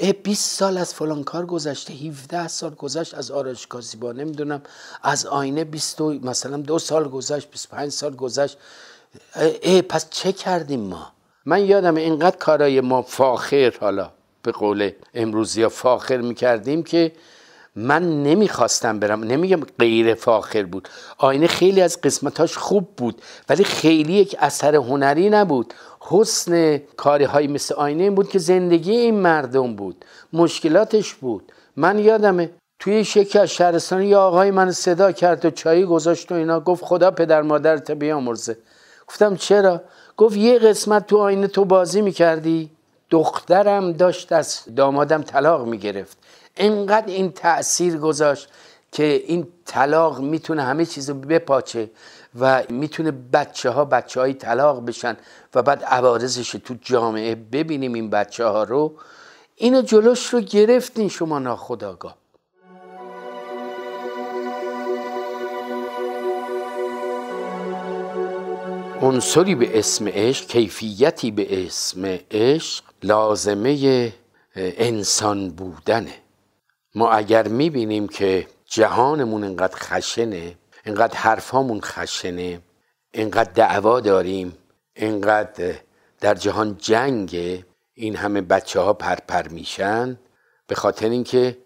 20 0.00 0.58
سال 0.58 0.78
از 0.78 0.94
فلان 0.94 1.24
کار 1.24 1.46
گذشته 1.46 1.92
17 1.92 2.48
سال 2.48 2.74
گذشت 2.74 3.14
از 3.14 3.30
آرایشگاه 3.30 3.80
زیبا. 3.80 4.12
نمی‌دونم 4.12 4.62
از 5.02 5.26
آینه 5.26 5.64
20 5.64 6.00
مثلا 6.00 6.56
دو 6.56 6.78
سال 6.78 7.08
گذشت 7.08 7.50
25 7.50 7.92
سال 7.92 8.16
گذشت. 8.16 8.58
اه 9.34 9.82
پس 9.82 10.10
چه 10.10 10.32
کردیم 10.32 10.80
ما؟ 10.80 11.12
من 11.46 11.64
یادم 11.64 11.94
اینقدر 11.94 12.36
کارای 12.36 12.80
ما 12.80 13.02
فاخر 13.02 13.72
حالا 13.80 14.10
به 14.42 14.52
قول 14.52 14.90
امروزی 15.14 15.68
فاخر 15.68 16.16
می‌کردیم 16.16 16.82
که 16.82 17.12
من 17.76 18.22
نمی‌خواستم 18.22 18.98
برم. 18.98 19.24
نمیگم 19.24 19.60
غیر 19.78 20.14
فاخر 20.14 20.62
بود. 20.62 20.88
آینه 21.18 21.46
خیلی 21.46 21.80
از 21.80 22.00
قسمتاش 22.00 22.56
خوب 22.56 22.88
بود 22.96 23.22
ولی 23.48 23.64
خیلی 23.64 24.12
یک 24.12 24.36
اثر 24.38 24.74
هنری 24.74 25.30
نبود. 25.30 25.74
حسن 26.10 26.78
کاری 26.96 27.24
های 27.24 27.46
مثل 27.46 27.74
آینه 27.74 28.02
این 28.02 28.14
بود 28.14 28.28
که 28.28 28.38
زندگی 28.38 28.92
این 28.92 29.14
مردم 29.14 29.74
بود. 29.74 30.04
مشکلاتش 30.32 31.14
بود. 31.14 31.52
من 31.76 31.98
یادمه 31.98 32.50
توی 32.78 33.04
شکی 33.04 33.38
از 33.38 33.50
شهرستان 33.50 34.02
یه 34.02 34.16
آقای 34.16 34.50
من 34.50 34.70
صدا 34.70 35.12
کرد 35.12 35.44
و 35.44 35.50
چایی 35.50 35.84
گذاشت 35.84 36.32
و 36.32 36.34
اینا. 36.34 36.60
گفت 36.60 36.84
خدا 36.84 37.10
پدر 37.10 37.42
مادرت 37.42 37.90
بیامرزه. 37.90 38.58
گفتم 39.08 39.36
چرا؟ 39.36 39.82
گفت 40.16 40.36
یه 40.36 40.58
قسمت 40.58 41.06
تو 41.06 41.18
آینه 41.18 41.46
تو 41.46 41.64
بازی 41.64 42.02
می‌کردی؟ 42.02 42.70
دخترم 43.10 43.92
داشت 43.92 44.32
از 44.32 44.60
دامادم 44.76 45.22
طلاق 45.22 45.66
می‌گرفت. 45.66 46.18
انقدر 46.56 47.06
این 47.06 47.32
تاثیر 47.32 47.96
گذاشت 47.96 48.48
که 48.92 49.22
این 49.26 49.48
طلاق 49.64 50.20
می‌تونه 50.20 50.62
همه 50.62 50.86
چیز 50.86 51.10
رو 51.10 51.16
بپاچه. 51.16 51.90
و 52.38 52.62
می‌تونه 52.68 53.10
بچه 53.10 53.70
ها 53.70 53.84
بچه 53.84 54.20
های 54.20 54.34
طلاق 54.34 54.86
بشن 54.86 55.16
و 55.54 55.62
بعد 55.62 55.82
عوارضش 55.82 56.50
تو 56.50 56.74
جامعه 56.80 57.34
ببینیم 57.34 57.92
این 57.92 58.10
بچه 58.10 58.44
ها 58.44 58.64
رو. 58.64 58.94
اینو 59.56 59.82
جلوش 59.82 60.26
رو 60.26 60.40
گرفتین 60.40 61.08
شما 61.08 61.38
ناخداگاه 61.38 62.16
عنصری 69.02 69.54
به 69.54 69.78
اسم 69.78 70.08
عشق 70.08 70.46
کیفیتی 70.46 71.30
به 71.30 71.66
اسم 71.66 72.18
عشق 72.30 72.84
لازمه 73.02 74.12
انسان 74.56 75.50
بودنه. 75.50 76.14
ما 76.94 77.10
اگر 77.10 77.48
می‌بینیم 77.48 78.08
که 78.08 78.46
جهانمون 78.66 79.44
انقدر 79.44 79.76
خشنه 79.76 80.54
انقدر 80.84 81.16
حرفامون 81.16 81.80
خشنه 81.80 82.60
انقدر 83.14 83.52
دعوا 83.52 84.00
داریم 84.00 84.56
انقدر 84.96 85.74
در 86.20 86.34
جهان 86.34 86.76
جنگه 86.78 87.66
این 87.94 88.16
همه 88.16 88.40
بچه 88.40 88.80
ها 88.80 88.92
پرپر 88.92 89.48
میشن 89.48 90.18
به 90.66 90.74
خاطر 90.74 91.08
اینکه 91.08 91.58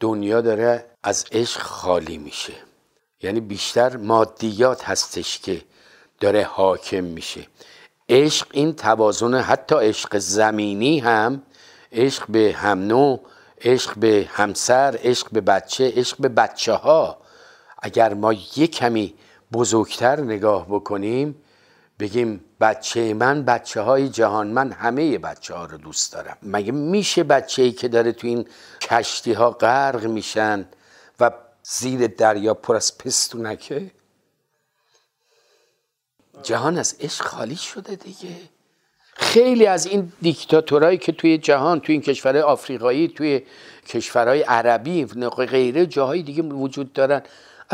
دنیا 0.00 0.40
داره 0.40 0.86
از 1.02 1.24
عشق 1.32 1.60
خالی 1.60 2.18
میشه. 2.18 2.52
یعنی 3.20 3.40
بیشتر 3.40 3.96
مادیات 3.96 4.84
هستش 4.84 5.38
که 5.38 5.62
داره 6.20 6.42
حاکم 6.42 7.04
میشه. 7.04 7.46
عشق 8.08 8.46
این 8.52 8.76
توازن 8.76 9.34
حتی 9.34 9.74
عشق 9.74 10.18
زمینی 10.18 10.98
هم 10.98 11.42
عشق 11.92 12.24
به 12.28 12.54
هم 12.56 12.78
نوع 12.78 13.20
عشق 13.60 13.98
به 13.98 14.28
همسر 14.30 14.98
عشق 15.02 15.30
به 15.32 15.40
بچه 15.40 15.92
عشق 15.96 16.16
به 16.20 16.28
بچه 16.28 16.72
ها 16.72 17.23
اگر 17.84 18.14
ما 18.14 18.32
یک 18.32 18.70
کمی 18.70 19.14
بزرگتر 19.52 20.20
نگاه 20.20 20.66
بکنیم 20.68 21.36
بگیم 21.98 22.44
بچه 22.60 23.14
من 23.14 23.44
بچه 23.44 23.80
های 23.80 24.08
جهان 24.08 24.46
من 24.46 24.72
همه 24.72 25.18
بچه 25.18 25.54
ها 25.54 25.64
رو 25.64 25.78
دوست 25.78 26.12
دارم. 26.12 26.36
مگه 26.42 26.72
میشه 26.72 27.24
بچه 27.24 27.62
ای 27.62 27.72
که 27.72 27.88
داره 27.88 28.12
تو 28.12 28.26
این 28.26 28.48
کشتی 28.80 29.32
ها 29.32 29.50
غرق 29.50 30.04
میشن 30.04 30.68
و 31.20 31.30
زیر 31.62 32.06
دریا 32.06 32.54
پر 32.54 32.76
از 32.76 32.98
پستونکه؟ 32.98 33.90
جهان 36.42 36.78
از 36.78 36.96
عشق 37.00 37.24
خالی 37.24 37.56
شده 37.56 37.94
دیگه. 37.94 38.36
خیلی 39.14 39.66
از 39.66 39.86
این 39.86 40.12
دیکتاتورایی 40.22 40.98
که 40.98 41.12
توی 41.12 41.38
جهان 41.38 41.80
توی 41.80 41.92
این 41.92 42.02
کشورهای 42.02 42.42
آفریقایی 42.42 43.08
توی 43.08 43.42
کشورهای 43.86 44.42
عربی 44.42 45.04
غیره 45.48 45.86
جاهای 45.86 46.22
دیگه 46.22 46.42
وجود 46.42 46.92
دارن. 46.92 47.22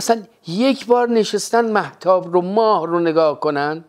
اصلا 0.00 0.22
یک 0.46 0.86
بار 0.86 1.08
نشستن 1.08 1.70
محتاب 1.70 2.32
رو 2.32 2.40
ماه 2.40 2.86
رو 2.86 3.00
نگاه 3.00 3.40
کنن. 3.40 3.84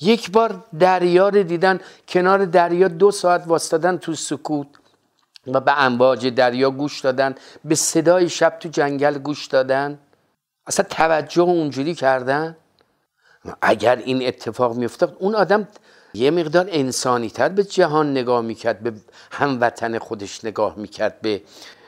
یک 0.00 0.30
بار 0.30 0.64
دریا 0.78 1.28
رو 1.28 1.42
دیدن 1.42 1.80
کنار 2.08 2.44
دریا 2.44 2.88
دو 2.88 3.10
ساعت 3.10 3.42
واسطادن 3.46 3.96
تو 3.96 4.14
سکوت 4.14 4.66
و 5.46 5.60
به 5.60 5.82
امواج 5.82 6.26
دریا 6.26 6.70
گوش 6.70 7.00
دادن 7.00 7.34
به 7.64 7.74
صدای 7.74 8.28
شب 8.28 8.56
تو 8.60 8.68
جنگل 8.68 9.18
گوش 9.18 9.46
دادن. 9.46 9.98
اصلا 10.66 10.86
توجه 10.90 11.42
اونجوری 11.42 11.94
کردن؟ 11.94 12.56
اگر 13.62 13.96
این 13.96 14.26
اتفاق 14.26 14.76
میافتاد 14.76 15.16
اون 15.18 15.34
آدم 15.34 15.68
یه 16.14 16.30
مقدار 16.30 16.66
انسانی 16.70 17.30
تر 17.30 17.48
به 17.48 17.64
جهان 17.64 18.10
نگاه 18.10 18.40
می‌کرد 18.40 18.80
به 18.80 18.92
هموطن 19.30 19.98
خودش 19.98 20.44
نگاه 20.44 20.78
می‌کرد 20.78 21.20
به 21.20 21.42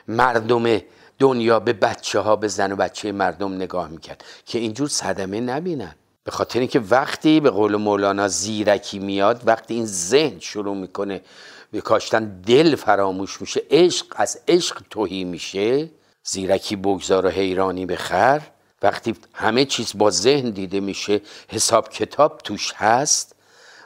مردم 0.07 0.79
دنیا 1.23 1.59
به 1.59 1.73
بچه 1.73 2.19
ها 2.19 2.35
به 2.35 2.47
زن 2.47 2.71
و 2.71 2.75
بچه 2.75 3.11
مردم 3.11 3.53
نگاه 3.53 3.89
می‌کرد 3.89 4.23
که 4.45 4.59
اینجور 4.59 4.87
صدمه 4.87 5.39
نبینن. 5.39 5.95
به 6.23 6.31
خاطر 6.31 6.59
اینکه 6.59 6.79
وقتی 6.79 7.39
به 7.39 7.49
قول 7.49 7.75
مولانا 7.75 8.27
زیرکی 8.27 8.99
میاد 8.99 9.41
وقتی 9.45 9.73
این 9.73 9.85
ذهن 9.85 10.39
شروع 10.39 10.75
می‌کنه 10.75 11.21
به 11.71 11.81
کاشتن 11.81 12.41
دل 12.41 12.75
فراموش 12.75 13.41
میشه 13.41 13.61
عشق 13.71 14.05
از 14.15 14.39
عشق 14.47 14.81
توهی 14.89 15.23
میشه 15.23 15.89
زیرکی 16.23 16.75
بگذار 16.75 17.25
و 17.25 17.29
حیرانی 17.29 17.85
بخر. 17.85 18.41
وقتی 18.81 19.15
همه 19.33 19.65
چیز 19.65 19.91
با 19.95 20.09
ذهن 20.09 20.49
دیده 20.49 20.79
میشه 20.79 21.21
حساب 21.47 21.89
کتاب 21.89 22.37
توش 22.37 22.73
هست 22.75 23.35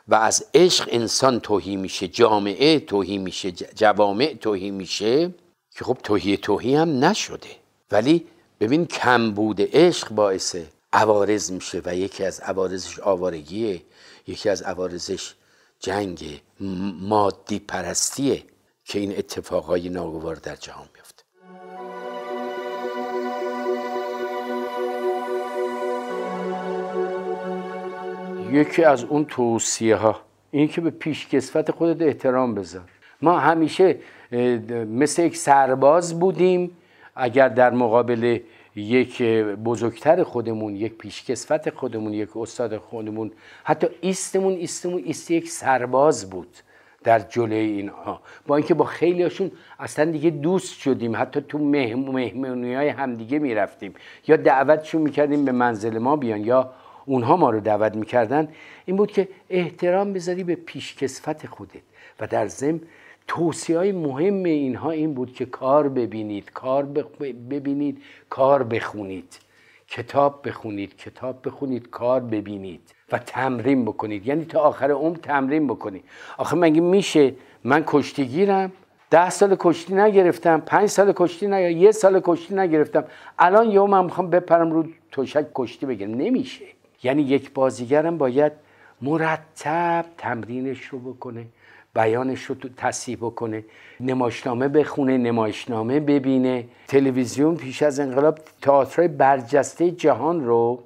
و 0.07 0.15
از 0.15 0.45
عشق 0.53 0.89
انسان 0.91 1.39
توهی 1.39 1.75
میشه 1.75 2.07
جامعه 2.07 2.79
توهی 2.79 3.17
میشه 3.17 3.51
جوامع 3.51 4.33
توهی 4.41 4.71
میشه. 4.71 5.33
که 5.77 5.85
خب 5.85 5.97
توهی 6.03 6.37
توهی 6.37 6.75
هم 6.75 7.05
نشده. 7.05 7.47
ولی 7.91 8.27
ببین 8.59 8.85
کمبود 8.85 9.61
عشق 9.61 10.09
باعث 10.09 10.55
عوارض 10.93 11.51
میشه 11.51 11.81
و 11.85 11.95
یکی 11.95 12.23
از 12.23 12.39
عوارضش 12.39 12.99
آوارگیه 12.99 13.81
یکی 14.27 14.49
از 14.49 14.61
عوارضش 14.61 15.35
جنگ 15.79 16.41
مادی 17.01 17.59
پرستیه 17.59 18.43
که 18.85 18.99
این 18.99 19.17
اتفاقهای 19.17 19.89
ناگوار 19.89 20.35
در 20.35 20.55
جهان 20.55 20.87
میفته. 20.95 21.23
یکی 28.51 28.83
از 28.83 29.03
اون 29.03 29.25
توصیه 29.25 29.95
ها 29.95 30.21
این 30.51 30.67
که 30.67 30.81
به 30.81 30.89
پیشکسوت 30.89 31.71
خودت 31.71 32.01
احترام 32.01 32.55
بذار. 32.55 32.89
ما 33.21 33.39
همیشه 33.39 33.99
مثل 34.31 35.21
یک 35.23 35.37
سرباز 35.37 36.19
بودیم. 36.19 36.71
اگر 37.15 37.49
در 37.49 37.69
مقابل 37.69 38.39
یک 38.75 39.21
بزرگتر 39.65 40.23
خودمون 40.23 40.75
یک 40.75 40.97
پیشکسوت 40.97 41.69
خودمون 41.69 42.13
یک 42.13 42.37
استاد 42.37 42.77
خودمون 42.77 43.31
حتی 43.63 43.87
ایستمون 44.01 44.53
ایستمون 44.53 45.03
ایست 45.05 45.31
یک 45.31 45.49
سرباز 45.49 46.29
بود 46.29 46.57
در 47.03 47.19
جلوی 47.19 47.57
اینها. 47.57 48.21
با 48.47 48.55
اینکه 48.55 48.73
با 48.73 48.85
خیلی 48.85 49.23
هاشون 49.23 49.51
اصلا 49.79 50.11
دیگه 50.11 50.29
دوست 50.29 50.79
شدیم. 50.79 51.15
حتی 51.15 51.41
تو 51.41 51.57
مهمونی 51.57 52.75
های 52.75 52.89
همدیگه 52.89 53.39
می‌رفتیم. 53.39 53.93
یا 54.27 54.35
دعوتشون 54.35 55.01
می‌کردیم 55.01 55.45
به 55.45 55.51
منزل 55.51 55.97
ما 55.97 56.15
بیان 56.15 56.45
یا 56.45 56.71
اونها 57.05 57.37
ما 57.37 57.49
رو 57.49 57.59
دعوت 57.59 57.95
می‌کردن. 57.95 58.47
این 58.85 58.95
بود 58.95 59.11
که 59.11 59.27
احترام 59.49 60.13
بذاری 60.13 60.43
به 60.43 60.55
پیشکسوت 60.55 61.47
خودت 61.47 61.81
و 62.19 62.27
در 62.27 62.47
ضمن 62.47 62.79
توصیه 63.27 63.77
های 63.77 63.91
مهم 63.91 64.43
اینها 64.43 64.91
این 64.91 65.13
بود 65.13 65.33
که 65.33 65.45
کار 65.45 65.89
ببینید 65.89 66.51
کار 66.51 66.83
ببینید 67.49 68.01
کار 68.29 68.63
بخونید. 68.63 69.39
کتاب 69.87 70.47
بخونید 70.47 70.97
کتاب 70.97 71.47
بخونید 71.47 71.89
کار 71.89 72.19
ببینید 72.19 72.81
و 73.11 73.17
تمرین 73.17 73.85
بکنید. 73.85 74.27
یعنی 74.27 74.45
تا 74.45 74.59
آخر 74.59 74.91
عمر 74.91 75.17
تمرین 75.17 75.67
بکنید. 75.67 76.03
آخه 76.37 76.55
مگه 76.55 76.81
میشه؟ 76.81 77.33
من 77.63 77.83
کشتیگیرم 77.87 78.71
ده 79.09 79.29
سال 79.29 79.55
کشتی 79.59 79.93
نگرفتم 79.93 80.59
پنج 80.59 80.89
سال 80.89 81.13
کشتی 81.15 81.47
نگرفتم 81.47 81.77
یه 81.77 81.91
سال 81.91 82.21
کشتی 82.23 82.55
نگرفتم. 82.55 83.03
الان 83.39 83.71
یه 83.71 83.81
من 83.81 84.05
می‌خوام 84.05 84.29
بپرم 84.29 84.71
رو 84.71 84.85
توشک 85.11 85.45
کشتی 85.55 85.85
بگیرم. 85.85 86.13
نمیشه. 86.13 86.65
یعنی 87.03 87.21
یک 87.21 87.53
بازیگرم 87.53 88.17
باید 88.17 88.51
مرتب 89.01 90.05
تمرینش 90.17 90.81
رو 90.85 90.99
بکنه. 90.99 91.45
بیانش 91.95 92.43
رو 92.43 92.55
تصیح 92.77 93.17
بکنه 93.17 93.63
نمایشنامه 93.99 94.67
بخونه 94.67 95.17
نمایشنامه 95.17 95.99
ببینه. 95.99 96.65
تلویزیون 96.87 97.55
پیش 97.55 97.83
از 97.83 97.99
انقلاب 97.99 98.39
تئاترهای 98.61 99.07
برجسته 99.07 99.91
جهان 99.91 100.45
رو 100.45 100.83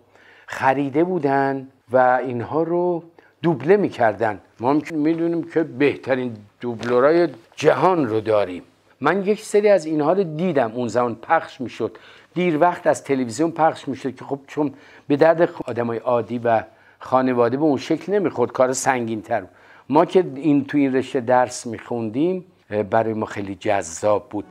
خریده 0.47 1.03
بودن 1.03 1.67
و 1.91 2.19
اینها 2.25 2.63
رو 2.63 3.03
دوبله 3.41 3.77
می‌کردن. 3.77 4.39
ما 4.59 4.73
می‌دونیم 4.91 5.43
که 5.43 5.63
بهترین 5.63 6.37
دوبلورای 6.61 7.27
جهان 7.55 8.07
رو 8.07 8.21
داریم. 8.21 8.63
من 9.01 9.25
یک 9.25 9.41
سری 9.43 9.69
از 9.69 9.85
اینها 9.85 10.13
رو 10.13 10.23
دیدم. 10.23 10.71
اون 10.71 10.87
زمان 10.87 11.15
پخش 11.15 11.61
می‌شد. 11.61 11.97
دیر 12.33 12.59
وقت 12.59 12.87
از 12.87 13.03
تلویزیون 13.03 13.51
پخش 13.51 13.87
می‌شد 13.87 14.15
که 14.15 14.25
خب 14.25 14.39
چون 14.47 14.73
به 15.07 15.15
درد 15.15 15.49
آدمای 15.65 15.97
عادی 15.97 16.37
و 16.43 16.63
خانواده 16.99 17.57
به 17.57 17.63
اون 17.63 17.77
شکل 17.77 18.13
نمی‌خورد. 18.13 18.51
کار 18.51 18.73
سنگین 18.73 19.21
تر 19.21 19.43
ما 19.89 20.05
که 20.05 20.31
این 20.35 20.65
تو 20.65 20.77
این 20.77 20.95
رشته 20.95 21.19
درس 21.19 21.65
میخوندیم 21.65 22.45
برای 22.89 23.13
ما 23.13 23.25
خیلی 23.25 23.55
جذاب 23.55 24.29
بود. 24.29 24.45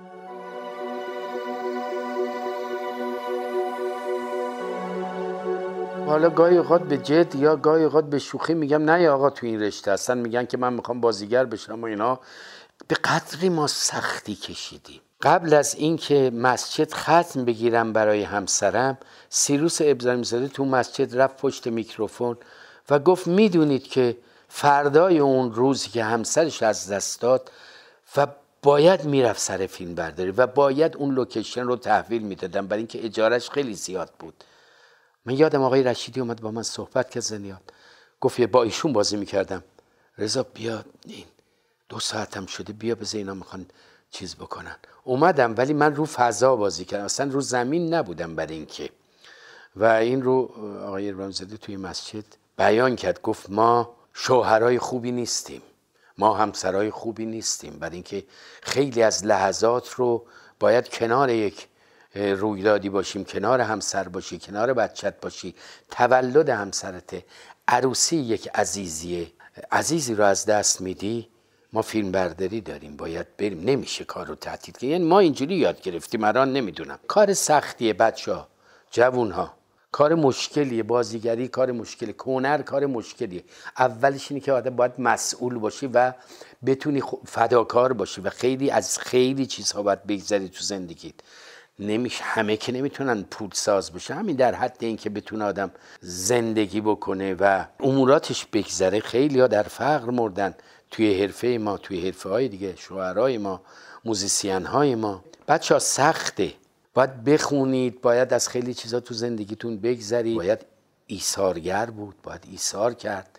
حالا 6.06 6.30
گاهی 6.30 6.56
اوقات 6.56 6.82
به 6.82 6.98
جد 6.98 7.34
یا 7.34 7.56
گاهی 7.56 7.84
اوقات 7.84 8.10
به 8.10 8.18
شوخی 8.18 8.54
میگم 8.54 8.82
نه 8.84 9.08
آقا 9.08 9.30
تو 9.30 9.46
این 9.46 9.60
رشته 9.60 9.92
هستن 9.92 10.18
میگن 10.18 10.44
که 10.44 10.56
من 10.56 10.72
می‌خوام 10.72 11.00
بازیگر 11.00 11.44
بشم 11.44 11.82
و 11.82 11.84
اینا. 11.84 12.20
به 12.88 12.94
قدری 12.94 13.48
ما 13.48 13.66
سختی 13.66 14.34
کشیدیم. 14.34 15.00
قبل 15.22 15.54
از 15.54 15.74
اینکه 15.74 16.30
مسجد 16.34 16.92
ختم 16.92 17.44
بگیرم 17.44 17.92
برای 17.92 18.22
همسرم 18.22 18.98
سیروس 19.28 19.78
ابراهیم 19.84 20.22
زاده 20.22 20.48
تو 20.48 20.64
مسجد 20.64 21.16
رفت 21.20 21.36
پشت 21.36 21.66
میکروفون 21.66 22.36
و 22.90 22.98
گفت 22.98 23.26
می‌دونید 23.26 23.82
که 23.82 24.16
فردای 24.52 25.18
اون 25.18 25.54
روزی 25.54 25.88
که 25.88 26.04
همسرش 26.04 26.62
از 26.62 26.92
دست 26.92 27.20
داد 27.20 27.50
و 28.16 28.26
باید 28.62 29.04
می‌رفت 29.04 29.40
سر 29.40 29.66
فیلم 29.66 29.94
برداری 29.94 30.30
و 30.30 30.46
باید 30.46 30.96
اون 30.96 31.14
لوکیشن 31.14 31.62
رو 31.62 31.76
تحویل 31.76 32.22
می‌دادم 32.22 32.66
برای 32.66 32.78
اینکه 32.78 33.04
اجارش 33.04 33.50
خیلی 33.50 33.74
زیاد 33.74 34.10
بود. 34.18 34.44
من 35.24 35.34
یادم 35.34 35.62
آقای 35.62 35.82
رشیدی 35.82 36.20
اومد 36.20 36.40
با 36.40 36.50
من 36.50 36.62
صحبت 36.62 37.10
که 37.10 37.20
زنیاد 37.20 37.60
گفت 38.20 38.40
با 38.40 38.62
ایشون 38.62 38.92
بازی 38.92 39.16
می‌کردم. 39.16 39.64
رضا 40.18 40.42
بیا 40.42 40.84
این 41.06 41.24
دو 41.88 42.00
ساعتم 42.00 42.46
شده 42.46 42.72
بیا 42.72 42.94
بذار 42.94 43.18
اینا 43.18 43.34
می‌خوان 43.34 43.66
چیز 44.10 44.36
بکنن. 44.36 44.76
اومدم 45.04 45.54
ولی 45.56 45.72
من 45.72 45.94
رو 45.94 46.04
فضا 46.04 46.56
بازی 46.56 46.84
کردم. 46.84 47.04
اصلا 47.04 47.30
رو 47.30 47.40
زمین 47.40 47.94
نبودم 47.94 48.36
برای 48.36 48.54
اینکه. 48.54 48.90
و 49.76 49.84
این 49.84 50.22
رو 50.22 50.50
آقای 50.86 51.12
رامزاده 51.12 51.56
توی 51.56 51.76
مسجد 51.76 52.24
بیان 52.56 52.96
کرد. 52.96 53.22
گفت 53.22 53.50
ما 53.50 53.99
شوهرای 54.14 54.78
خوبی 54.78 55.12
نیستیم. 55.12 55.62
ما 56.18 56.34
همسرای 56.34 56.90
خوبی 56.90 57.26
نیستیم. 57.26 57.78
برای 57.78 57.94
اینکه 57.94 58.24
خیلی 58.62 59.02
از 59.02 59.26
لحظات 59.26 59.90
رو 59.90 60.26
باید 60.60 60.88
کنار 60.88 61.30
یک 61.30 61.68
رویدادی 62.14 62.88
باشیم 62.88 63.24
کنار 63.24 63.60
همسر 63.60 64.08
باشی 64.08 64.38
کنار 64.38 64.72
بچت 64.74 65.20
باشی. 65.20 65.54
تولد 65.90 66.48
همسرته. 66.48 67.24
عروسی 67.68 68.16
یک 68.16 68.48
عزیزیه. 68.54 69.32
عزیزی 69.72 70.14
رو 70.14 70.24
از 70.24 70.46
دست 70.46 70.80
میدی 70.80 71.28
ما 71.72 71.82
فیلم 71.82 72.12
برداری 72.12 72.60
داریم. 72.60 72.96
باید 72.96 73.36
بریم. 73.36 73.60
نمیشه 73.60 74.04
کار 74.04 74.26
رو 74.26 74.34
تعطیل 74.34 74.74
کنیم 74.74 74.92
یعنی 74.92 75.04
ما 75.04 75.18
اینجوری 75.18 75.54
یاد 75.54 75.80
گرفتیم. 75.80 76.24
الان 76.24 76.52
نمی‌دونم. 76.52 76.98
کار 77.08 77.34
سختیه 77.34 77.92
بچه 77.92 78.32
ها 78.32 78.48
جوون 78.90 79.30
ها 79.30 79.59
کار 79.92 80.14
مشکلیه 80.14 80.82
بازیگری 80.82 81.48
کار 81.48 81.72
مشکلی 81.72 82.14
هنر 82.24 82.62
کار 82.62 82.86
مشکلیه. 82.86 83.44
اولش 83.78 84.30
اینه 84.30 84.44
که 84.44 84.52
آدم 84.52 84.76
باید 84.76 84.92
مسئول 84.98 85.58
باشی 85.58 85.86
و 85.86 86.12
بتونی 86.66 87.02
فداکار 87.26 87.92
باشی 87.92 88.20
و 88.20 88.30
خیلی 88.30 88.70
از 88.70 88.98
خیلی 88.98 89.46
چیزها 89.46 89.82
باید 89.82 90.06
بگذری 90.06 90.48
تو 90.48 90.64
زندگیت. 90.64 91.14
نمیشه 91.78 92.24
همه 92.24 92.56
که 92.56 92.72
نمی‌تونن 92.72 93.22
پول 93.22 93.50
ساز 93.52 93.92
بشه 93.92 94.14
همین 94.14 94.36
در 94.36 94.54
حد 94.54 94.76
اینکه 94.80 95.10
بتونه 95.10 95.44
آدم 95.44 95.70
زندگی 96.00 96.80
بکنه 96.80 97.34
و 97.34 97.64
اموراتش 97.80 98.46
بگذره. 98.46 99.00
خیلی 99.00 99.40
ها 99.40 99.46
در 99.46 99.62
فقر 99.62 100.10
مردن. 100.10 100.54
توی 100.90 101.22
حرفه 101.22 101.58
ما 101.60 101.76
توی 101.78 102.06
حرفه 102.06 102.28
های 102.28 102.48
دیگه 102.48 102.76
شوهرای 102.76 103.38
ما 103.38 103.60
موزیسین 104.04 104.66
های 104.66 104.94
ما. 104.94 105.24
بچه 105.48 105.74
ها 105.74 105.78
سخته. 105.80 106.52
باید 106.94 107.24
بخونید 107.24 108.00
باید 108.00 108.32
از 108.32 108.48
خیلی 108.48 108.74
چیزا 108.74 109.00
تو 109.00 109.14
زندگیتون 109.14 109.76
بگذرید. 109.76 110.36
باید 110.36 110.66
ایثارگر 111.06 111.86
بود 111.86 112.14
باید 112.22 112.46
ایثار 112.50 112.94
کرد. 112.94 113.38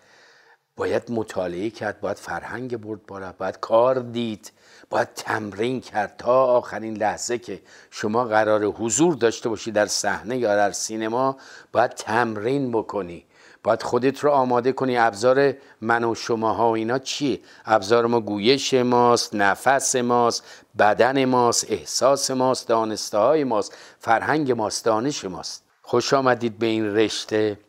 باید 0.76 1.12
مطالعه 1.12 1.70
کرد 1.70 2.02
باید 2.02 2.18
فرهنگ 2.18 2.78
برد 2.78 3.06
بالا 3.06 3.32
باید 3.32 3.60
کار 3.60 4.00
دید. 4.00 4.52
باید 4.92 5.14
تمرین 5.16 5.82
کرد 5.82 6.16
تا 6.18 6.46
آخرین 6.46 6.98
لحظه 6.98 7.38
که 7.38 7.62
شما 7.92 8.26
قرار 8.26 8.66
حضور 8.66 9.16
داشته 9.16 9.50
باشی 9.50 9.72
در 9.72 9.86
صحنه 9.86 10.38
یا 10.38 10.56
در 10.56 10.72
سینما 10.72 11.38
باید 11.72 11.92
تمرین 11.92 12.72
بکنی. 12.72 13.26
باید 13.64 13.84
خودت 13.84 14.20
رو 14.20 14.32
آماده 14.32 14.72
کنی. 14.72 14.98
ابزار 14.98 15.54
من 15.82 16.04
و 16.04 16.16
شماها 16.16 16.70
و 16.70 16.76
اینا 16.76 17.00
چیه؟ 17.00 17.40
ابزار 17.66 18.06
ما 18.06 18.20
گویش 18.20 18.74
ماست 18.74 19.36
نفس 19.36 19.96
ماست 19.96 20.44
بدن 20.80 21.26
ماست 21.26 21.72
احساس 21.72 22.32
ماست 22.32 22.68
دانسته 22.68 23.18
های 23.18 23.44
ماست 23.44 23.78
فرهنگ 24.00 24.52
ماست 24.52 24.86
دانش 24.86 25.26
ماست. 25.26 25.64
خوش 25.82 26.14
آمدید 26.14 26.60
به 26.60 26.66
این 26.66 26.96
رشته 26.96 27.60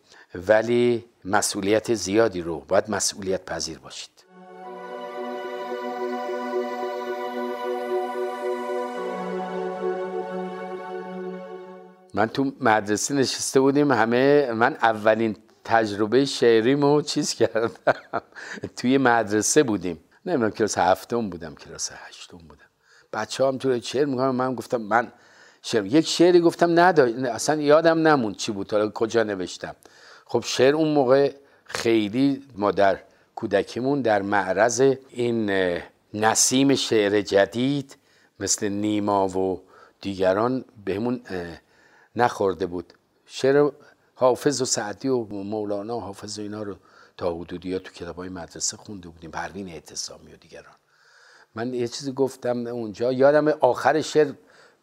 ولی 0.49 1.05
مسئولیت 1.25 1.95
زیادی 1.95 2.43
رو. 2.43 2.61
باید 2.69 2.91
مسئولیت 2.91 3.45
پذیر 3.45 3.79
باشید. 3.79 4.12
من 12.15 12.27
تو 12.29 12.53
مدرسه 12.61 13.15
نشسته 13.15 13.61
بودیم 13.61 13.93
همه 13.93 14.53
من 14.53 14.77
اولین 14.83 15.37
تجربه 15.65 16.25
شعریمو 16.25 17.03
چیز 17.03 17.35
کردم. 17.35 17.71
توی 18.77 18.99
مدرسه 18.99 19.63
بودیم. 19.63 19.99
نمی‌دونم 20.27 20.51
کلاس 20.51 20.79
هفتم 20.79 21.31
بودم 21.31 21.55
کلاس 21.55 21.91
هشتم 21.93 22.39
بودم. 22.39 22.65
بچه 23.13 23.47
هم 23.47 23.59
توی 23.59 23.83
شعر 23.83 24.05
میگم 24.05 24.35
من 24.35 24.55
گفتم 24.55 24.81
من 24.81 25.13
شعر 25.63 25.87
یک 25.87 26.07
شعری 26.07 26.41
گفتم 26.41 26.81
نداشت 26.81 27.15
اصلا 27.15 27.61
یادم 27.61 28.09
نموند 28.09 28.37
چی 28.37 28.53
بود 28.53 28.73
حالا 28.73 28.89
کجا 28.89 29.23
نوشتم. 29.23 29.77
خب 30.25 30.43
شعر 30.47 30.75
اون 30.75 30.89
موقع 30.89 31.33
خیلی 31.65 32.43
ما 32.57 32.71
در 32.71 32.99
کودکیمون 33.35 34.03
در 34.03 34.23
معرض 34.23 34.81
این 35.09 35.51
نسیم 36.15 36.75
شعر 36.75 37.21
جدید 37.21 37.97
مثل 38.41 38.69
نیما 38.69 39.29
و 39.29 39.63
دیگران 40.01 40.65
بهمون 40.85 41.21
نخورده 42.17 42.67
بود. 42.67 42.93
شعر 43.27 43.71
حافظ 44.15 44.63
و 44.63 44.65
سعدی 44.65 45.09
و 45.09 45.25
مولانا 45.25 45.97
و 45.97 46.01
حافظ 46.01 46.39
و 46.39 46.43
اینا 46.43 46.63
رو 46.63 46.77
تا 47.17 47.35
حدودی 47.35 47.79
تو 47.79 47.93
کتاب 47.93 48.17
های 48.17 48.29
مدرسه 48.29 48.77
خونده 48.77 49.09
بودیم. 49.09 49.31
پروین 49.31 49.69
اعتصامی 49.69 50.33
و 50.33 50.37
دیگران. 50.37 50.75
من 51.55 51.75
یه 51.75 51.89
چیزی 51.89 52.13
گفتم 52.13 52.67
اونجا 52.67 53.13
یادم 53.13 53.49
آخر 53.49 54.01
شعر 54.01 54.33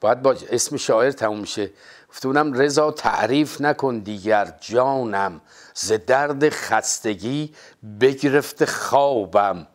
باید 0.02 0.22
با 0.22 0.36
اسم 0.50 0.78
شاعر 0.78 1.12
تموم 1.12 1.40
میشه 1.40 1.72
گفتم 2.10 2.54
رضا 2.54 2.92
تعریف 2.92 3.62
نکن 3.62 4.00
دیگر 4.00 4.58
جانم 4.62 5.42
ز 5.74 5.92
درد 5.92 6.50
خستگی 6.50 7.54
بگرفت 8.02 8.66
خوابم. 8.66 9.68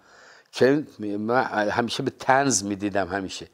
که 0.53 0.85
همیشه 1.71 2.03
به 2.03 2.11
تنز 2.11 2.65
می‌دیدم 2.65 3.09
همیشه. 3.09 3.47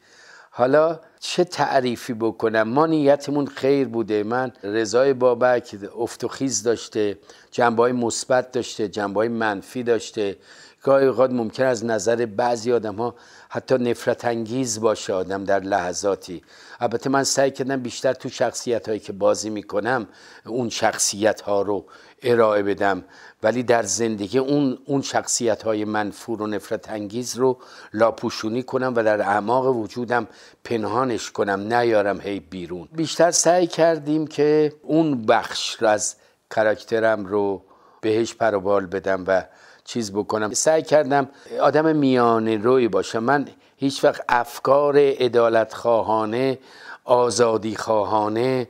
حالا 0.61 0.99
چه 1.19 1.43
تعریفی 1.43 2.13
بکنم؟ 2.13 2.63
ما 2.63 2.85
نیتمون 2.85 3.47
خیر 3.47 3.87
بوده. 3.87 4.23
من 4.23 4.51
رضای 4.63 5.13
بابک 5.13 5.75
افت 5.97 6.23
و 6.23 6.27
خیز 6.27 6.63
داشته 6.63 7.17
جنبه 7.51 7.83
های 7.83 7.91
مثبت 7.91 8.51
داشته 8.51 8.87
جنبه 8.87 9.19
های 9.19 9.27
منفی 9.27 9.83
داشته. 9.83 10.37
گاهی 10.83 11.07
اوقات 11.07 11.31
ممکن 11.31 11.63
از 11.63 11.85
نظر 11.85 12.25
بعضی 12.25 12.71
آدم 12.71 12.95
ها 12.95 13.15
حتی 13.53 13.75
نفرت 13.75 14.25
انگیز 14.25 14.79
باشه 14.79 15.13
آدم 15.13 15.43
در 15.43 15.59
لحظاتی. 15.59 16.41
البته 16.79 17.09
من 17.09 17.23
سعی 17.23 17.51
کردم 17.51 17.81
بیشتر 17.81 18.13
تو 18.13 18.29
شخصیت 18.29 18.87
هایی 18.87 18.99
که 18.99 19.13
بازی 19.13 19.49
می‌کنم 19.49 20.07
اون 20.45 20.69
شخصیت 20.69 21.41
ها 21.41 21.61
رو 21.61 21.85
ارائه 22.23 22.63
بدم. 22.63 23.03
ولی 23.43 23.63
در 23.63 23.83
زندگی 23.83 24.37
اون 24.37 24.77
اون 24.85 25.01
شخصیت 25.01 25.63
های 25.63 25.85
منفور 25.85 26.41
و 26.41 26.47
نفرت 26.47 26.89
انگیز 26.89 27.37
رو 27.37 27.57
لاپوشونی 27.93 28.63
کنم 28.63 28.93
و 28.95 29.03
در 29.03 29.21
اعماق 29.21 29.67
وجودم 29.75 30.27
پنهانش 30.63 31.31
کنم 31.31 31.73
نیارم 31.73 32.21
هی 32.21 32.39
بیرون. 32.39 32.87
بیشتر 32.91 33.31
سعی 33.31 33.67
کردیم 33.67 34.27
که 34.27 34.73
اون 34.83 35.25
بخش 35.25 35.83
از 35.83 36.15
کاراکترم 36.49 37.25
رو 37.25 37.63
بهش 38.01 38.33
پروبال 38.33 38.85
بدم 38.85 39.23
و 39.27 39.43
چیز 39.85 40.11
بکنم. 40.11 40.53
سعی 40.53 40.81
کردم 40.81 41.29
آدم 41.61 41.95
میانه 41.95 42.57
روی 42.57 42.87
باشم. 42.87 43.23
من 43.23 43.47
هیچ 43.77 44.03
وقت 44.03 44.21
افکار 44.29 44.93
ادالت 44.97 45.73
خواهانه 45.73 46.59
آزادی 47.03 47.75
خواهانه 47.75 48.67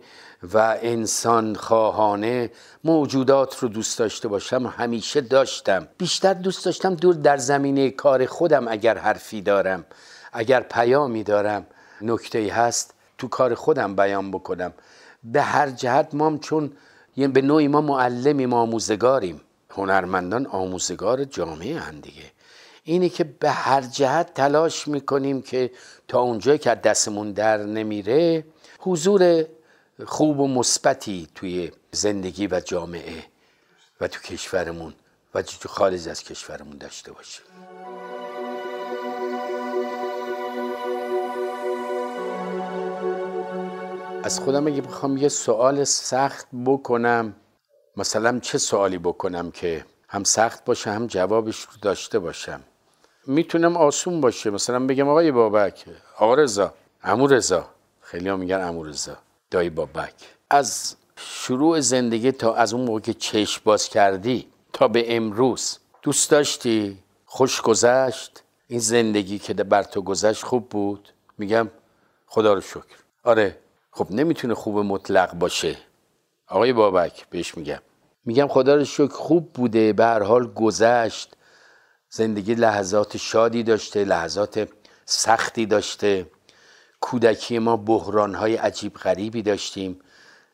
و 0.54 0.78
انسان 0.82 1.56
خواهانه 1.56 2.52
موجودات 2.84 3.60
رو 3.60 3.68
دوست 3.68 4.00
داشته 4.00 4.28
باشم. 4.28 4.68
همیشه 4.68 5.22
داشتم. 5.22 5.88
بیشتر 5.98 6.34
دوست 6.34 6.66
داشتم 6.66 6.96
دور 6.96 7.16
در 7.16 7.38
زمینه 7.38 7.90
کار 7.90 8.26
خودم 8.26 8.68
اگر 8.68 8.98
حرفی 8.98 9.42
دارم. 9.42 9.86
اگر 10.34 10.60
پیامی 10.62 11.24
دارم. 11.24 11.66
نکته 12.02 12.54
هست 12.54 12.94
تو 13.18 13.28
کار 13.28 13.56
خودم 13.56 13.96
بیان 13.96 14.32
بکنم. 14.32 14.74
به 15.24 15.42
هر 15.42 15.70
جهت 15.70 16.08
مام 16.14 16.40
چون 16.40 16.72
به 17.16 17.42
نوعی 17.42 17.68
ما 17.68 17.82
معلمیم 17.82 18.54
آموزگاریم. 18.54 19.42
هنرمندان 19.72 20.46
آموزگار 20.48 21.24
جامعه 21.24 21.80
هم 21.80 22.00
دیگه. 22.00 22.32
اینه 22.84 23.10
که 23.10 23.24
به 23.24 23.50
هر 23.52 23.82
جهت 23.82 24.34
تلاش 24.34 24.88
می‌کنیم 24.88 25.42
که 25.42 25.72
تا 26.08 26.20
اونجایی 26.20 26.58
که 26.58 26.76
دستمون 26.76 27.32
در 27.32 27.58
نمیره 27.58 28.46
حضور 28.80 29.46
خوب 30.06 30.40
و 30.40 30.48
مثبتی 30.48 31.28
توی 31.36 31.72
زندگی 31.92 32.48
و 32.48 32.60
جامعه 32.60 33.24
و 34.02 34.08
تو 34.08 34.20
کشورمون 34.22 34.94
و 35.34 35.42
تو 35.42 35.70
خارج 35.70 36.10
از 36.10 36.24
کشورمون 36.24 36.78
داشته 36.78 37.12
باشیم. 37.12 37.46
از 44.24 44.40
خودم 44.40 44.68
اگه 44.68 44.82
بخوام 44.82 45.18
یه 45.18 45.30
سوال 45.30 45.84
سخت 45.84 46.48
بکنم 46.66 47.36
مثلا 47.98 48.40
چه 48.40 48.58
سوالی 48.58 48.98
بکنم 48.98 49.52
که 49.52 49.86
هم 50.10 50.24
سخت 50.24 50.66
باشه 50.66 50.92
هم 50.92 51.08
جوابش 51.08 51.60
رو 51.62 51.72
داشته 51.82 52.20
باشم؟ 52.20 52.62
می‌تونم 53.28 53.78
آسون 53.78 54.22
باشه. 54.22 54.50
مثلا 54.50 54.86
بگم 54.86 55.10
آقای 55.10 55.32
بابک 55.32 55.86
آقا 56.18 56.34
رضا 56.34 56.74
امو 57.04 57.28
رضا. 57.28 57.70
خیلی 58.02 58.30
ها 58.30 58.38
میگن 58.38 58.62
امو 58.62 58.84
رضا 58.84 59.18
دایی 59.52 59.70
بابک. 59.70 60.14
از 60.50 60.96
شروع 61.16 61.80
زندگی 61.80 62.32
تا 62.32 62.56
از 62.56 62.74
اون 62.74 62.86
موقع 62.86 63.00
که 63.00 63.14
چشم 63.14 63.62
باز 63.64 63.90
کردی 63.90 64.48
تا 64.74 64.88
به 64.88 65.16
امروز 65.16 65.78
دوست 66.02 66.32
داشتی؟ 66.32 66.98
خوش 67.26 67.62
گذشت؟ 67.62 68.44
این 68.68 68.80
زندگی 68.80 69.40
که 69.40 69.54
بر 69.54 69.84
تو 69.84 70.02
گذشت 70.02 70.44
خوب 70.44 70.70
بود؟ 70.70 71.14
میگم 71.38 71.70
خدا 72.28 72.54
رو 72.54 72.62
شکر. 72.62 72.98
آره 73.24 73.58
خب 73.92 74.08
نمی‌تونه 74.10 74.54
خوب 74.54 74.78
مطلق 74.80 75.34
باشه. 75.34 75.78
آقای 76.52 76.74
بابک 76.74 77.30
بهش 77.30 77.58
میگم. 77.58 77.82
میگم 78.26 78.48
خدا 78.48 78.76
رو 78.76 78.86
شکر 78.86 79.14
خوب 79.14 79.54
بوده 79.54 79.94
به 79.94 80.06
هر 80.06 80.24
حال 80.24 80.54
گذشت. 80.54 81.34
زندگی 82.10 82.56
لحظات 82.56 83.18
شادی 83.18 83.64
داشته 83.64 84.04
لحظات 84.04 84.70
سختی 85.06 85.66
داشته. 85.66 86.26
کودکی 87.02 87.60
ما 87.60 87.78
بحران 87.78 88.36
های 88.36 88.56
عجیب 88.56 88.94
غریبی 88.94 89.42
داشتیم. 89.42 90.00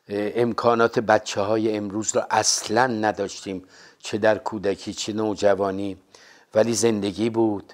امکانات 0.08 0.98
بچه 0.98 1.40
های 1.40 1.76
امروز 1.76 2.16
رو 2.16 2.22
اصلا 2.30 2.86
نداشتیم. 2.86 3.64
چه 3.98 4.18
در 4.18 4.38
کودکی 4.38 4.94
چه 4.94 5.12
نوجوانی. 5.12 5.96
ولی 6.54 6.74
زندگی 6.74 7.30
بود 7.30 7.72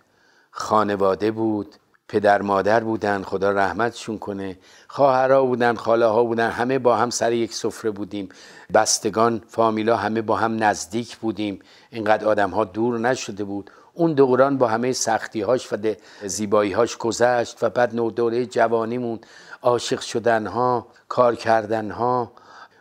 خانواده 0.51 1.31
بود. 1.31 1.75
پدر 2.15 2.43
مادر 2.43 2.85
بودن 2.85 3.23
خدا 3.23 3.51
رحمتشون 3.51 4.19
کنه. 4.19 4.59
خواهرها 4.89 5.45
بودن 5.45 5.75
خاله 5.75 6.07
ها 6.07 6.25
بودن 6.25 6.51
همه 6.51 6.79
با 6.79 6.97
هم 6.97 7.11
سر 7.11 7.33
یک 7.33 7.55
سفره 7.55 7.91
بودیم. 7.91 8.29
بستگان 8.75 9.43
فامیلا 9.49 9.97
همه 9.97 10.23
با 10.23 10.37
هم 10.37 10.65
نزدیک 10.65 11.17
بودیم. 11.17 11.59
اینقدر 11.91 12.27
آدم 12.27 12.51
ها 12.51 12.65
دور 12.65 12.99
نشده 12.99 13.45
بود. 13.45 13.71
اون 13.95 14.13
دوران 14.13 14.59
با 14.59 14.69
همه 14.69 14.93
سختی 14.93 15.41
هاش 15.41 15.73
و 15.73 15.77
زیبایی 16.25 16.73
هاش 16.73 16.97
گذشت 16.97 17.63
و 17.63 17.71
بعد 17.71 17.95
نو 17.95 18.11
دوره 18.11 18.47
جوانیمون 18.47 19.19
عاشق 19.63 20.01
شدن 20.01 20.47
ها 20.47 20.87
کار 21.09 21.35
کردن 21.35 21.91
ها 21.91 22.33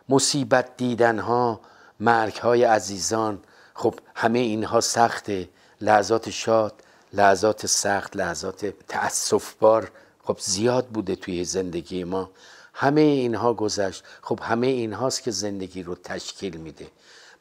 مصیبت 0.08 0.76
دیدن 0.76 1.18
ها 1.18 1.60
مرگ 2.00 2.36
های 2.36 2.64
عزیزان. 2.64 3.38
خب 3.74 3.94
همه 4.14 4.38
اینها 4.38 4.80
سخته. 4.80 5.48
لحظات 5.80 6.30
شاد. 6.30 6.83
لحظات 7.14 7.66
سخت 7.66 8.16
لحظات 8.16 8.66
تأصف 8.88 9.54
بار 9.60 9.90
خب 10.24 10.36
زیاد 10.40 10.86
بوده 10.86 11.16
توی 11.16 11.44
زندگی 11.44 12.04
ما. 12.04 12.30
همه 12.74 13.00
اینها 13.00 13.54
گذشت. 13.54 14.04
خب 14.22 14.40
همه 14.42 14.66
اینهاست 14.66 15.22
که 15.22 15.30
زندگی 15.30 15.82
رو 15.82 15.94
تشکیل 15.94 16.56
میده. 16.56 16.86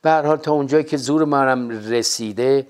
به 0.02 0.12
حال 0.12 0.38
تا 0.38 0.52
اونجایی 0.52 0.84
که 0.84 0.98
زور 0.98 1.26
منم 1.26 1.70
رسیده 1.70 2.68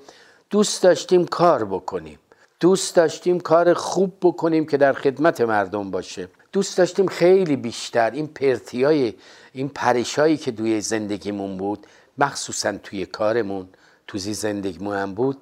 دوست 0.50 0.84
داشتیم 0.84 1.26
کار 1.26 1.66
بکنیم. 1.66 2.20
دوست 2.60 2.96
داشتیم 2.96 3.40
کار 3.40 3.74
خوب 3.74 4.14
بکنیم 4.22 4.66
که 4.66 4.78
در 4.78 4.94
خدمت 4.94 5.42
مردم 5.42 5.92
باشه. 5.92 6.28
دوست 6.52 6.78
داشتیم 6.78 7.08
خیلی 7.08 7.56
بیشتر. 7.56 8.12
این 8.12 8.28
پرتیای 8.28 9.14
این 9.54 9.70
پریشایی 9.70 10.38
که 10.38 10.52
توی 10.52 10.82
زندگیمون 10.82 11.58
بود 11.58 11.88
مخصوصا 12.18 12.78
توی 12.78 13.06
کارمون 13.06 13.68
توی 14.08 14.34
زندگیمون 14.34 14.96
هم 14.96 15.14
بود. 15.14 15.42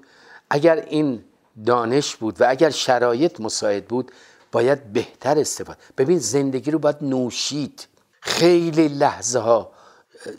اگر 0.49 0.75
این 0.75 1.23
دانش 1.65 2.15
بود 2.15 2.41
و 2.41 2.45
اگر 2.49 2.69
شرایط 2.69 3.39
مساعد 3.39 3.85
بود 3.85 4.11
باید 4.51 4.93
بهتر 4.93 5.39
استفاده. 5.39 5.79
ببین 5.97 6.19
زندگی 6.19 6.71
رو 6.71 6.79
باید 6.79 6.97
نوشید. 7.01 7.87
خیلی 8.21 8.87
لحظه 8.87 9.39
ها 9.39 9.71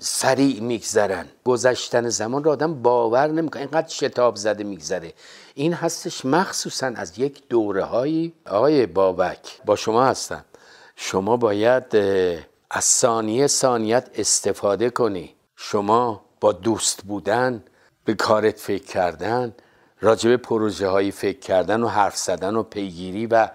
سریع 0.00 0.60
میگذرن. 0.60 1.28
گذشتن 1.44 2.08
زمان 2.08 2.44
رو 2.44 2.50
آدم 2.50 2.82
باور 2.82 3.26
نمی‌کنه. 3.26 3.62
اینقدر 3.62 3.88
شتاب 3.88 4.36
زده 4.36 4.64
میگذره. 4.64 5.12
این 5.54 5.72
هستش 5.72 6.24
مخصوصا 6.24 6.86
از 6.86 7.18
یک 7.18 7.48
دوره 7.48 7.84
هایی 7.84 8.32
آقای 8.46 8.86
بابک. 8.86 9.60
با 9.64 9.76
شما 9.76 10.04
هستم. 10.04 10.44
شما 10.96 11.36
باید 11.36 11.96
از 12.70 12.84
ثانیه 12.84 13.46
ثانیت 13.46 14.10
استفاده 14.14 14.90
کنی. 14.90 15.34
شما 15.56 16.24
با 16.40 16.52
دوست 16.52 17.02
بودن 17.02 17.64
به 18.04 18.14
کارت 18.14 18.58
فکر 18.60 18.84
کردن 18.84 19.54
راجب 20.02 20.36
پروژه 20.36 20.88
هایی 20.88 21.10
فکر 21.10 21.38
کردن 21.38 21.82
و 21.82 21.88
حرف 21.88 22.16
زدن 22.16 22.56
و 22.56 22.62
پیگیری 22.62 23.26
و 23.26 23.48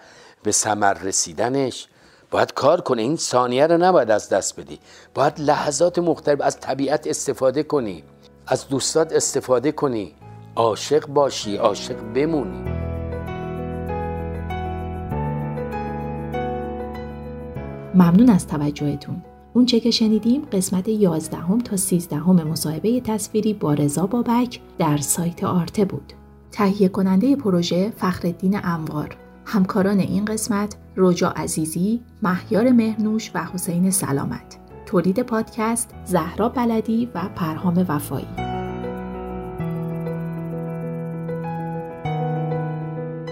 به 0.43 0.51
ثمر 0.51 0.93
رسیدنش 0.93 1.87
باید 2.31 2.53
کار 2.53 2.81
کنه 2.81 3.01
این 3.01 3.15
ثانیه 3.15 3.67
رو 3.67 3.77
نباید 3.77 4.11
از 4.11 4.29
دست 4.29 4.59
بدی. 4.59 4.79
باید 5.13 5.39
لحظات 5.39 5.99
مختلف 5.99 6.41
از 6.41 6.59
طبیعت 6.59 7.07
استفاده 7.07 7.63
کنی. 7.63 8.03
از 8.47 8.67
دوستات 8.67 9.13
استفاده 9.13 9.71
کنی. 9.71 10.15
عاشق 10.55 11.07
باشی 11.07 11.57
عاشق 11.57 11.95
بمونی. 12.15 12.63
ممنون 17.95 18.29
از 18.29 18.47
توجهتون. 18.47 19.23
اون 19.53 19.65
چه 19.65 19.79
که 19.79 19.91
شنیدیم 19.91 20.47
قسمت 20.51 20.87
11 20.87 21.37
تا 21.63 21.77
13 21.77 22.29
مصاحبه 22.29 23.01
تصویری 23.01 23.53
با 23.53 23.73
رضا 23.73 24.05
بابک 24.05 24.59
در 24.77 24.97
سایت 24.97 25.43
آرته 25.43 25.85
بود. 25.85 26.16
تهیه 26.57 26.89
کننده 26.89 27.35
پروژه 27.35 27.93
فخردین 27.97 28.59
انوار. 28.63 29.15
همکاران 29.45 29.99
این 29.99 30.25
قسمت 30.25 30.75
روجا 30.95 31.29
عزیزی، 31.29 32.01
مهیار 32.23 32.71
مهنوش 32.71 33.31
و 33.33 33.45
حسین 33.53 33.91
سلامت. 33.91 34.57
تولید 34.85 35.19
پادکست 35.19 35.89
زهرا 36.05 36.49
بلدی 36.49 37.09
و 37.15 37.21
پرهام 37.35 37.85
وفایی. 37.87 38.27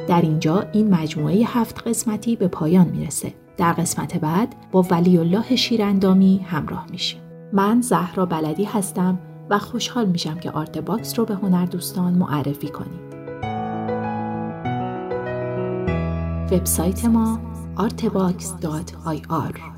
در 0.08 0.22
اینجا 0.22 0.64
این 0.72 0.96
مجموعه 0.96 1.46
هفت 1.46 1.88
قسمتی 1.88 2.36
به 2.36 2.48
پایان 2.48 2.88
می‌رسه. 2.88 3.34
در 3.58 3.74
قسمت 3.74 4.18
بعد 4.18 4.56
با 4.72 4.82
ولی 4.82 5.18
الله 5.18 5.56
شیراندامی 5.56 6.46
همراه 6.50 6.86
میشیم. 6.92 7.22
من 7.54 7.82
زهرا 7.82 8.26
بلدی 8.26 8.64
هستم 8.64 9.20
و 9.50 9.60
خوشحال 9.60 10.06
میشم 10.06 10.38
که 10.38 10.52
Artbox 10.52 11.20
رو 11.20 11.26
به 11.26 11.36
هنر 11.36 11.66
دوستان 11.66 12.14
معرفی 12.14 12.68
کنید. 12.68 13.15
وبسایت 16.52 17.06
ما 17.06 17.40
artbox.ir 17.78 19.75